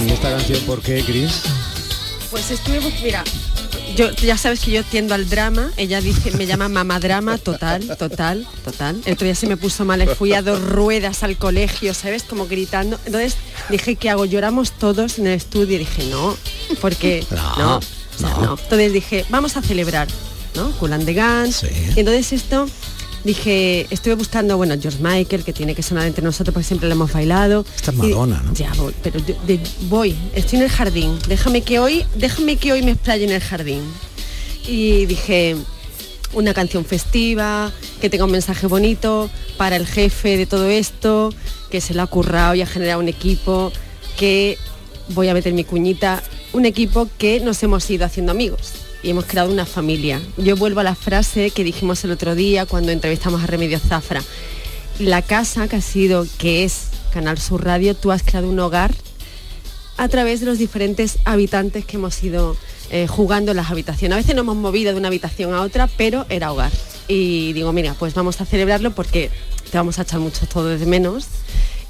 ¿Y 0.05 0.11
esta 0.11 0.31
canción 0.31 0.61
por 0.65 0.81
qué, 0.81 1.03
Chris? 1.05 1.41
Pues 2.31 2.51
estuve, 2.51 2.79
bus- 2.79 2.93
mira, 3.03 3.23
yo 3.95 4.11
ya 4.11 4.37
sabes 4.37 4.61
que 4.61 4.71
yo 4.71 4.83
tiendo 4.83 5.13
al 5.15 5.27
drama, 5.29 5.71
ella 5.77 5.99
dice, 5.99 6.31
me 6.31 6.45
llama 6.45 6.69
mamadrama 6.69 7.37
total, 7.37 7.85
total, 7.97 8.47
total. 8.63 9.01
El 9.05 9.13
otro 9.13 9.25
día 9.25 9.35
se 9.35 9.47
me 9.47 9.57
puso 9.57 9.83
mal, 9.85 10.07
fui 10.15 10.33
a 10.33 10.41
dos 10.41 10.61
ruedas 10.61 11.23
al 11.23 11.37
colegio, 11.37 11.93
¿sabes? 11.93 12.23
Como 12.23 12.47
gritando. 12.47 12.99
Entonces 13.05 13.35
dije, 13.69 13.95
¿qué 13.95 14.09
hago? 14.09 14.25
Lloramos 14.25 14.71
todos 14.73 15.19
en 15.19 15.27
el 15.27 15.33
estudio 15.33 15.75
y 15.75 15.79
dije, 15.79 16.05
no, 16.05 16.37
porque 16.82 17.26
No, 17.32 17.57
no, 17.57 17.78
o 17.78 17.82
sea, 18.20 18.30
no. 18.41 18.57
Entonces 18.61 18.93
dije, 18.93 19.26
vamos 19.30 19.55
a 19.57 19.61
celebrar, 19.61 20.07
¿no? 20.55 20.72
Cool 20.74 20.93
and 20.93 21.05
the 21.05 21.13
Gang. 21.13 21.51
Y 21.95 21.99
entonces 21.99 22.34
esto 22.34 22.67
dije, 23.24 23.86
estuve 23.89 24.15
buscando, 24.15 24.55
bueno, 24.57 24.76
George 24.82 24.99
Michael, 25.01 25.43
que 25.43 25.51
tiene 25.53 25.76
que 25.76 25.84
sonar 25.84 26.05
entre 26.07 26.24
nosotros 26.24 26.53
porque 26.53 26.67
siempre 26.67 26.88
lo 26.88 26.95
hemos 26.95 27.11
bailado. 27.11 27.65
Esta 27.76 27.91
es 27.91 27.97
Y- 27.97 28.01
Madonna, 28.01 28.41
¿no? 28.45 28.53
Ya 28.53 28.72
voy, 28.76 28.93
pero 29.03 29.20
de- 29.20 29.59
voy, 29.89 30.15
estoy 30.36 30.59
en 30.59 30.63
el 30.65 30.70
jardín. 30.72 31.17
Déjame 31.28 31.61
que 31.61 31.80
hoy, 31.80 32.05
déjame 32.15 32.57
que 32.57 32.72
hoy 32.74 32.82
me 32.82 32.91
explaye 32.91 33.26
en 33.26 33.32
el 33.32 33.41
jardín. 33.41 33.82
Y 34.67 35.05
dije, 35.05 35.55
una 36.34 36.53
canción 36.53 36.86
festiva, 36.86 37.72
que 38.01 38.09
tenga 38.09 38.24
un 38.26 38.32
mensaje 38.32 38.67
bonito 38.67 39.30
para 39.57 39.76
el 39.76 39.86
jefe 39.88 40.38
de 40.38 40.45
todo 40.45 40.67
esto, 40.70 41.34
que 41.72 41.82
se 41.82 41.93
lo 41.93 42.03
ha 42.03 42.07
currado 42.07 42.55
y 42.55 42.61
ha 42.61 42.67
generado 42.67 42.99
un 43.01 43.07
equipo, 43.09 43.72
que 44.17 44.57
voy 45.09 45.28
a 45.28 45.34
meter 45.34 45.53
mi 45.53 45.63
cuñita, 45.63 46.22
un 46.53 46.65
equipo 46.65 47.07
que 47.17 47.39
nos 47.39 47.61
hemos 47.63 47.89
ido 47.89 48.05
haciendo 48.05 48.31
amigos 48.31 48.73
y 49.03 49.09
hemos 49.09 49.25
creado 49.25 49.51
una 49.51 49.65
familia. 49.65 50.21
Yo 50.37 50.55
vuelvo 50.55 50.79
a 50.79 50.83
la 50.83 50.95
frase 50.95 51.51
que 51.51 51.63
dijimos 51.63 52.03
el 52.03 52.11
otro 52.11 52.35
día 52.35 52.65
cuando 52.65 52.91
entrevistamos 52.91 53.43
a 53.43 53.47
Remedios 53.47 53.81
Zafra. 53.83 54.21
la 54.99 55.21
casa 55.21 55.67
que 55.67 55.77
ha 55.77 55.81
sido, 55.81 56.25
que 56.37 56.65
es 56.65 56.89
Canal 57.13 57.37
Sur 57.37 57.63
Radio, 57.63 57.95
tú 57.95 58.11
has 58.11 58.23
creado 58.23 58.49
un 58.49 58.59
hogar 58.59 58.93
a 59.97 60.07
través 60.09 60.39
de 60.39 60.45
los 60.45 60.57
diferentes 60.57 61.19
habitantes 61.25 61.85
que 61.85 61.97
hemos 61.97 62.21
ido 62.23 62.57
eh, 62.89 63.07
jugando 63.07 63.51
en 63.51 63.57
las 63.57 63.69
habitaciones. 63.69 64.13
A 64.13 64.17
veces 64.17 64.35
nos 64.35 64.43
hemos 64.43 64.57
movido 64.57 64.91
de 64.91 64.97
una 64.97 65.07
habitación 65.09 65.53
a 65.53 65.61
otra, 65.61 65.87
pero 65.87 66.25
era 66.29 66.51
hogar. 66.51 66.71
Y 67.07 67.53
digo, 67.53 67.71
mira, 67.71 67.95
pues 67.97 68.13
vamos 68.13 68.41
a 68.41 68.45
celebrarlo 68.45 68.91
porque 68.91 69.29
te 69.69 69.77
vamos 69.77 69.99
a 69.99 70.01
echar 70.01 70.19
mucho 70.19 70.47
todo 70.47 70.77
de 70.77 70.85
menos. 70.85 71.27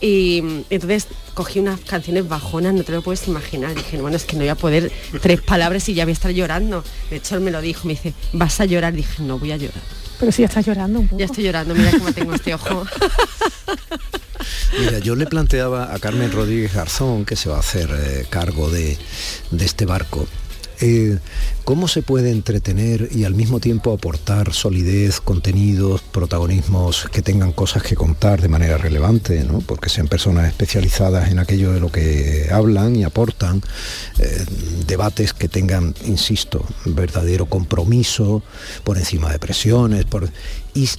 Y 0.02 0.64
entonces 0.70 1.08
cogí 1.34 1.60
unas 1.60 1.80
canciones 1.82 2.28
bajonas, 2.28 2.74
no 2.74 2.84
te 2.84 2.92
lo 2.92 3.02
puedes 3.02 3.28
imaginar. 3.28 3.76
Dije, 3.76 4.00
bueno, 4.02 4.16
es 4.16 4.24
que 4.24 4.34
no 4.34 4.40
voy 4.40 4.50
a 4.50 4.56
poder 4.56 4.92
tres 5.22 5.42
palabras 5.42 5.90
y 5.90 5.94
ya 5.94 6.06
voy 6.06 6.12
a 6.12 6.14
estar 6.14 6.32
llorando. 6.32 6.84
De 7.10 7.18
hecho, 7.18 7.36
él 7.36 7.42
me 7.42 7.52
lo 7.52 7.62
dijo, 7.62 7.88
me 7.88 7.94
dice, 7.94 8.14
¿vas 8.34 8.60
a 8.62 8.66
llorar? 8.66 8.94
Dije, 8.94 9.24
no 9.24 9.40
voy 9.40 9.52
a 9.52 9.58
llorar. 9.58 9.82
Pero 10.20 10.32
si 10.32 10.42
ya 10.42 10.48
estás 10.48 10.66
llorando 10.66 11.00
un 11.00 11.08
poco. 11.08 11.20
Ya 11.20 11.26
estoy 11.26 11.44
llorando, 11.44 11.76
mira 11.76 11.92
cómo 11.92 12.12
tengo 12.14 12.34
este 12.34 12.54
ojo. 12.54 12.86
Mira, 14.80 15.00
yo 15.00 15.16
le 15.16 15.26
planteaba 15.26 15.94
a 15.94 16.00
Carmen 16.00 16.32
Rodríguez 16.32 16.74
Garzón, 16.74 17.26
que 17.26 17.36
se 17.36 17.50
va 17.50 17.58
a 17.58 17.60
hacer 17.60 17.90
eh, 17.92 18.26
cargo 18.30 18.70
de, 18.70 18.98
de 19.52 19.66
este 19.66 19.86
barco, 19.86 20.28
eh, 20.82 21.18
¿Cómo 21.66 21.88
se 21.88 22.02
puede 22.02 22.32
entretener 22.32 23.10
y 23.12 23.26
al 23.26 23.36
mismo 23.36 23.60
tiempo 23.60 23.94
aportar 23.94 24.54
solidez, 24.54 25.22
contenidos, 25.22 26.02
protagonismos 26.02 27.08
que 27.12 27.22
tengan 27.22 27.52
cosas 27.52 27.84
que 27.84 27.96
contar 27.96 28.42
de 28.42 28.48
manera 28.48 28.78
relevante, 28.78 29.44
¿no? 29.44 29.60
porque 29.60 29.90
sean 29.90 30.08
personas 30.08 30.48
especializadas 30.48 31.30
en 31.30 31.38
aquello 31.38 31.72
de 31.72 31.80
lo 31.80 31.92
que 31.92 32.48
hablan 32.52 32.96
y 32.96 33.04
aportan, 33.04 33.62
eh, 34.18 34.46
debates 34.88 35.34
que 35.34 35.48
tengan, 35.48 35.94
insisto, 36.06 36.66
verdadero 36.86 37.46
compromiso 37.46 38.42
por 38.84 38.98
encima 38.98 39.32
de 39.32 39.38
presiones, 39.38 40.06
por, 40.06 40.30
y 40.74 40.90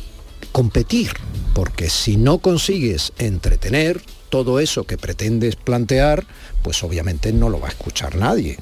competir, 0.52 1.12
porque 1.54 1.90
si 1.90 2.16
no 2.16 2.38
consigues 2.38 3.12
entretener, 3.18 4.00
todo 4.30 4.60
eso 4.60 4.84
que 4.84 4.96
pretendes 4.96 5.56
plantear, 5.56 6.24
pues 6.62 6.82
obviamente 6.82 7.32
no 7.32 7.48
lo 7.48 7.60
va 7.60 7.66
a 7.66 7.70
escuchar 7.70 8.16
nadie. 8.16 8.56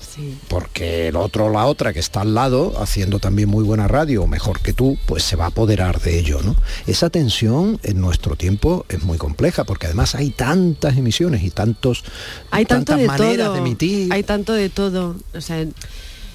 Porque 0.49 1.09
el 1.09 1.17
otro 1.17 1.47
o 1.47 1.51
la 1.51 1.67
otra 1.67 1.93
que 1.93 2.01
está 2.01 2.23
al 2.23 2.35
lado, 2.35 2.75
haciendo 2.81 3.21
también 3.21 3.49
muy 3.49 3.63
buena 3.63 3.87
radio, 3.87 4.25
o 4.25 4.27
mejor 4.27 4.61
que 4.61 4.73
tú, 4.73 4.99
pues 5.07 5.23
se 5.23 5.37
va 5.37 5.45
a 5.45 5.49
apoderar 5.49 6.01
de 6.01 6.19
ello. 6.19 6.41
¿no? 6.43 6.57
Esa 6.87 7.11
tensión 7.11 7.79
en 7.83 8.01
nuestro 8.01 8.35
tiempo 8.35 8.87
es 8.89 9.03
muy 9.05 9.19
compleja, 9.19 9.65
porque 9.65 9.87
además 9.87 10.15
hay 10.15 10.31
tantas 10.31 10.97
emisiones 10.97 11.43
y 11.43 11.51
tantos 11.51 12.03
hay 12.51 12.65
tanto 12.65 12.93
tantas 12.93 13.01
de 13.01 13.07
maneras 13.07 13.47
todo. 13.47 13.53
de 13.55 13.61
emitir. 13.61 14.13
Hay 14.13 14.23
tanto 14.23 14.53
de 14.55 14.71
todo. 14.71 15.17
O 15.35 15.41
sea, 15.41 15.65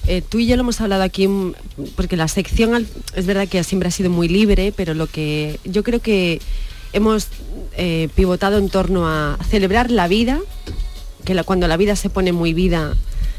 eh, 0.06 0.22
tú 0.26 0.38
y 0.38 0.46
yo 0.46 0.56
lo 0.56 0.62
hemos 0.62 0.80
hablado 0.80 1.02
aquí, 1.02 1.26
mm, 1.26 1.54
porque 1.96 2.16
la 2.16 2.28
sección 2.28 2.86
es 3.14 3.26
verdad 3.26 3.48
que 3.48 3.62
siempre 3.64 3.88
ha 3.88 3.92
sido 3.92 4.10
muy 4.10 4.28
libre, 4.28 4.72
pero 4.76 4.94
lo 4.94 5.06
que 5.06 5.58
yo 5.64 5.82
creo 5.82 6.00
que 6.00 6.40
hemos 6.94 7.26
eh, 7.76 8.08
pivotado 8.14 8.56
en 8.58 8.68
torno 8.70 9.06
a 9.08 9.36
celebrar 9.50 9.90
la 9.90 10.08
vida, 10.08 10.40
que 11.24 11.34
la- 11.34 11.44
cuando 11.44 11.68
la 11.68 11.76
vida 11.76 11.96
se 11.96 12.08
pone 12.08 12.32
muy 12.32 12.54
vida, 12.54 12.94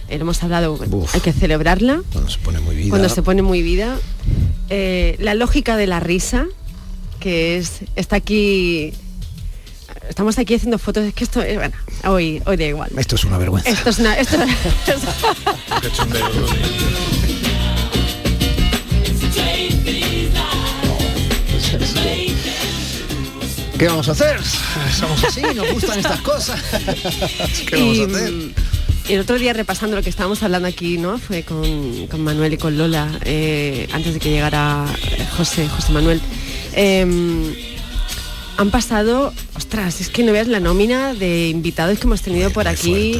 eh, 0.09 0.17
lo 0.17 0.23
hemos 0.23 0.43
hablado, 0.43 0.77
hay 1.13 1.21
que 1.21 1.33
celebrarla. 1.33 2.03
Cuando 2.11 2.29
se 2.29 2.37
pone 2.39 2.59
muy 2.59 2.75
vida. 2.75 2.89
Cuando 2.89 3.09
se 3.09 3.21
pone 3.23 3.41
muy 3.41 3.61
vida. 3.63 3.97
Eh, 4.69 5.15
la 5.19 5.33
lógica 5.33 5.77
de 5.77 5.87
la 5.87 5.99
risa, 5.99 6.45
que 7.19 7.57
es, 7.57 7.79
está 7.95 8.17
aquí. 8.17 8.93
Estamos 10.09 10.37
aquí 10.37 10.53
haciendo 10.53 10.77
fotos, 10.77 11.03
es 11.05 11.13
que 11.15 11.23
esto, 11.23 11.41
eh, 11.41 11.55
bueno, 11.55 11.75
hoy, 12.05 12.41
hoy 12.45 12.57
da 12.57 12.65
igual. 12.65 12.91
Esto 12.97 13.15
es 13.15 13.23
una 13.23 13.37
vergüenza. 13.39 13.69
Esto 13.69 13.89
es 13.89 13.97
una. 13.99 14.13
Esto, 14.19 14.37
¿Qué 23.77 23.87
vamos 23.87 24.07
a 24.07 24.13
hacer? 24.13 24.39
Somos 24.97 25.23
así, 25.23 25.41
nos 25.53 25.71
gustan 25.73 25.99
estas 25.99 26.21
cosas. 26.21 26.61
¿Qué 27.67 27.75
vamos 27.75 27.97
y, 27.97 28.01
a 28.01 28.05
hacer? 28.05 28.31
mm, 28.31 28.53
el 29.09 29.19
otro 29.19 29.37
día 29.37 29.53
repasando 29.53 29.95
lo 29.97 30.03
que 30.03 30.09
estábamos 30.09 30.41
hablando 30.43 30.67
aquí, 30.67 30.97
¿no? 30.97 31.17
Fue 31.17 31.43
con, 31.43 32.07
con 32.07 32.21
Manuel 32.23 32.53
y 32.53 32.57
con 32.57 32.77
Lola, 32.77 33.09
eh, 33.25 33.87
antes 33.91 34.13
de 34.13 34.19
que 34.19 34.29
llegara 34.29 34.85
José, 35.37 35.67
José 35.67 35.91
Manuel. 35.91 36.21
Eh, 36.73 37.75
han 38.57 38.71
pasado, 38.71 39.33
ostras, 39.55 39.99
es 39.99 40.09
que 40.09 40.23
no 40.23 40.31
veas 40.31 40.47
la 40.47 40.61
nómina 40.61 41.13
de 41.13 41.49
invitados 41.49 41.99
que 41.99 42.05
hemos 42.05 42.21
tenido 42.21 42.51
por 42.51 42.67
aquí. 42.69 43.19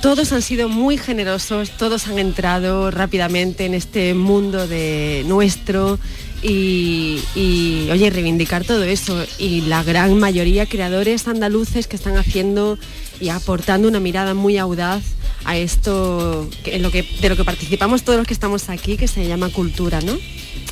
Todos 0.00 0.32
han 0.32 0.40
sido 0.40 0.68
muy 0.68 0.96
generosos, 0.96 1.70
todos 1.70 2.08
han 2.08 2.18
entrado 2.18 2.90
rápidamente 2.90 3.66
en 3.66 3.74
este 3.74 4.14
mundo 4.14 4.66
de 4.66 5.24
nuestro 5.26 5.98
y, 6.42 7.20
y, 7.34 7.88
oye, 7.90 8.10
reivindicar 8.10 8.64
todo 8.64 8.82
eso. 8.82 9.24
Y 9.38 9.62
la 9.62 9.82
gran 9.82 10.18
mayoría 10.18 10.66
creadores 10.66 11.28
andaluces 11.28 11.86
que 11.86 11.96
están 11.96 12.16
haciendo 12.16 12.78
y 13.20 13.28
aportando 13.28 13.88
una 13.88 14.00
mirada 14.00 14.34
muy 14.34 14.58
audaz 14.58 15.02
a 15.44 15.56
esto 15.56 16.48
en 16.64 16.82
lo 16.82 16.90
que, 16.90 17.06
de 17.20 17.28
lo 17.28 17.36
que 17.36 17.44
participamos 17.44 18.02
todos 18.02 18.18
los 18.18 18.26
que 18.26 18.34
estamos 18.34 18.68
aquí, 18.68 18.96
que 18.96 19.08
se 19.08 19.26
llama 19.26 19.48
cultura, 19.50 20.00
¿no? 20.00 20.16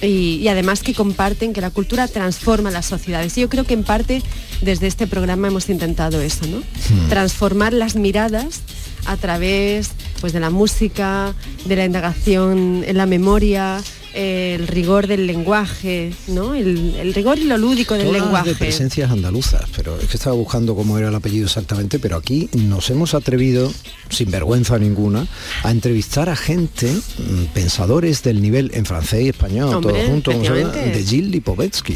Y, 0.02 0.38
y 0.42 0.48
además 0.48 0.82
que 0.82 0.94
comparten 0.94 1.52
que 1.52 1.60
la 1.60 1.70
cultura 1.70 2.08
transforma 2.08 2.70
las 2.70 2.86
sociedades. 2.86 3.36
Y 3.36 3.42
yo 3.42 3.48
creo 3.48 3.64
que 3.64 3.74
en 3.74 3.84
parte 3.84 4.22
desde 4.62 4.86
este 4.86 5.06
programa 5.06 5.48
hemos 5.48 5.68
intentado 5.68 6.20
eso, 6.20 6.46
¿no? 6.46 6.62
Transformar 7.08 7.72
las 7.72 7.96
miradas 7.96 8.62
a 9.06 9.16
través 9.16 9.90
pues, 10.20 10.32
de 10.32 10.40
la 10.40 10.50
música, 10.50 11.34
de 11.64 11.76
la 11.76 11.84
indagación 11.84 12.84
en 12.86 12.96
la 12.96 13.06
memoria, 13.06 13.80
el 14.14 14.66
rigor 14.66 15.06
del 15.06 15.26
lenguaje, 15.26 16.12
¿no? 16.28 16.54
El, 16.54 16.94
el 16.96 17.14
rigor 17.14 17.38
y 17.38 17.44
lo 17.44 17.58
lúdico 17.58 17.94
del 17.94 18.06
Todas 18.08 18.22
lenguaje. 18.22 18.50
de 18.50 18.54
presencias 18.56 19.10
andaluzas, 19.10 19.64
pero 19.76 19.98
es 19.98 20.08
que 20.08 20.16
estaba 20.16 20.36
buscando 20.36 20.74
cómo 20.74 20.98
era 20.98 21.08
el 21.08 21.14
apellido 21.14 21.46
exactamente, 21.46 21.98
pero 21.98 22.16
aquí 22.16 22.48
nos 22.52 22.90
hemos 22.90 23.14
atrevido, 23.14 23.72
sin 24.08 24.30
vergüenza 24.30 24.78
ninguna, 24.78 25.26
a 25.62 25.70
entrevistar 25.70 26.28
a 26.28 26.36
gente, 26.36 26.92
mm, 26.92 27.44
pensadores 27.54 28.22
del 28.22 28.42
nivel 28.42 28.70
en 28.74 28.84
francés 28.84 29.24
y 29.24 29.28
español, 29.28 29.74
Hombre, 29.74 29.92
todos 29.92 30.06
juntos, 30.06 30.34
a 30.34 30.52
de 30.52 31.04
Gilles 31.04 31.42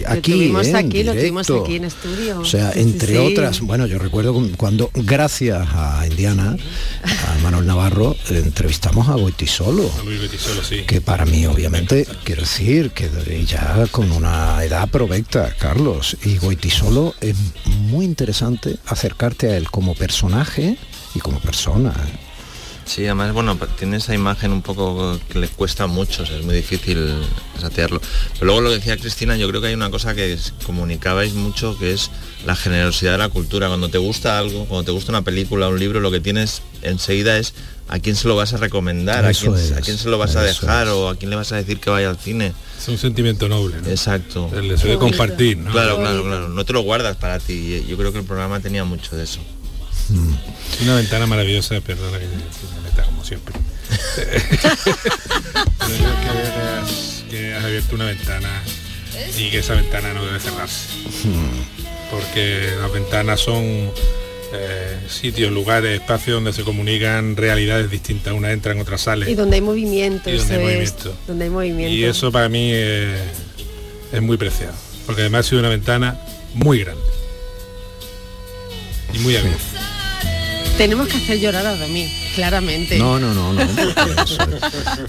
aquí, 0.06 0.32
tuvimos 0.32 0.66
¿eh? 0.66 0.70
en 0.70 0.76
aquí, 0.76 1.02
lo 1.02 1.12
tuvimos 1.12 1.50
aquí 1.50 1.76
en 1.76 1.84
estudio. 1.84 2.40
O 2.40 2.44
sea, 2.44 2.72
sí, 2.72 2.80
entre 2.80 3.12
sí. 3.12 3.16
otras, 3.16 3.60
bueno, 3.60 3.86
yo 3.86 3.98
recuerdo 3.98 4.34
cuando, 4.56 4.90
gracias 4.94 5.66
a 5.72 6.06
Indiana, 6.06 6.56
a 7.02 7.42
Manuel 7.42 7.66
Navarro, 7.66 8.16
entrevistamos 8.28 9.08
a 9.08 9.14
Goitisolo. 9.14 9.90
Luis 10.04 10.20
Betisolo, 10.20 10.62
sí. 10.62 10.82
Que 10.86 11.00
para 11.00 11.24
mí, 11.24 11.46
obviamente, 11.46 12.03
quiero 12.24 12.42
decir 12.42 12.90
que 12.90 13.09
ya 13.44 13.86
con 13.90 14.11
una 14.12 14.62
edad 14.64 14.88
provecta, 14.88 15.55
Carlos, 15.59 16.16
y 16.24 16.38
Goitisolo 16.38 17.14
es 17.20 17.36
muy 17.66 18.05
interesante 18.05 18.76
acercarte 18.86 19.50
a 19.50 19.57
él 19.57 19.70
como 19.70 19.94
personaje 19.94 20.76
y 21.14 21.20
como 21.20 21.40
persona. 21.40 21.92
Sí, 22.84 23.07
además, 23.07 23.32
bueno, 23.32 23.59
tiene 23.78 23.96
esa 23.96 24.14
imagen 24.14 24.52
un 24.52 24.61
poco 24.61 25.18
que 25.30 25.38
le 25.38 25.48
cuesta 25.48 25.86
mucho, 25.86 26.22
es 26.22 26.44
muy 26.44 26.55
difícil 26.55 27.14
satearlo. 27.59 28.00
Pero 28.34 28.44
luego 28.44 28.61
lo 28.61 28.68
que 28.68 28.76
decía 28.76 28.98
Cristina, 28.98 29.36
yo 29.36 29.48
creo 29.48 29.62
que 29.62 29.68
hay 29.68 29.74
una 29.74 29.90
cosa 29.90 30.14
que 30.14 30.36
comunicabais 30.66 31.32
mucho, 31.32 31.78
que 31.78 31.92
es 31.92 32.11
la 32.44 32.55
generosidad 32.55 33.12
de 33.12 33.18
la 33.18 33.30
cultura. 33.30 33.68
Cuando 33.68 33.88
te 33.88 33.96
gusta 33.96 34.38
algo, 34.38 34.66
cuando 34.66 34.84
te 34.84 34.90
gusta 34.90 35.12
una 35.12 35.22
película, 35.22 35.68
un 35.68 35.78
libro, 35.78 36.00
lo 36.00 36.11
que 36.11 36.20
tienes 36.20 36.61
enseguida 36.82 37.38
es 37.38 37.55
a 37.89 37.99
quién 37.99 38.16
se 38.16 38.28
lo 38.28 38.37
vas 38.37 38.55
a 38.55 38.57
recomendar, 38.57 39.24
a 39.24 39.32
quién, 39.32 39.55
a 39.55 39.59
es, 39.59 39.72
quién 39.85 39.99
se 39.99 40.09
lo 40.09 40.18
vas 40.18 40.37
a 40.37 40.43
dejar 40.43 40.89
o 40.89 41.09
a 41.09 41.16
quién 41.16 41.30
le 41.30 41.37
vas 41.37 41.53
a 41.53 41.57
decir 41.57 41.80
que 41.80 41.91
vaya 41.91 42.09
al 42.11 42.18
cine. 42.18 42.53
Es 42.78 42.89
un 42.89 42.99
sentimiento 42.99 43.49
noble, 43.49 43.80
¿no? 43.80 43.89
Exacto. 43.89 44.51
El 44.55 44.68
deseo 44.68 44.93
de 44.93 44.99
compartir, 44.99 45.59
¿no? 45.59 45.70
Claro, 45.70 45.99
claro, 45.99 46.22
claro. 46.24 46.49
No 46.49 46.64
te 46.64 46.72
lo 46.72 46.80
guardas 46.80 47.16
para 47.16 47.39
ti. 47.39 47.85
Yo 47.87 47.97
creo 47.97 48.12
que 48.12 48.18
el 48.18 48.24
programa 48.24 48.61
tenía 48.61 48.85
mucho 48.85 49.16
de 49.16 49.24
eso. 49.24 49.41
Es 50.74 50.82
una 50.82 50.97
ventana 50.97 51.26
maravillosa, 51.26 51.80
perdona 51.80 52.18
que 52.18 52.26
me 52.26 52.35
meta 52.82 53.05
como 53.05 53.24
siempre. 53.24 53.55
Que 57.30 57.37
que 57.37 57.55
has 57.55 57.64
abierto 57.64 57.95
una 57.97 58.07
ventana 58.07 58.62
y 59.37 59.51
que 59.51 59.59
esa 59.59 59.74
ventana 59.74 60.12
no 60.14 60.24
debe 60.24 60.41
cerrarse. 60.41 60.89
Porque 62.11 62.70
las 62.80 62.93
ventanas 62.93 63.41
son 63.41 63.91
eh, 64.53 64.99
sitios, 65.09 65.53
lugares, 65.53 66.01
espacios 66.01 66.36
donde 66.36 66.53
se 66.53 66.62
comunican 66.62 67.36
realidades 67.36 67.90
distintas. 67.90 68.32
Una 68.34 68.53
entra 68.53 68.72
en 68.72 68.80
otra 68.80 68.99
sale. 68.99 69.30
Y 69.30 69.34
donde 69.34 69.57
hay 69.57 69.62
movimiento, 69.62 70.30
Y 70.30 70.36
donde 70.36 70.55
eso 70.55 70.61
hay 70.66 70.74
es, 70.82 70.92
movimiento. 70.92 71.16
donde 71.26 71.45
hay 71.45 71.51
movimiento. 71.51 71.95
Y 71.95 72.05
eso 72.05 72.30
para 72.32 72.49
mí 72.49 72.70
es 72.72 74.22
muy 74.22 74.36
preciado. 74.36 74.74
Porque 75.07 75.22
además 75.22 75.47
ha 75.47 75.49
sido 75.49 75.61
una 75.61 75.68
ventana 75.68 76.18
muy 76.55 76.80
grande. 76.80 77.03
Y 79.12 79.18
muy 79.18 79.36
abierta. 79.36 79.62
Tenemos 80.76 81.09
que 81.09 81.16
hacer 81.16 81.38
llorar 81.38 81.66
a 81.66 81.76
Domi, 81.76 82.09
claramente. 82.35 82.99
No, 82.99 83.18
no, 83.18 83.32
no, 83.35 83.53
no, 83.53 83.62
eso 83.62 84.43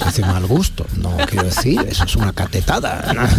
es, 0.06 0.20
es 0.20 0.20
mal 0.22 0.46
gusto. 0.46 0.86
No 0.98 1.18
quiero 1.30 1.46
decir, 1.46 1.80
eso 1.90 2.04
es 2.06 2.16
una 2.16 2.34
catetada. 2.34 3.14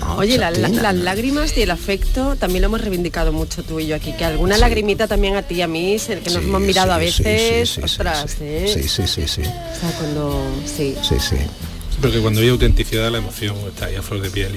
No, 0.00 0.16
Oye, 0.16 0.36
la- 0.36 0.50
la- 0.50 0.68
las 0.68 0.94
lágrimas 0.94 1.56
y 1.56 1.62
el 1.62 1.70
afecto 1.70 2.36
también 2.36 2.62
lo 2.62 2.66
hemos 2.66 2.80
reivindicado 2.82 3.32
mucho 3.32 3.62
tú 3.62 3.80
y 3.80 3.86
yo 3.86 3.96
aquí, 3.96 4.12
que 4.12 4.24
alguna 4.24 4.58
lagrimita 4.58 5.06
también 5.08 5.36
a 5.36 5.42
ti 5.42 5.54
y 5.56 5.62
a 5.62 5.68
mí, 5.68 5.98
se- 5.98 6.18
que 6.18 6.30
nos 6.30 6.42
hemos 6.42 6.60
mirado 6.60 6.92
a 6.92 7.00
sí, 7.00 7.10
sí, 7.10 7.22
veces, 7.22 7.68
sí, 7.70 7.74
sí, 7.76 7.80
ostras, 7.82 8.36
¿eh? 8.40 8.70
Sí, 8.74 8.88
sí, 8.88 9.02
sí, 9.06 9.22
sí. 9.26 9.40
O 9.42 9.44
sea, 9.80 9.90
cuando... 9.98 10.44
Sí. 10.66 10.94
Sí, 11.02 11.14
sí. 11.18 11.36
Porque 12.02 12.18
cuando 12.18 12.40
hay 12.42 12.48
autenticidad 12.50 13.10
la 13.10 13.18
emoción 13.18 13.56
está 13.68 13.86
ahí 13.86 13.94
a 13.96 14.02
flor 14.02 14.20
de 14.20 14.30
piel. 14.30 14.52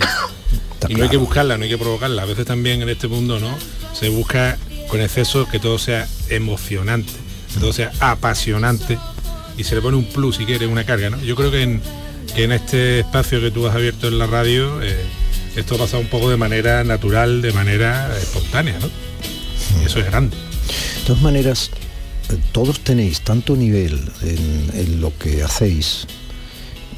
y- 0.89 0.91
y 0.91 0.95
no 0.95 1.03
hay 1.03 1.09
que 1.09 1.17
buscarla, 1.17 1.57
no 1.57 1.63
hay 1.63 1.69
que 1.69 1.77
provocarla. 1.77 2.23
A 2.23 2.25
veces 2.25 2.45
también 2.45 2.81
en 2.81 2.89
este 2.89 3.07
mundo, 3.07 3.39
¿no? 3.39 3.55
Se 3.97 4.09
busca 4.09 4.57
con 4.89 4.99
exceso 4.99 5.47
que 5.47 5.59
todo 5.59 5.77
sea 5.79 6.07
emocionante, 6.29 7.13
sea 7.73 7.91
apasionante 7.99 8.97
y 9.57 9.63
se 9.63 9.75
le 9.75 9.81
pone 9.81 9.97
un 9.97 10.05
plus 10.05 10.37
si 10.37 10.45
quiere, 10.45 10.67
una 10.67 10.85
carga, 10.85 11.09
¿no? 11.09 11.21
Yo 11.21 11.35
creo 11.35 11.51
que 11.51 11.63
en, 11.63 11.81
que 12.35 12.43
en 12.43 12.51
este 12.51 12.99
espacio 12.99 13.41
que 13.41 13.51
tú 13.51 13.67
has 13.67 13.75
abierto 13.75 14.07
en 14.07 14.17
la 14.17 14.27
radio, 14.27 14.81
eh, 14.81 14.95
esto 15.55 15.77
pasa 15.77 15.97
un 15.97 16.07
poco 16.07 16.29
de 16.29 16.37
manera 16.37 16.83
natural, 16.83 17.41
de 17.41 17.51
manera 17.51 18.15
espontánea, 18.17 18.77
¿no? 18.79 18.89
Y 19.81 19.85
eso 19.85 19.99
es 19.99 20.05
grande. 20.05 20.35
De 20.37 21.05
todas 21.05 21.21
maneras, 21.21 21.71
eh, 22.29 22.37
todos 22.51 22.79
tenéis 22.79 23.21
tanto 23.21 23.55
nivel 23.55 23.99
en, 24.21 24.71
en 24.73 25.01
lo 25.01 25.17
que 25.17 25.43
hacéis 25.43 26.07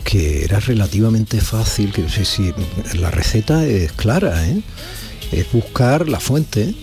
que 0.04 0.44
era 0.44 0.60
relativamente 0.60 1.40
fácil, 1.42 1.92
que 1.92 2.10
sí, 2.10 2.26
sí, 2.26 2.54
la 2.96 3.12
receta 3.12 3.66
es 3.66 3.92
clara, 3.94 4.46
¿eh? 4.48 4.62
es 5.32 5.52
buscar 5.52 6.10
la 6.10 6.20
fuente 6.20 6.74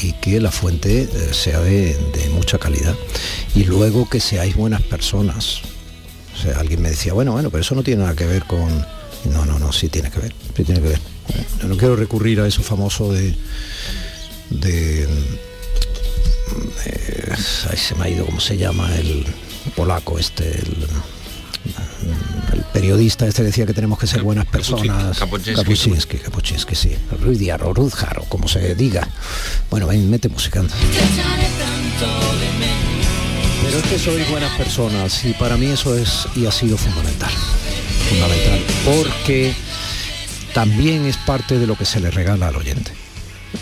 y 0.00 0.12
que 0.14 0.40
la 0.40 0.50
fuente 0.50 1.02
eh, 1.02 1.32
sea 1.32 1.60
de, 1.60 1.96
mucha 2.32 2.58
calidad. 2.58 2.94
Y 3.54 3.64
luego 3.64 4.08
que 4.08 4.20
seáis 4.20 4.56
buenas 4.56 4.82
personas. 4.82 5.60
O 6.34 6.42
sea, 6.42 6.58
alguien 6.58 6.82
me 6.82 6.90
decía, 6.90 7.12
bueno, 7.12 7.32
bueno, 7.32 7.50
pero 7.50 7.62
eso 7.62 7.74
no 7.74 7.82
tiene 7.82 8.02
nada 8.02 8.16
que 8.16 8.26
ver 8.26 8.44
con... 8.44 8.84
No, 9.30 9.46
no, 9.46 9.58
no, 9.58 9.72
sí 9.72 9.88
tiene 9.88 10.10
que 10.10 10.20
ver, 10.20 10.34
sí 10.54 10.64
tiene 10.64 10.80
que 10.80 10.88
ver. 10.88 11.00
Yo 11.60 11.68
no 11.68 11.76
quiero 11.76 11.96
recurrir 11.96 12.40
a 12.40 12.46
eso 12.46 12.62
famoso 12.62 13.12
de... 13.12 13.34
de 14.50 15.04
eh, 16.86 17.32
ay, 17.70 17.76
se 17.76 17.94
me 17.94 18.04
ha 18.04 18.08
ido 18.08 18.26
cómo 18.26 18.40
se 18.40 18.56
llama 18.56 18.94
el 18.96 19.24
polaco 19.74 20.18
este, 20.18 20.62
periodista 22.74 23.24
este 23.28 23.44
decía 23.44 23.66
que 23.66 23.72
tenemos 23.72 24.00
que 24.00 24.08
ser 24.08 24.22
buenas 24.22 24.46
personas. 24.46 25.16
Kapuczynski. 25.16 26.18
Kapuczynski, 26.18 26.74
sí. 26.74 26.96
Rudyard 27.22 27.62
o 27.62 27.72
Rudjar 27.72 28.18
o 28.18 28.24
como 28.24 28.48
se 28.48 28.74
diga. 28.74 29.08
Bueno, 29.70 29.86
ven, 29.86 30.10
mete 30.10 30.28
música. 30.28 30.60
Pero 33.62 33.78
es 33.78 33.84
que 33.84 33.98
sois 33.98 34.28
buenas 34.28 34.50
personas 34.56 35.24
y 35.24 35.32
para 35.34 35.56
mí 35.56 35.66
eso 35.66 35.96
es 35.96 36.26
y 36.34 36.46
ha 36.46 36.52
sido 36.52 36.76
fundamental. 36.76 37.30
Fundamental. 38.10 38.60
Porque 38.84 39.54
también 40.52 41.06
es 41.06 41.16
parte 41.16 41.60
de 41.60 41.68
lo 41.68 41.76
que 41.76 41.84
se 41.84 42.00
le 42.00 42.10
regala 42.10 42.48
al 42.48 42.56
oyente. 42.56 42.90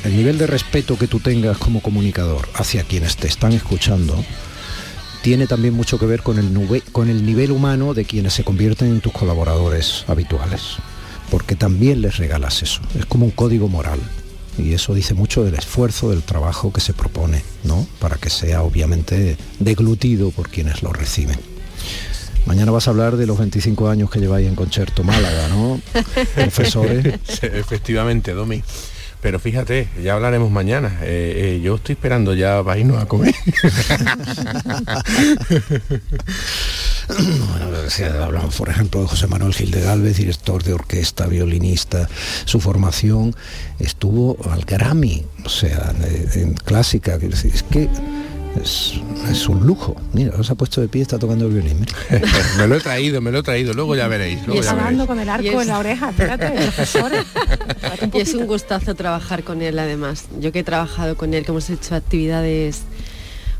El 0.04 0.16
nivel 0.16 0.38
de 0.38 0.46
respeto 0.46 0.96
que 0.96 1.06
tú 1.06 1.20
tengas 1.20 1.58
como 1.58 1.82
comunicador 1.82 2.48
hacia 2.54 2.82
quienes 2.84 3.16
te 3.16 3.28
están 3.28 3.52
escuchando 3.52 4.24
tiene 5.22 5.46
también 5.46 5.74
mucho 5.74 5.98
que 5.98 6.06
ver 6.06 6.22
con 6.22 6.38
el, 6.38 6.52
nube- 6.52 6.82
con 6.92 7.08
el 7.08 7.24
nivel 7.24 7.52
humano 7.52 7.94
de 7.94 8.04
quienes 8.04 8.34
se 8.34 8.44
convierten 8.44 8.88
en 8.88 9.00
tus 9.00 9.12
colaboradores 9.12 10.04
habituales. 10.08 10.76
Porque 11.30 11.54
también 11.56 12.02
les 12.02 12.18
regalas 12.18 12.62
eso. 12.62 12.80
Es 12.98 13.06
como 13.06 13.24
un 13.24 13.30
código 13.30 13.68
moral. 13.68 14.00
Y 14.58 14.74
eso 14.74 14.92
dice 14.94 15.14
mucho 15.14 15.44
del 15.44 15.54
esfuerzo, 15.54 16.10
del 16.10 16.22
trabajo 16.22 16.72
que 16.72 16.82
se 16.82 16.92
propone, 16.92 17.42
¿no? 17.64 17.86
Para 18.00 18.16
que 18.16 18.28
sea 18.28 18.62
obviamente 18.62 19.38
deglutido 19.58 20.30
por 20.30 20.50
quienes 20.50 20.82
lo 20.82 20.92
reciben. 20.92 21.38
Mañana 22.44 22.70
vas 22.72 22.86
a 22.86 22.90
hablar 22.90 23.16
de 23.16 23.24
los 23.26 23.38
25 23.38 23.88
años 23.88 24.10
que 24.10 24.18
lleváis 24.18 24.46
en 24.48 24.54
Concierto 24.56 25.04
Málaga, 25.04 25.48
¿no? 25.48 25.80
Profesores. 26.34 27.14
Efectivamente, 27.42 28.32
Domi. 28.34 28.62
Pero 29.22 29.38
fíjate, 29.38 29.88
ya 30.02 30.14
hablaremos 30.14 30.50
mañana. 30.50 30.98
Eh, 31.02 31.54
eh, 31.54 31.60
yo 31.62 31.76
estoy 31.76 31.92
esperando 31.92 32.34
ya 32.34 32.60
para 32.64 32.82
a 33.00 33.06
comer. 33.06 33.34
Sea, 37.88 38.24
hablamos, 38.24 38.56
por 38.56 38.68
ejemplo, 38.68 39.02
de 39.02 39.06
José 39.06 39.26
Manuel 39.28 39.54
Gil 39.54 39.70
de 39.70 39.82
Galvez, 39.82 40.16
director 40.16 40.62
de 40.64 40.72
orquesta, 40.72 41.26
violinista. 41.26 42.08
Su 42.46 42.58
formación 42.58 43.36
estuvo 43.78 44.36
al 44.50 44.64
Grammy, 44.64 45.24
o 45.44 45.48
sea, 45.48 45.94
en, 46.00 46.40
en 46.40 46.54
clásica. 46.54 47.16
Es 47.16 47.62
que 47.64 47.88
es, 48.60 48.94
es 49.30 49.48
un 49.48 49.66
lujo. 49.66 49.96
Mira, 50.12 50.42
se 50.42 50.52
ha 50.52 50.54
puesto 50.56 50.80
de 50.80 50.88
pie, 50.88 51.02
está 51.02 51.18
tocando 51.18 51.46
el 51.46 51.52
violín. 51.52 51.80
mira. 51.80 52.26
me 52.58 52.66
lo 52.66 52.76
he 52.76 52.80
traído, 52.80 53.20
me 53.20 53.30
lo 53.30 53.38
he 53.38 53.42
traído. 53.42 53.72
Luego 53.74 53.94
ya 53.96 54.08
veréis. 54.08 54.34
Y 54.42 54.46
Luego 54.46 54.60
veréis. 54.60 54.68
hablando 54.68 55.06
con 55.06 55.18
el 55.20 55.26
Y 55.26 55.30
arco 55.30 55.46
es- 55.46 55.62
en 55.62 55.68
la 55.68 55.78
oreja, 55.78 56.10
espérate. 56.10 56.52
Y 58.12 58.20
es 58.20 58.34
un 58.34 58.46
gustazo 58.46 58.94
trabajar 58.94 59.44
con 59.44 59.62
él 59.62 59.78
además. 59.78 60.24
Yo 60.40 60.52
que 60.52 60.60
he 60.60 60.64
trabajado 60.64 61.16
con 61.16 61.34
él, 61.34 61.44
que 61.44 61.50
hemos 61.52 61.70
hecho 61.70 61.94
actividades 61.94 62.80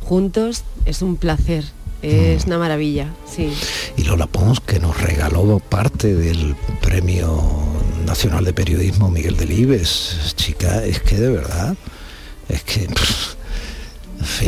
juntos, 0.01 0.65
es 0.85 1.03
un 1.03 1.17
placer. 1.17 1.65
Es 2.03 2.47
una 2.47 2.59
maravilla, 2.59 3.07
sí. 3.33 3.53
Y 3.97 4.03
Lola 4.03 4.27
Pons, 4.27 4.59
que 4.59 4.81
nos 4.81 5.01
regaló 5.01 5.61
parte 5.61 6.13
del 6.17 6.57
Premio 6.81 7.41
Nacional 8.05 8.45
de 8.45 8.53
Periodismo 8.53 9.09
Miguel 9.09 9.37
Delibes. 9.37 10.35
Chica, 10.35 10.85
es 10.85 11.01
que 11.01 11.15
de 11.21 11.31
verdad, 11.31 11.77
es 12.49 12.65
que... 12.65 12.81
pff, 12.89 13.35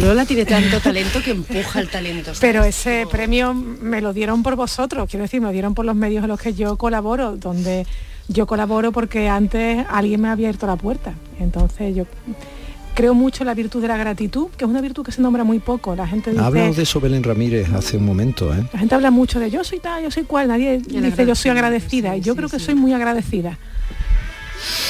Lola 0.00 0.24
tiene 0.24 0.44
tanto 0.44 0.80
talento 0.80 1.20
que 1.22 1.32
empuja 1.32 1.80
el 1.80 1.88
talento. 1.88 2.34
¿sabes? 2.34 2.40
Pero 2.40 2.64
ese 2.64 3.06
premio 3.10 3.54
me 3.54 4.00
lo 4.00 4.12
dieron 4.12 4.42
por 4.42 4.56
vosotros, 4.56 5.08
quiero 5.08 5.22
decir, 5.24 5.40
me 5.40 5.48
lo 5.48 5.52
dieron 5.52 5.74
por 5.74 5.84
los 5.84 5.96
medios 5.96 6.24
en 6.24 6.28
los 6.28 6.40
que 6.40 6.54
yo 6.54 6.76
colaboro, 6.76 7.36
donde 7.36 7.86
yo 8.28 8.46
colaboro 8.46 8.92
porque 8.92 9.28
antes 9.28 9.84
alguien 9.88 10.20
me 10.20 10.28
había 10.28 10.48
abierto 10.48 10.66
la 10.66 10.76
puerta. 10.76 11.14
Entonces 11.38 11.94
yo 11.94 12.06
creo 12.94 13.14
mucho 13.14 13.42
en 13.42 13.48
la 13.48 13.54
virtud 13.54 13.82
de 13.82 13.88
la 13.88 13.96
gratitud, 13.96 14.48
que 14.56 14.64
es 14.64 14.70
una 14.70 14.80
virtud 14.80 15.04
que 15.04 15.12
se 15.12 15.20
nombra 15.20 15.44
muy 15.44 15.58
poco. 15.58 15.94
La 15.96 16.06
gente 16.06 16.30
dice, 16.30 16.42
Hablamos 16.42 16.76
de 16.76 16.84
eso 16.84 17.00
Belén 17.00 17.22
Ramírez 17.22 17.68
hace 17.72 17.96
un 17.96 18.06
momento, 18.06 18.54
¿eh? 18.54 18.64
la 18.72 18.78
gente 18.78 18.94
habla 18.94 19.10
mucho 19.10 19.40
de 19.40 19.50
yo 19.50 19.64
soy 19.64 19.80
tal, 19.80 20.02
yo 20.02 20.10
soy 20.10 20.24
cual, 20.24 20.48
nadie 20.48 20.78
dice 20.78 21.26
yo 21.26 21.34
soy 21.34 21.50
agradecida. 21.50 22.16
y 22.16 22.20
yo 22.20 22.36
creo 22.36 22.48
que 22.48 22.58
soy 22.58 22.74
muy 22.74 22.92
agradecida. 22.92 23.58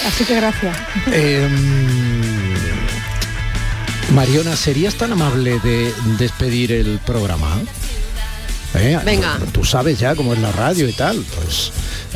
Así 0.07 0.25
que 0.25 0.37
gracias. 0.37 0.77
Em, 1.13 2.14
Mariona, 4.15 4.57
¿serías 4.57 4.95
tan 4.95 5.13
amable 5.13 5.59
de 5.61 5.93
despedir 6.19 6.71
el 6.73 6.99
programa? 7.05 7.61
¿Eh? 8.75 8.99
Venga. 9.05 9.39
Tú 9.53 9.65
sabes 9.65 9.99
ya 9.99 10.15
cómo 10.17 10.33
es 10.35 10.41
la 10.41 10.51
radio 10.53 10.89
y 10.89 10.93
tal, 10.93 11.25
pues 11.37 11.73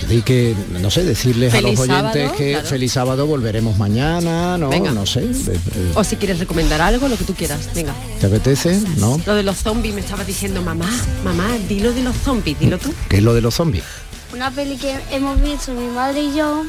di 0.08 0.22
que, 0.22 0.54
no 0.80 0.90
sé, 0.90 1.04
decirles 1.04 1.54
a 1.54 1.60
los 1.60 1.78
oyentes 1.78 2.12
sábado, 2.12 2.34
que 2.36 2.52
claro. 2.52 2.66
feliz 2.68 2.92
sábado 2.92 3.26
volveremos 3.26 3.76
mañana, 3.78 4.58
¿no? 4.58 4.68
Venga. 4.68 4.90
No 4.92 5.06
sé, 5.06 5.20
de- 5.20 5.52
de- 5.52 5.58
O 5.94 6.02
si 6.04 6.16
quieres 6.16 6.38
recomendar 6.40 6.80
algo, 6.80 7.08
lo 7.08 7.16
que 7.16 7.24
tú 7.24 7.34
quieras. 7.34 7.68
Venga. 7.74 7.94
¿te 8.20 8.26
apetece? 8.26 8.80
¿No? 8.96 9.20
Lo 9.26 9.34
de 9.34 9.42
los 9.44 9.56
zombies 9.58 9.94
me 9.94 10.00
estaba 10.00 10.24
diciendo, 10.24 10.62
mamá, 10.62 10.88
mamá, 11.24 11.48
dilo 11.68 11.92
de 11.92 12.02
los 12.02 12.16
zombies, 12.16 12.58
dilo 12.58 12.78
tú. 12.78 12.92
¿Qué 13.08 13.18
es 13.18 13.22
lo 13.22 13.34
de 13.34 13.40
los 13.40 13.54
zombies? 13.54 13.84
Una 14.32 14.50
peli 14.50 14.76
que 14.76 14.96
hemos 15.12 15.40
visto 15.40 15.72
mi 15.72 15.86
madre 15.88 16.22
y 16.22 16.34
yo, 16.36 16.64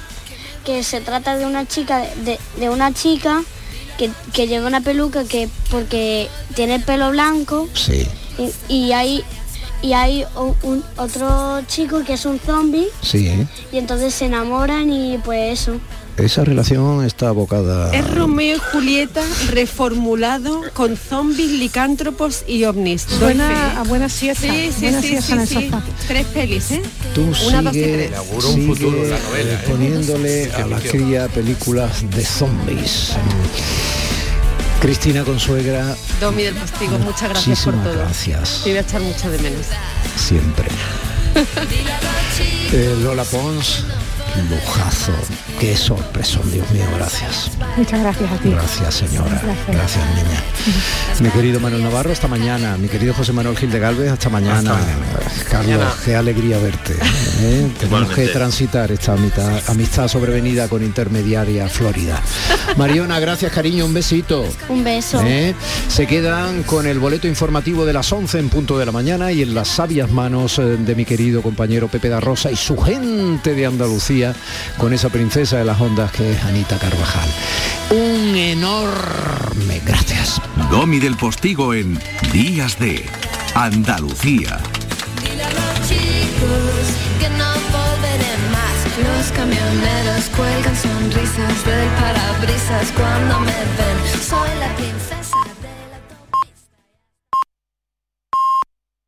que 0.65 0.83
se 0.83 1.01
trata 1.01 1.35
de 1.37 1.45
una 1.45 1.67
chica, 1.67 1.99
de, 2.25 2.39
de 2.59 2.69
una 2.69 2.93
chica 2.93 3.41
que, 3.99 4.09
que 4.33 4.47
lleva 4.47 4.65
una 4.65 4.81
peluca 4.81 5.25
que 5.25 5.49
porque 5.69 6.29
tiene 6.55 6.75
el 6.75 6.83
pelo 6.83 7.11
blanco 7.11 7.67
Sí, 7.73 8.07
y, 8.39 8.73
y 8.73 8.91
hay 8.93 9.23
y 9.81 9.93
hay 9.93 10.25
un, 10.63 10.83
otro 10.97 11.61
chico 11.67 12.03
que 12.03 12.13
es 12.13 12.25
un 12.25 12.39
zombie 12.39 12.87
sí, 13.01 13.27
¿eh? 13.27 13.47
y 13.71 13.77
entonces 13.77 14.13
se 14.13 14.25
enamoran 14.25 14.91
y 14.91 15.17
pues 15.19 15.61
eso. 15.61 15.79
Esa 16.19 16.43
relación 16.43 17.05
está 17.05 17.29
abocada... 17.29 17.93
Es 17.93 18.09
Romeo 18.13 18.57
y 18.57 18.59
Julieta 18.59 19.21
reformulado 19.51 20.61
con 20.73 20.97
zombies, 20.97 21.51
licántropos 21.51 22.43
y 22.45 22.65
ovnis. 22.65 23.07
Buena, 23.21 23.79
a 23.79 23.83
buena 23.83 24.09
siesta. 24.09 24.41
Sí, 24.51 24.69
sí, 24.73 24.81
buena 24.81 25.01
sí, 25.01 25.07
siesta 25.07 25.33
en 25.33 25.39
el 25.39 25.47
sí. 25.47 25.53
sofá. 25.53 25.81
Tres 26.07 26.25
pelis, 26.27 26.71
¿eh? 26.71 26.81
Tú 27.15 27.21
Una, 27.47 27.61
dos 27.61 27.75
y 27.75 27.79
sigue, 27.79 27.93
tres. 27.93 28.09
Inaugura 28.09 28.47
un 28.47 28.53
sigue, 28.53 28.67
futuro 28.67 29.03
la 29.03 29.19
novela, 29.19 29.51
eh, 29.51 29.53
¿eh? 29.53 29.67
poniéndole 29.69 30.51
a 30.53 30.67
la 30.67 30.79
cría 30.79 31.27
películas 31.29 32.09
de 32.11 32.25
zombies. 32.25 33.13
Cristina 34.81 35.23
Consuegra, 35.23 35.95
Domi 36.21 36.43
del 36.43 36.55
Postigo, 36.55 36.97
muchas 36.99 37.29
gracias 37.29 37.63
por 37.63 37.73
Muchísimas 37.75 37.95
todo. 37.95 38.05
gracias. 38.05 38.61
Te 38.63 38.69
voy 38.69 38.77
a 38.77 38.81
echar 38.81 39.01
mucho 39.01 39.29
de 39.29 39.37
menos. 39.39 39.65
siempre. 40.17 40.67
Eh, 42.71 42.95
Lola 43.01 43.23
Pons, 43.23 43.83
lujazo. 44.49 45.11
Qué 45.59 45.75
sorpresón, 45.75 46.49
Dios 46.51 46.69
mío, 46.71 46.85
gracias. 46.95 47.51
Muchas 47.77 47.99
gracias 47.99 48.31
a 48.31 48.37
ti. 48.37 48.49
Gracias, 48.51 48.93
señora. 48.95 49.41
Gracias. 49.43 49.67
Gracias, 49.67 50.05
niña. 50.15 50.43
Mi 51.21 51.29
querido 51.29 51.59
Manuel 51.59 51.83
Navarro, 51.83 52.11
hasta 52.11 52.27
mañana. 52.27 52.77
Mi 52.77 52.87
querido 52.87 53.13
José 53.13 53.33
Manuel 53.33 53.57
Gil 53.57 53.71
de 53.71 53.79
Galvez, 53.79 54.11
hasta 54.11 54.29
mañana. 54.29 54.77
Carlos, 55.49 55.67
Mañana. 55.67 55.91
qué 56.05 56.15
alegría 56.15 56.57
verte. 56.59 56.93
¿eh? 57.41 57.67
Tenemos 57.79 58.09
que 58.13 58.27
transitar 58.27 58.91
esta 58.91 59.13
amistad, 59.13 59.59
amistad 59.67 60.07
sobrevenida 60.07 60.67
con 60.67 60.83
intermediaria 60.83 61.67
Florida. 61.67 62.21
Mariona, 62.77 63.19
gracias, 63.19 63.51
cariño, 63.51 63.85
un 63.85 63.93
besito. 63.93 64.45
Un 64.69 64.83
beso. 64.83 65.21
¿Eh? 65.25 65.53
Se 65.87 66.07
quedan 66.07 66.63
con 66.63 66.87
el 66.87 66.99
boleto 66.99 67.27
informativo 67.27 67.85
de 67.85 67.93
las 67.93 68.11
11 68.11 68.39
en 68.39 68.49
punto 68.49 68.77
de 68.77 68.85
la 68.85 68.91
mañana 68.91 69.31
y 69.31 69.41
en 69.41 69.53
las 69.53 69.67
sabias 69.67 70.09
manos 70.11 70.59
eh, 70.59 70.77
de 70.77 70.95
mi 70.95 71.05
querido 71.05 71.41
compañero 71.41 71.87
Pepe 71.87 72.09
da 72.09 72.19
Rosa 72.19 72.51
y 72.51 72.55
su 72.55 72.77
gente 72.77 73.53
de 73.55 73.65
Andalucía 73.65 74.18
con 74.77 74.93
esa 74.93 75.09
princesa 75.09 75.57
de 75.57 75.65
las 75.65 75.79
ondas 75.79 76.11
que 76.11 76.31
es 76.31 76.43
Anita 76.43 76.77
Carvajal. 76.77 77.29
Un 77.91 78.35
enorme 78.35 79.81
gracias. 79.85 80.41
Domi 80.69 80.99
del 80.99 81.15
Postigo 81.15 81.73
en 81.73 81.97
Días 82.31 82.77
de 82.79 83.05
Andalucía. 83.55 84.59
Dile 85.23 85.43
a 85.43 85.49
los 85.49 85.87
chicos 85.87 86.83
que 87.19 87.29
no 87.29 87.49
volveré 87.71 88.35
más. 88.51 88.77
Los 89.07 89.31
camioneros 89.31 90.25
cuelgan 90.35 90.75
sonrisas 90.75 91.65
del 91.65 91.87
parabrisas 92.01 92.91
cuando 92.95 93.39
me 93.39 93.59
ven. 93.77 94.21
Soy 94.21 94.49
la 94.59 94.75
princesa. 94.75 95.18